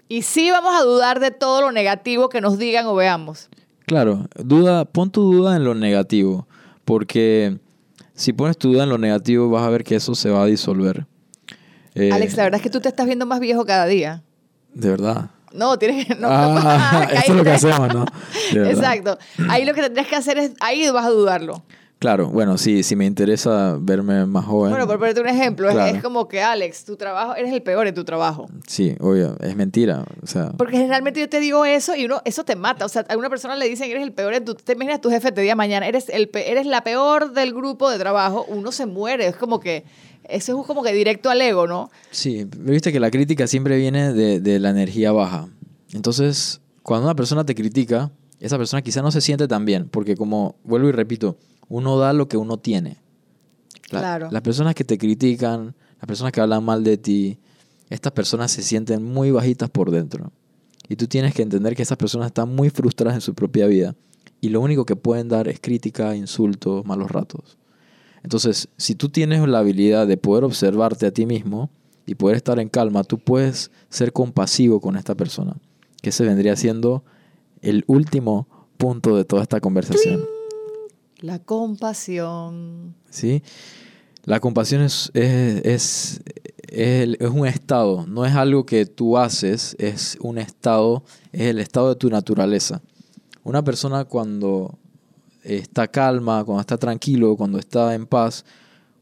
Y 0.08 0.22
sí 0.22 0.50
vamos 0.50 0.74
a 0.74 0.82
dudar 0.82 1.20
de 1.20 1.30
todo 1.30 1.60
lo 1.60 1.72
negativo 1.72 2.30
que 2.30 2.40
nos 2.40 2.58
digan 2.58 2.86
o 2.86 2.94
veamos. 2.94 3.50
Claro. 3.84 4.26
Duda, 4.34 4.86
pon 4.86 5.10
tu 5.10 5.30
duda 5.30 5.56
en 5.56 5.64
lo 5.64 5.74
negativo. 5.74 6.46
Porque 6.86 7.58
si 8.14 8.32
pones 8.32 8.56
tu 8.56 8.72
duda 8.72 8.84
en 8.84 8.88
lo 8.88 8.96
negativo, 8.96 9.50
vas 9.50 9.64
a 9.64 9.68
ver 9.68 9.84
que 9.84 9.96
eso 9.96 10.14
se 10.14 10.30
va 10.30 10.44
a 10.44 10.46
disolver. 10.46 11.06
Eh, 11.94 12.10
Alex, 12.12 12.36
la 12.36 12.44
verdad 12.44 12.58
es 12.58 12.62
que 12.62 12.70
tú 12.70 12.80
te 12.80 12.88
estás 12.88 13.06
viendo 13.06 13.26
más 13.26 13.40
viejo 13.40 13.64
cada 13.64 13.86
día. 13.86 14.22
De 14.74 14.90
verdad. 14.90 15.30
No, 15.52 15.78
tienes 15.78 16.06
que... 16.06 16.14
No, 16.20 16.28
Ah, 16.30 16.90
no, 17.10 17.14
esto 17.18 17.32
es 17.32 17.36
lo 17.38 17.44
que 17.44 17.50
hacemos, 17.50 17.94
¿no? 17.94 18.04
Exacto. 18.52 19.18
Ahí 19.48 19.64
lo 19.64 19.74
que 19.74 19.82
tendrías 19.82 20.06
que 20.06 20.16
hacer 20.16 20.38
es... 20.38 20.52
Ahí 20.60 20.88
vas 20.90 21.06
a 21.06 21.10
dudarlo. 21.10 21.62
Claro, 21.98 22.28
bueno, 22.28 22.56
sí, 22.58 22.84
si 22.84 22.94
me 22.94 23.06
interesa 23.06 23.76
verme 23.80 24.24
más 24.24 24.44
joven. 24.44 24.70
Bueno, 24.70 24.86
por 24.86 25.00
ponerte 25.00 25.20
un 25.20 25.26
ejemplo, 25.26 25.66
es- 25.68 25.74
Claro. 25.74 25.96
es, 25.96 26.00
como 26.00 26.28
que, 26.28 26.40
Alex, 26.40 26.84
tu 26.84 26.94
trabajo, 26.96 27.34
eres 27.34 27.52
el 27.52 27.60
peor 27.60 27.88
en 27.88 27.94
tu 27.96 28.04
trabajo. 28.04 28.46
Sí, 28.68 28.94
obvio, 29.00 29.36
es 29.40 29.56
mentira. 29.56 30.04
O 30.22 30.26
sea, 30.28 30.52
Porque 30.56 30.76
generalmente 30.76 31.18
yo 31.18 31.28
te 31.28 31.40
digo 31.40 31.64
eso 31.64 31.96
y 31.96 32.04
uno, 32.04 32.22
eso 32.24 32.44
te 32.44 32.54
mata. 32.54 32.84
O 32.84 32.88
sea, 32.88 33.04
a 33.08 33.16
una 33.16 33.28
persona 33.28 33.56
le 33.56 33.68
dicen 33.68 33.90
eres 33.90 34.04
el 34.04 34.12
peor 34.12 34.32
en 34.34 34.44
tu... 34.44 34.54
Te 34.54 34.74
imaginas 34.74 35.00
tu 35.00 35.10
jefe 35.10 35.32
te 35.32 35.40
diga 35.40 35.56
mañana, 35.56 35.88
eres, 35.88 36.08
el, 36.08 36.30
eres 36.34 36.66
la 36.66 36.84
peor 36.84 37.32
del 37.32 37.52
grupo 37.52 37.90
de 37.90 37.98
trabajo, 37.98 38.44
uno 38.46 38.70
se 38.70 38.86
muere. 38.86 39.26
Es 39.26 39.34
como 39.36 39.58
que... 39.58 39.84
Eso 40.28 40.60
es 40.60 40.66
como 40.66 40.82
que 40.82 40.92
directo 40.92 41.30
al 41.30 41.40
ego, 41.40 41.66
¿no? 41.66 41.90
sí, 42.10 42.46
viste 42.58 42.92
que 42.92 43.00
la 43.00 43.10
crítica 43.10 43.46
siempre 43.46 43.76
viene 43.78 44.12
de, 44.12 44.40
de 44.40 44.58
la 44.58 44.70
energía 44.70 45.10
baja. 45.12 45.48
Entonces, 45.92 46.60
cuando 46.82 47.06
una 47.06 47.14
persona 47.16 47.44
te 47.44 47.54
critica, 47.54 48.10
esa 48.38 48.58
persona 48.58 48.82
quizá 48.82 49.00
no 49.02 49.10
se 49.10 49.20
siente 49.22 49.48
tan 49.48 49.64
bien, 49.64 49.88
porque 49.88 50.16
como 50.16 50.56
vuelvo 50.64 50.88
y 50.88 50.92
repito, 50.92 51.38
uno 51.68 51.98
da 51.98 52.12
lo 52.12 52.28
que 52.28 52.36
uno 52.36 52.58
tiene. 52.58 52.98
La- 53.90 54.00
Claro. 54.00 54.28
Las 54.30 54.42
personas 54.42 54.74
que 54.74 54.84
te 54.84 54.98
critican, 54.98 55.74
las 55.98 56.06
personas 56.06 56.32
que 56.32 56.40
hablan 56.40 56.62
mal 56.64 56.84
de 56.84 56.98
ti, 56.98 57.38
estas 57.88 58.12
personas 58.12 58.50
se 58.50 58.62
sienten 58.62 59.02
muy 59.02 59.30
bajitas 59.30 59.70
por 59.70 59.90
dentro. 59.90 60.30
Y 60.90 60.96
tú 60.96 61.06
tienes 61.06 61.34
que 61.34 61.42
entender 61.42 61.74
que 61.74 61.82
esas 61.82 61.96
personas 61.98 62.26
están 62.26 62.54
muy 62.54 62.68
frustradas 62.70 63.14
en 63.14 63.20
su 63.22 63.34
propia 63.34 63.66
vida. 63.66 63.94
Y 64.42 64.50
lo 64.50 64.60
único 64.60 64.84
que 64.84 64.94
pueden 64.94 65.28
dar 65.28 65.48
es 65.48 65.58
crítica, 65.58 66.14
insultos, 66.14 66.84
malos 66.84 67.10
ratos. 67.10 67.56
Entonces, 68.22 68.68
si 68.76 68.94
tú 68.94 69.08
tienes 69.08 69.46
la 69.48 69.60
habilidad 69.60 70.06
de 70.06 70.16
poder 70.16 70.44
observarte 70.44 71.06
a 71.06 71.10
ti 71.10 71.26
mismo 71.26 71.70
y 72.06 72.14
poder 72.14 72.36
estar 72.36 72.58
en 72.58 72.68
calma, 72.68 73.04
tú 73.04 73.18
puedes 73.18 73.70
ser 73.88 74.12
compasivo 74.12 74.80
con 74.80 74.96
esta 74.96 75.14
persona. 75.14 75.56
Que 76.02 76.10
ese 76.10 76.24
vendría 76.24 76.56
siendo 76.56 77.04
el 77.60 77.84
último 77.86 78.48
punto 78.76 79.16
de 79.16 79.24
toda 79.24 79.42
esta 79.42 79.60
conversación. 79.60 80.24
La 81.20 81.38
compasión. 81.40 82.94
¿sí? 83.10 83.42
La 84.24 84.40
compasión 84.40 84.82
es, 84.82 85.10
es, 85.14 85.64
es, 85.64 86.20
es, 86.68 87.16
es 87.18 87.30
un 87.30 87.46
estado, 87.46 88.06
no 88.06 88.24
es 88.24 88.34
algo 88.34 88.66
que 88.66 88.86
tú 88.86 89.16
haces, 89.16 89.74
es 89.78 90.18
un 90.20 90.38
estado, 90.38 91.02
es 91.32 91.42
el 91.42 91.58
estado 91.58 91.88
de 91.88 91.96
tu 91.96 92.10
naturaleza. 92.10 92.82
Una 93.42 93.64
persona 93.64 94.04
cuando 94.04 94.78
está 95.48 95.88
calma, 95.88 96.44
cuando 96.44 96.60
está 96.60 96.76
tranquilo, 96.76 97.36
cuando 97.36 97.58
está 97.58 97.94
en 97.94 98.06
paz, 98.06 98.44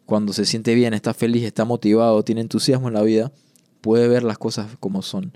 cuando 0.05 0.33
se 0.33 0.45
siente 0.45 0.75
bien, 0.75 0.95
está 0.95 1.13
feliz, 1.13 1.45
está 1.45 1.65
motivado, 1.65 2.23
tiene 2.23 2.41
entusiasmo 2.41 2.89
en 2.89 2.95
la 2.95 3.03
vida, 3.03 3.33
puede 3.81 4.09
ver 4.09 4.23
las 4.23 4.39
cosas 4.39 4.77
como 4.79 5.03
son. 5.03 5.33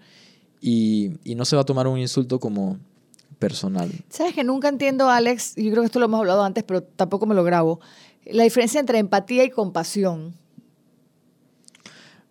Y, 0.61 1.13
y 1.25 1.35
no 1.35 1.45
se 1.45 1.57
va 1.57 1.63
a 1.63 1.65
tomar 1.65 1.89
un 1.89 1.99
insulto 1.99 2.39
como 2.39 2.79
personal. 3.39 3.91
Sabes 4.11 4.35
que 4.35 4.45
nunca 4.45 4.69
entiendo, 4.69 5.09
Alex, 5.09 5.57
yo 5.57 5.71
creo 5.71 5.83
que 5.83 5.87
esto 5.87 5.99
lo 5.99 6.05
hemos 6.05 6.21
hablado 6.21 6.45
antes, 6.45 6.63
pero 6.63 6.83
tampoco 6.83 7.27
me 7.27 7.35
lo 7.35 7.43
grabo, 7.43 7.81
la 8.27 8.45
diferencia 8.45 8.79
entre 8.79 8.99
empatía 8.99 9.45
y 9.45 9.51
compasión. 9.51 10.35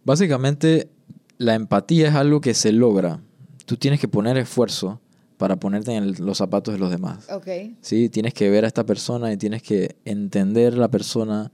Básicamente, 0.06 0.90
la 1.38 1.56
empatía 1.56 2.08
es 2.08 2.16
algo 2.16 2.42
que 2.42 2.54
se 2.54 2.72
logra. 2.72 3.22
Tú 3.66 3.76
tienes 3.76 4.00
que 4.00 4.08
poner 4.08 4.38
esfuerzo 4.38 5.02
para 5.40 5.56
ponerte 5.56 5.94
en 5.96 6.04
el- 6.04 6.16
los 6.20 6.38
zapatos 6.38 6.74
de 6.74 6.80
los 6.80 6.92
demás. 6.92 7.28
Ok. 7.32 7.48
¿sí? 7.82 8.10
Tienes 8.10 8.34
que 8.34 8.50
ver 8.50 8.66
a 8.66 8.68
esta 8.68 8.86
persona 8.86 9.32
y 9.32 9.38
tienes 9.38 9.64
que 9.64 9.96
entender 10.04 10.78
la 10.78 10.90
persona. 10.90 11.50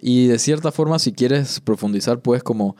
Y 0.00 0.28
de 0.28 0.38
cierta 0.38 0.70
forma, 0.70 1.00
si 1.00 1.12
quieres 1.12 1.58
profundizar, 1.60 2.20
puedes 2.20 2.44
como 2.44 2.76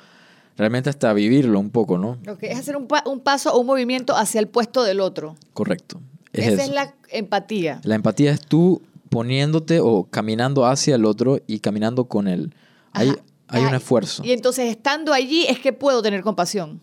realmente 0.56 0.90
hasta 0.90 1.12
vivirlo 1.12 1.58
un 1.58 1.70
poco, 1.70 1.98
¿no? 1.98 2.18
Ok, 2.30 2.44
es 2.44 2.56
hacer 2.58 2.76
un, 2.76 2.86
pa- 2.86 3.02
un 3.04 3.18
paso 3.18 3.52
o 3.52 3.58
un 3.60 3.66
movimiento 3.66 4.16
hacia 4.16 4.38
el 4.40 4.46
puesto 4.46 4.84
del 4.84 5.00
otro. 5.00 5.34
Correcto. 5.54 6.00
Es 6.32 6.44
Esa 6.46 6.52
eso. 6.54 6.62
es 6.62 6.70
la 6.70 6.94
empatía. 7.10 7.80
La 7.82 7.96
empatía 7.96 8.30
es 8.30 8.40
tú 8.40 8.80
poniéndote 9.10 9.80
o 9.80 10.04
caminando 10.04 10.66
hacia 10.66 10.94
el 10.94 11.04
otro 11.04 11.40
y 11.48 11.58
caminando 11.58 12.04
con 12.04 12.28
él. 12.28 12.54
Hay, 12.92 13.08
Ajá. 13.08 13.18
hay 13.48 13.64
un 13.64 13.74
esfuerzo. 13.74 14.22
Y 14.24 14.30
entonces, 14.30 14.70
estando 14.70 15.12
allí, 15.12 15.46
es 15.48 15.58
que 15.58 15.72
puedo 15.72 16.00
tener 16.02 16.22
compasión. 16.22 16.80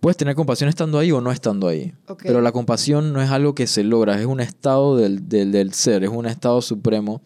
Puedes 0.00 0.16
tener 0.16 0.34
compasión 0.34 0.68
estando 0.68 0.98
ahí 0.98 1.10
o 1.10 1.20
no 1.20 1.32
estando 1.32 1.66
ahí. 1.66 1.92
Pero 2.22 2.40
la 2.40 2.52
compasión 2.52 3.12
no 3.12 3.20
es 3.20 3.30
algo 3.30 3.54
que 3.54 3.66
se 3.66 3.82
logra, 3.82 4.18
es 4.20 4.26
un 4.26 4.40
estado 4.40 4.96
del, 4.96 5.28
del, 5.28 5.50
del 5.50 5.74
ser, 5.74 6.04
es 6.04 6.10
un 6.10 6.26
estado 6.26 6.62
supremo 6.62 7.20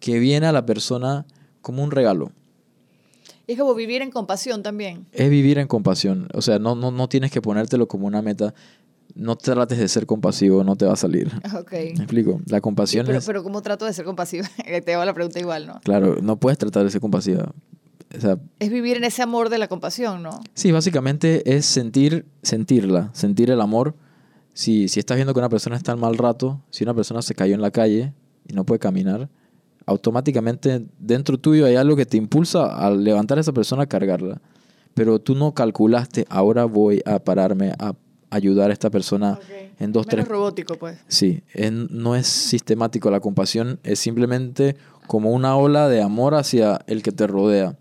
que 0.00 0.18
viene 0.18 0.46
a 0.46 0.52
la 0.52 0.66
persona 0.66 1.26
como 1.62 1.82
un 1.82 1.90
regalo. 1.90 2.32
Y 3.46 3.52
es 3.52 3.58
como 3.58 3.74
vivir 3.74 4.02
en 4.02 4.10
compasión 4.10 4.62
también. 4.62 5.06
Es 5.10 5.30
vivir 5.30 5.58
en 5.58 5.66
compasión. 5.66 6.28
O 6.34 6.42
sea, 6.42 6.58
no, 6.58 6.74
no, 6.74 6.90
no 6.90 7.08
tienes 7.08 7.30
que 7.30 7.40
ponértelo 7.40 7.88
como 7.88 8.06
una 8.06 8.20
meta. 8.20 8.52
No 9.14 9.36
trates 9.36 9.78
de 9.78 9.88
ser 9.88 10.04
compasivo, 10.04 10.62
no 10.64 10.76
te 10.76 10.84
va 10.84 10.92
a 10.92 10.96
salir. 10.96 11.32
Ok. 11.58 11.72
¿Me 11.72 11.88
explico? 11.88 12.42
La 12.46 12.60
compasión 12.60 13.06
pero, 13.06 13.18
es... 13.18 13.26
pero 13.26 13.42
¿cómo 13.42 13.62
trato 13.62 13.86
de 13.86 13.94
ser 13.94 14.04
compasiva? 14.04 14.46
Te 14.84 14.94
hago 14.94 15.04
la 15.04 15.14
pregunta 15.14 15.40
igual, 15.40 15.66
¿no? 15.66 15.80
Claro, 15.82 16.16
no 16.20 16.38
puedes 16.38 16.58
tratar 16.58 16.84
de 16.84 16.90
ser 16.90 17.00
compasiva. 17.00 17.50
O 18.16 18.20
sea, 18.20 18.38
Es 18.58 18.70
vivir 18.70 18.96
en 18.96 19.04
ese 19.04 19.22
amor 19.22 19.50
de 19.50 19.58
la 19.58 19.68
compasión, 19.68 20.22
¿no? 20.22 20.40
sí, 20.54 20.72
básicamente 20.72 21.56
es 21.56 21.66
sentir, 21.66 22.26
sentirla, 22.42 23.10
sentir 23.12 23.50
el 23.50 23.60
amor. 23.60 23.94
Si, 24.54 24.88
si 24.88 24.98
estás 24.98 25.16
viendo 25.16 25.34
que 25.34 25.40
una 25.40 25.48
persona 25.48 25.76
está 25.76 25.92
en 25.92 26.00
mal 26.00 26.16
rato, 26.16 26.60
si 26.70 26.84
una 26.84 26.94
persona 26.94 27.22
se 27.22 27.34
cayó 27.34 27.54
en 27.54 27.62
la 27.62 27.70
calle 27.70 28.12
y 28.48 28.54
no 28.54 28.64
puede 28.64 28.78
caminar, 28.78 29.28
automáticamente 29.86 30.84
dentro 30.98 31.38
tuyo 31.38 31.66
hay 31.66 31.76
algo 31.76 31.96
que 31.96 32.06
te 32.06 32.16
impulsa 32.16 32.66
a 32.66 32.90
levantar 32.90 33.38
a 33.38 33.40
esa 33.40 33.52
persona 33.52 33.84
a 33.84 33.86
cargarla. 33.86 34.40
Pero 34.94 35.18
tú 35.18 35.34
no 35.34 35.54
calculaste, 35.54 36.26
ahora 36.28 36.64
voy 36.64 37.02
a 37.06 37.18
pararme 37.20 37.72
a 37.78 37.94
ayudar 38.30 38.70
a 38.70 38.72
esta 38.72 38.90
persona 38.90 39.38
en 39.78 39.92
dos, 39.92 40.06
Menos 40.06 40.24
tres 40.24 40.28
robótico, 40.28 40.74
pues. 40.74 40.98
Sí, 41.08 41.42
no 41.90 42.16
es 42.16 42.26
sistemático. 42.26 43.10
La 43.10 43.20
compasión 43.20 43.78
es 43.82 43.98
simplemente 43.98 44.76
como 45.06 45.30
una 45.30 45.56
ola 45.56 45.88
de 45.88 46.02
amor 46.02 46.34
hacia 46.34 46.80
el 46.86 47.02
que 47.02 47.12
te 47.12 47.26
rodea, 47.26 47.78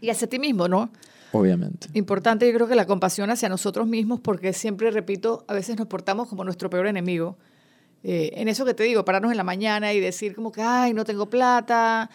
Y 0.00 0.10
hacia 0.10 0.28
ti 0.28 0.38
mismo, 0.38 0.68
¿no? 0.68 0.90
obviamente. 1.32 1.88
Importante, 1.94 2.46
yo 2.46 2.54
creo 2.54 2.66
que 2.66 2.74
la 2.74 2.86
compasión 2.86 3.30
hacia 3.30 3.48
nosotros 3.48 3.86
mismos, 3.86 4.20
porque 4.20 4.52
siempre, 4.52 4.90
repito, 4.90 5.44
a 5.48 5.54
veces 5.54 5.76
nos 5.76 5.86
portamos 5.86 6.28
como 6.28 6.44
nuestro 6.44 6.70
peor 6.70 6.86
enemigo. 6.86 7.36
Eh, 8.02 8.30
en 8.34 8.48
eso 8.48 8.64
que 8.64 8.74
te 8.74 8.84
digo, 8.84 9.04
pararnos 9.04 9.30
en 9.30 9.36
la 9.36 9.44
mañana 9.44 9.92
y 9.92 10.00
decir 10.00 10.34
como 10.34 10.52
que, 10.52 10.62
ay, 10.62 10.94
no 10.94 11.04
tengo 11.04 11.28
plata, 11.28 12.10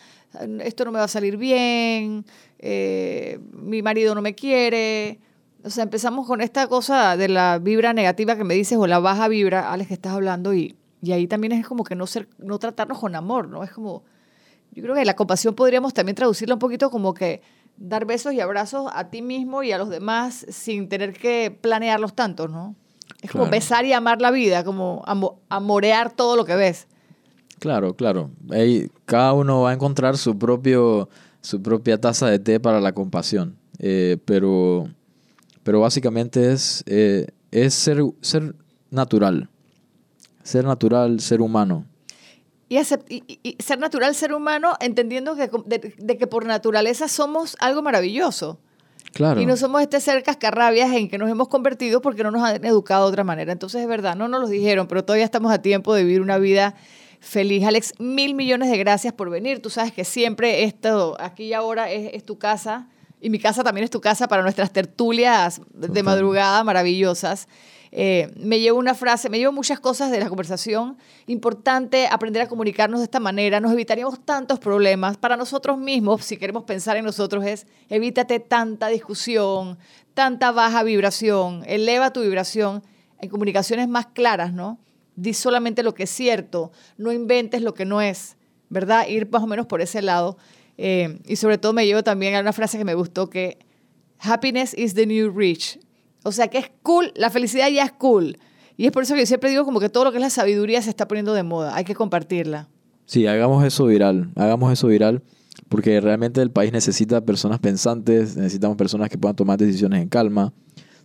esto 0.64 0.86
no 0.86 0.92
me 0.92 1.00
va 1.00 1.06
a 1.06 1.10
salir 1.10 1.38
bien, 1.38 2.26
eh, 2.60 3.40
mi 3.52 3.82
marido 3.82 4.16
no 4.16 4.22
me 4.22 4.34
quiere. 4.34 5.20
O 5.64 5.70
sea, 5.70 5.84
empezamos 5.84 6.26
con 6.26 6.42
esta 6.42 6.68
cosa 6.68 7.18
de 7.18 7.28
la 7.28 7.60
vibra 7.60 7.94
negativa 7.94 8.36
que 8.36 8.44
me 8.44 8.54
dices 8.54 8.78
o 8.78 8.88
la 8.88 9.00
baja 9.00 9.28
vibra, 9.28 9.72
Alex, 9.72 9.90
que 9.90 9.94
estás 9.94 10.14
hablando, 10.14 10.54
y, 10.54 10.76
y 11.02 11.12
ahí 11.12 11.28
también 11.28 11.52
es 11.52 11.68
como 11.68 11.84
que 11.84 11.96
no, 11.96 12.08
ser, 12.08 12.30
no 12.40 12.58
tratarnos 12.58 13.00
con 13.00 13.16
amor, 13.16 13.48
¿no? 13.48 13.64
Es 13.64 13.72
como, 13.72 14.04
yo 14.72 14.82
creo 14.82 14.96
que 14.96 15.06
la 15.06 15.16
compasión 15.16 15.54
podríamos 15.54 15.94
también 15.94 16.16
traducirla 16.16 16.56
un 16.56 16.60
poquito 16.60 16.90
como 16.90 17.14
que 17.14 17.42
dar 17.82 18.06
besos 18.06 18.34
y 18.34 18.40
abrazos 18.40 18.90
a 18.94 19.10
ti 19.10 19.22
mismo 19.22 19.64
y 19.64 19.72
a 19.72 19.78
los 19.78 19.90
demás 19.90 20.46
sin 20.50 20.88
tener 20.88 21.14
que 21.14 21.56
planearlos 21.62 22.14
tanto, 22.14 22.48
¿no? 22.48 22.76
Es 23.22 23.32
como 23.32 23.46
besar 23.52 23.86
y 23.86 23.94
amar 23.94 24.22
la 24.22 24.32
vida, 24.32 24.64
como 24.64 25.02
amo- 25.06 25.40
amorear 25.50 26.12
todo 26.14 26.36
lo 26.36 26.46
que 26.46 26.56
ves. 26.56 26.88
Claro, 27.60 27.96
claro. 27.96 28.32
Ahí 28.50 28.90
cada 29.06 29.34
uno 29.34 29.62
va 29.62 29.72
a 29.72 29.74
encontrar 29.74 30.18
su 30.18 30.38
propio 30.38 31.10
su 31.42 31.62
propia 31.62 32.00
taza 32.00 32.28
de 32.28 32.38
té 32.40 32.60
para 32.60 32.80
la 32.80 32.94
compasión. 32.94 33.56
Eh, 33.80 34.18
pero, 34.26 34.88
pero 35.64 35.80
básicamente 35.80 36.52
es, 36.52 36.84
eh, 36.86 37.28
es 37.50 37.74
ser, 37.74 38.04
ser 38.22 38.56
natural. 38.92 39.50
Ser 40.44 40.66
natural, 40.66 41.20
ser 41.20 41.42
humano. 41.42 41.86
Y, 42.72 43.58
ser 43.60 43.80
natural, 43.80 44.16
ser 44.16 44.34
humano, 44.34 44.78
entendiendo 44.80 45.36
que, 45.36 45.50
de, 45.66 45.94
de 45.98 46.18
que 46.18 46.26
por 46.26 46.46
naturaleza 46.46 47.10
somos 47.10 47.58
algo 47.60 47.82
maravilloso. 47.82 48.60
Claro. 49.12 49.42
Y 49.42 49.46
no 49.46 49.58
somos 49.58 49.82
este 49.82 50.00
ser 50.00 50.24
cascarrabias 50.24 50.90
en 50.94 51.10
que 51.10 51.18
nos 51.18 51.30
hemos 51.30 51.50
convertido 51.50 52.02
porque 52.02 52.24
no 52.24 52.32
nos 52.32 52.44
han 52.44 52.64
educado 52.64 53.08
de 53.08 53.10
otra 53.10 53.26
manera. 53.26 53.52
Entonces, 53.52 53.82
es 53.82 53.88
verdad, 53.90 54.16
no 54.16 54.30
nos 54.30 54.40
lo 54.40 54.48
dijeron, 54.48 54.88
pero 54.88 55.04
todavía 55.04 55.26
estamos 55.26 55.52
a 55.52 55.62
tiempo 55.62 55.94
de 55.94 56.06
vivir 56.06 56.22
una 56.22 56.38
vida 56.38 56.76
feliz. 57.20 57.66
Alex, 57.66 57.94
mil 58.00 58.36
millones 58.36 58.72
de 58.72 58.78
gracias 58.78 59.12
por 59.12 59.30
venir. 59.30 59.62
Tú 59.62 59.70
sabes 59.70 59.92
que 59.92 60.06
siempre 60.06 60.64
esto, 60.64 61.18
aquí 61.20 61.48
y 61.48 61.54
ahora, 61.54 61.92
es, 61.92 62.14
es 62.14 62.24
tu 62.24 62.38
casa. 62.38 62.88
Y 63.20 63.30
mi 63.30 63.38
casa 63.38 63.66
también 63.66 63.84
es 63.84 63.92
tu 63.92 64.00
casa 64.00 64.30
para 64.30 64.44
nuestras 64.44 64.72
tertulias 64.72 65.60
de 65.74 65.88
Total. 65.88 66.04
madrugada 66.04 66.64
maravillosas. 66.64 67.50
Eh, 67.94 68.32
me 68.38 68.62
llevo 68.62 68.80
una 68.80 68.96
frase, 68.96 69.30
me 69.30 69.38
llevo 69.38 69.52
muchas 69.52 69.80
cosas 69.80 70.12
de 70.12 70.20
la 70.20 70.30
conversación. 70.30 70.98
Importante 71.28 72.08
aprender 72.08 72.42
a 72.42 72.48
comunicarnos 72.48 73.02
de 73.02 73.04
esta 73.04 73.20
manera. 73.20 73.60
Nos 73.60 73.74
evitaríamos 73.74 74.24
tantos 74.26 74.60
problemas. 74.60 75.18
Para 75.18 75.36
nosotros 75.36 75.78
mismos, 75.78 76.24
si 76.24 76.38
queremos 76.38 76.64
pensar 76.64 76.96
en 76.96 77.06
nosotros, 77.06 77.46
es 77.46 77.68
evítate 77.90 78.40
tanta 78.40 78.88
discusión, 78.88 79.78
tanta 80.14 80.52
baja 80.52 80.84
vibración. 80.84 81.64
Eleva 81.68 82.14
tu 82.14 82.22
vibración 82.22 82.82
en 83.20 83.30
comunicaciones 83.30 83.90
más 83.90 84.08
claras, 84.08 84.54
¿no? 84.54 84.80
Di 85.16 85.34
solamente 85.34 85.84
lo 85.84 85.94
que 85.94 86.04
es 86.04 86.10
cierto. 86.10 86.72
No 86.98 87.12
inventes 87.12 87.62
lo 87.62 87.74
que 87.74 87.86
no 87.86 88.02
es, 88.02 88.38
¿verdad? 88.70 89.08
Ir 89.08 89.30
más 89.30 89.44
o 89.44 89.48
menos 89.48 89.66
por 89.66 89.82
ese 89.82 90.02
lado. 90.02 90.38
Eh, 90.78 91.20
y 91.28 91.36
sobre 91.36 91.58
todo 91.58 91.74
me 91.74 91.86
llevo 91.86 92.04
también 92.04 92.36
a 92.36 92.40
una 92.40 92.54
frase 92.54 92.78
que 92.78 92.86
me 92.86 92.96
gustó 92.96 93.30
que 93.30 93.60
happiness 94.20 94.74
is 94.74 94.94
the 94.94 95.06
new 95.06 95.30
rich. 95.30 95.78
O 96.24 96.32
sea 96.32 96.48
que 96.48 96.58
es 96.60 96.72
cool, 96.84 97.12
la 97.16 97.30
felicidad 97.30 97.70
ya 97.70 97.84
es 97.84 97.92
cool. 97.92 98.38
Y 98.78 98.86
es 98.86 98.92
por 98.92 99.04
eso 99.04 99.14
que 99.14 99.22
yo 99.22 99.26
siempre 99.26 99.50
digo 99.50 99.66
como 99.66 99.80
que 99.80 99.90
todo 99.90 100.06
lo 100.06 100.12
que 100.12 100.18
es 100.18 100.24
la 100.24 100.30
sabiduría 100.30 100.82
se 100.82 100.90
está 100.90 101.08
poniendo 101.08 101.34
de 101.34 101.44
moda, 101.44 101.76
hay 101.76 101.84
que 101.84 101.96
compartirla. 101.96 102.68
Sí, 103.06 103.28
hagamos 103.28 103.66
eso 103.66 103.86
viral. 103.86 104.32
Hagamos 104.36 104.72
eso 104.72 104.88
viral. 104.88 105.22
Porque 105.68 106.00
realmente 106.00 106.42
el 106.42 106.50
país 106.50 106.72
necesita 106.72 107.22
personas 107.22 107.60
pensantes, 107.60 108.38
necesitamos 108.38 108.78
personas 108.78 109.10
que 109.10 109.18
puedan 109.18 109.36
tomar 109.36 109.58
decisiones 109.60 110.02
en 110.02 110.08
calma, 110.10 110.54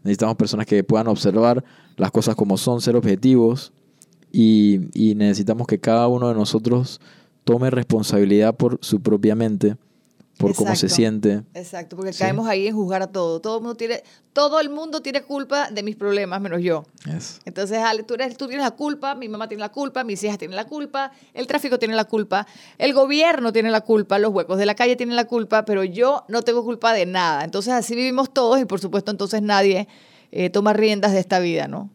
necesitamos 0.04 0.36
personas 0.36 0.66
que 0.66 0.84
puedan 0.84 1.08
observar 1.08 1.64
las 1.96 2.10
cosas 2.10 2.36
como 2.36 2.56
son, 2.56 2.80
ser 2.80 2.94
objetivos 2.96 3.72
y, 4.30 4.88
y 4.94 5.14
necesitamos 5.16 5.66
que 5.66 5.80
cada 5.80 6.06
uno 6.08 6.28
de 6.28 6.34
nosotros 6.34 7.00
tome 7.42 7.70
responsabilidad 7.70 8.56
por 8.56 8.78
su 8.82 9.00
propia 9.00 9.34
mente, 9.34 9.76
por 10.39 10.55
cómo 10.55 10.76
se 10.76 10.89
siente. 10.89 11.43
Exacto, 11.55 11.97
porque 11.97 12.12
Sí. 12.12 12.18
caemos 12.20 12.47
ahí 12.47 12.66
en 12.66 12.74
juzgar 12.74 13.01
a 13.03 13.07
todo. 13.07 13.41
Todo 13.41 13.57
el 13.57 13.62
mundo 13.62 13.74
tiene, 13.76 14.03
todo 14.32 14.61
el 14.61 14.68
mundo 14.68 15.01
tiene 15.01 15.22
culpa 15.22 15.70
de 15.70 15.82
mis 15.82 15.97
problemas, 15.97 16.41
menos 16.41 16.61
yo. 16.62 16.84
Entonces, 17.45 17.78
Ale, 17.78 18.03
tú, 18.03 18.14
eres- 18.14 18.37
tú 18.37 18.47
tienes 18.47 18.64
la 18.64 18.72
culpa, 18.72 19.14
mi 19.14 19.28
mamá 19.28 19.49
tiene 19.49 19.61
la 19.61 19.70
culpa, 19.72 20.05
mis 20.05 20.22
hijas 20.24 20.37
tienen 20.39 20.57
la 20.57 20.66
culpa, 20.66 21.11
el 21.32 21.47
tráfico 21.47 21.78
tiene 21.78 21.95
la 21.95 22.05
culpa, 22.05 22.47
el 22.78 22.93
gobierno 22.93 23.53
tiene 23.53 23.70
la 23.70 23.80
culpa, 23.80 24.18
los 24.18 24.30
huecos 24.32 24.59
de 24.59 24.66
la 24.66 24.74
calle 24.74 24.95
tienen 24.97 25.16
la 25.16 25.24
culpa, 25.24 25.64
pero 25.64 25.84
yo 25.84 26.24
no 26.28 26.43
tengo 26.43 26.62
culpa 26.64 26.93
de 26.93 27.07
nada. 27.07 27.43
Entonces, 27.45 27.72
así 27.72 27.95
vivimos 27.95 28.30
todos 28.32 28.61
y, 28.61 28.64
por 28.66 28.78
supuesto, 28.80 29.11
entonces 29.11 29.41
nadie 29.43 29.89
eh, 30.32 30.51
toma 30.51 30.72
riendas 30.74 31.12
de 31.12 31.20
esta 31.20 31.39
vida, 31.39 31.66
¿no? 31.68 31.89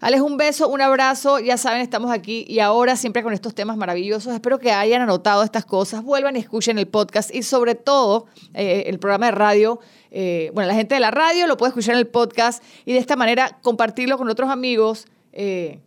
Alex, 0.00 0.22
un 0.22 0.36
beso, 0.36 0.68
un 0.68 0.80
abrazo. 0.80 1.38
Ya 1.38 1.56
saben, 1.56 1.80
estamos 1.80 2.10
aquí 2.10 2.44
y 2.48 2.60
ahora 2.60 2.96
siempre 2.96 3.22
con 3.22 3.32
estos 3.32 3.54
temas 3.54 3.76
maravillosos. 3.76 4.32
Espero 4.34 4.58
que 4.58 4.72
hayan 4.72 5.02
anotado 5.02 5.42
estas 5.42 5.64
cosas, 5.64 6.02
vuelvan 6.02 6.36
y 6.36 6.40
escuchen 6.40 6.78
el 6.78 6.86
podcast 6.86 7.34
y 7.34 7.42
sobre 7.42 7.74
todo 7.74 8.26
eh, 8.54 8.84
el 8.86 8.98
programa 8.98 9.26
de 9.26 9.32
radio. 9.32 9.80
eh, 10.10 10.50
bueno, 10.54 10.68
la 10.68 10.74
gente 10.74 10.94
de 10.94 11.00
la 11.00 11.10
radio 11.10 11.46
lo 11.46 11.56
puede 11.56 11.70
escuchar 11.70 11.94
en 11.94 12.00
el 12.00 12.06
podcast 12.06 12.62
y 12.84 12.92
de 12.92 12.98
esta 12.98 13.16
manera 13.16 13.58
compartirlo 13.62 14.18
con 14.18 14.28
otros 14.28 14.50
amigos. 14.50 15.06
eh, 15.32 15.80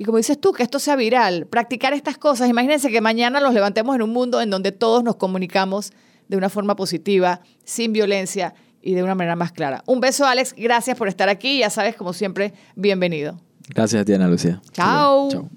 y 0.00 0.04
como 0.04 0.16
dices 0.16 0.40
tú, 0.40 0.54
que 0.54 0.62
esto 0.62 0.78
sea 0.78 0.96
viral, 0.96 1.46
practicar 1.46 1.92
estas 1.92 2.16
cosas. 2.16 2.48
Imagínense 2.48 2.90
que 2.90 3.02
mañana 3.02 3.38
los 3.38 3.52
levantemos 3.52 3.94
en 3.94 4.00
un 4.00 4.08
mundo 4.08 4.40
en 4.40 4.48
donde 4.48 4.72
todos 4.72 5.04
nos 5.04 5.16
comunicamos 5.16 5.92
de 6.26 6.38
una 6.38 6.48
forma 6.48 6.74
positiva, 6.74 7.42
sin 7.64 7.92
violencia 7.92 8.54
y 8.82 8.94
de 8.94 9.02
una 9.02 9.14
manera 9.14 9.36
más 9.36 9.52
clara. 9.52 9.82
Un 9.86 10.00
beso, 10.00 10.26
Alex. 10.26 10.54
Gracias 10.56 10.96
por 10.96 11.08
estar 11.08 11.28
aquí. 11.28 11.58
Ya 11.58 11.70
sabes, 11.70 11.96
como 11.96 12.12
siempre, 12.12 12.52
bienvenido. 12.74 13.40
Gracias 13.68 14.02
a 14.02 14.04
ti, 14.04 14.12
Ana 14.12 14.28
Lucía. 14.28 14.60
Chao. 14.72 15.30
Chao. 15.30 15.50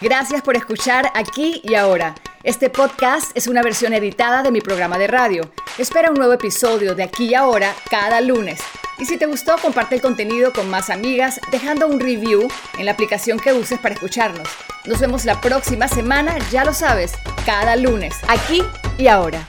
Gracias 0.00 0.40
por 0.40 0.56
escuchar 0.56 1.12
aquí 1.14 1.60
y 1.62 1.74
ahora. 1.74 2.14
Este 2.42 2.70
podcast 2.70 3.36
es 3.36 3.46
una 3.46 3.62
versión 3.62 3.92
editada 3.92 4.42
de 4.42 4.50
mi 4.50 4.62
programa 4.62 4.96
de 4.96 5.06
radio. 5.06 5.52
Espera 5.76 6.10
un 6.10 6.16
nuevo 6.16 6.32
episodio 6.32 6.94
de 6.94 7.02
aquí 7.02 7.26
y 7.26 7.34
ahora 7.34 7.74
cada 7.90 8.22
lunes. 8.22 8.60
Y 8.98 9.04
si 9.04 9.18
te 9.18 9.26
gustó, 9.26 9.56
comparte 9.60 9.96
el 9.96 10.00
contenido 10.00 10.54
con 10.54 10.70
más 10.70 10.88
amigas 10.88 11.38
dejando 11.52 11.86
un 11.86 12.00
review 12.00 12.48
en 12.78 12.86
la 12.86 12.92
aplicación 12.92 13.38
que 13.38 13.52
uses 13.52 13.78
para 13.78 13.94
escucharnos. 13.94 14.48
Nos 14.86 15.00
vemos 15.00 15.26
la 15.26 15.38
próxima 15.38 15.86
semana, 15.86 16.38
ya 16.50 16.64
lo 16.64 16.72
sabes, 16.72 17.12
cada 17.44 17.76
lunes, 17.76 18.14
aquí 18.26 18.62
y 18.96 19.08
ahora. 19.08 19.46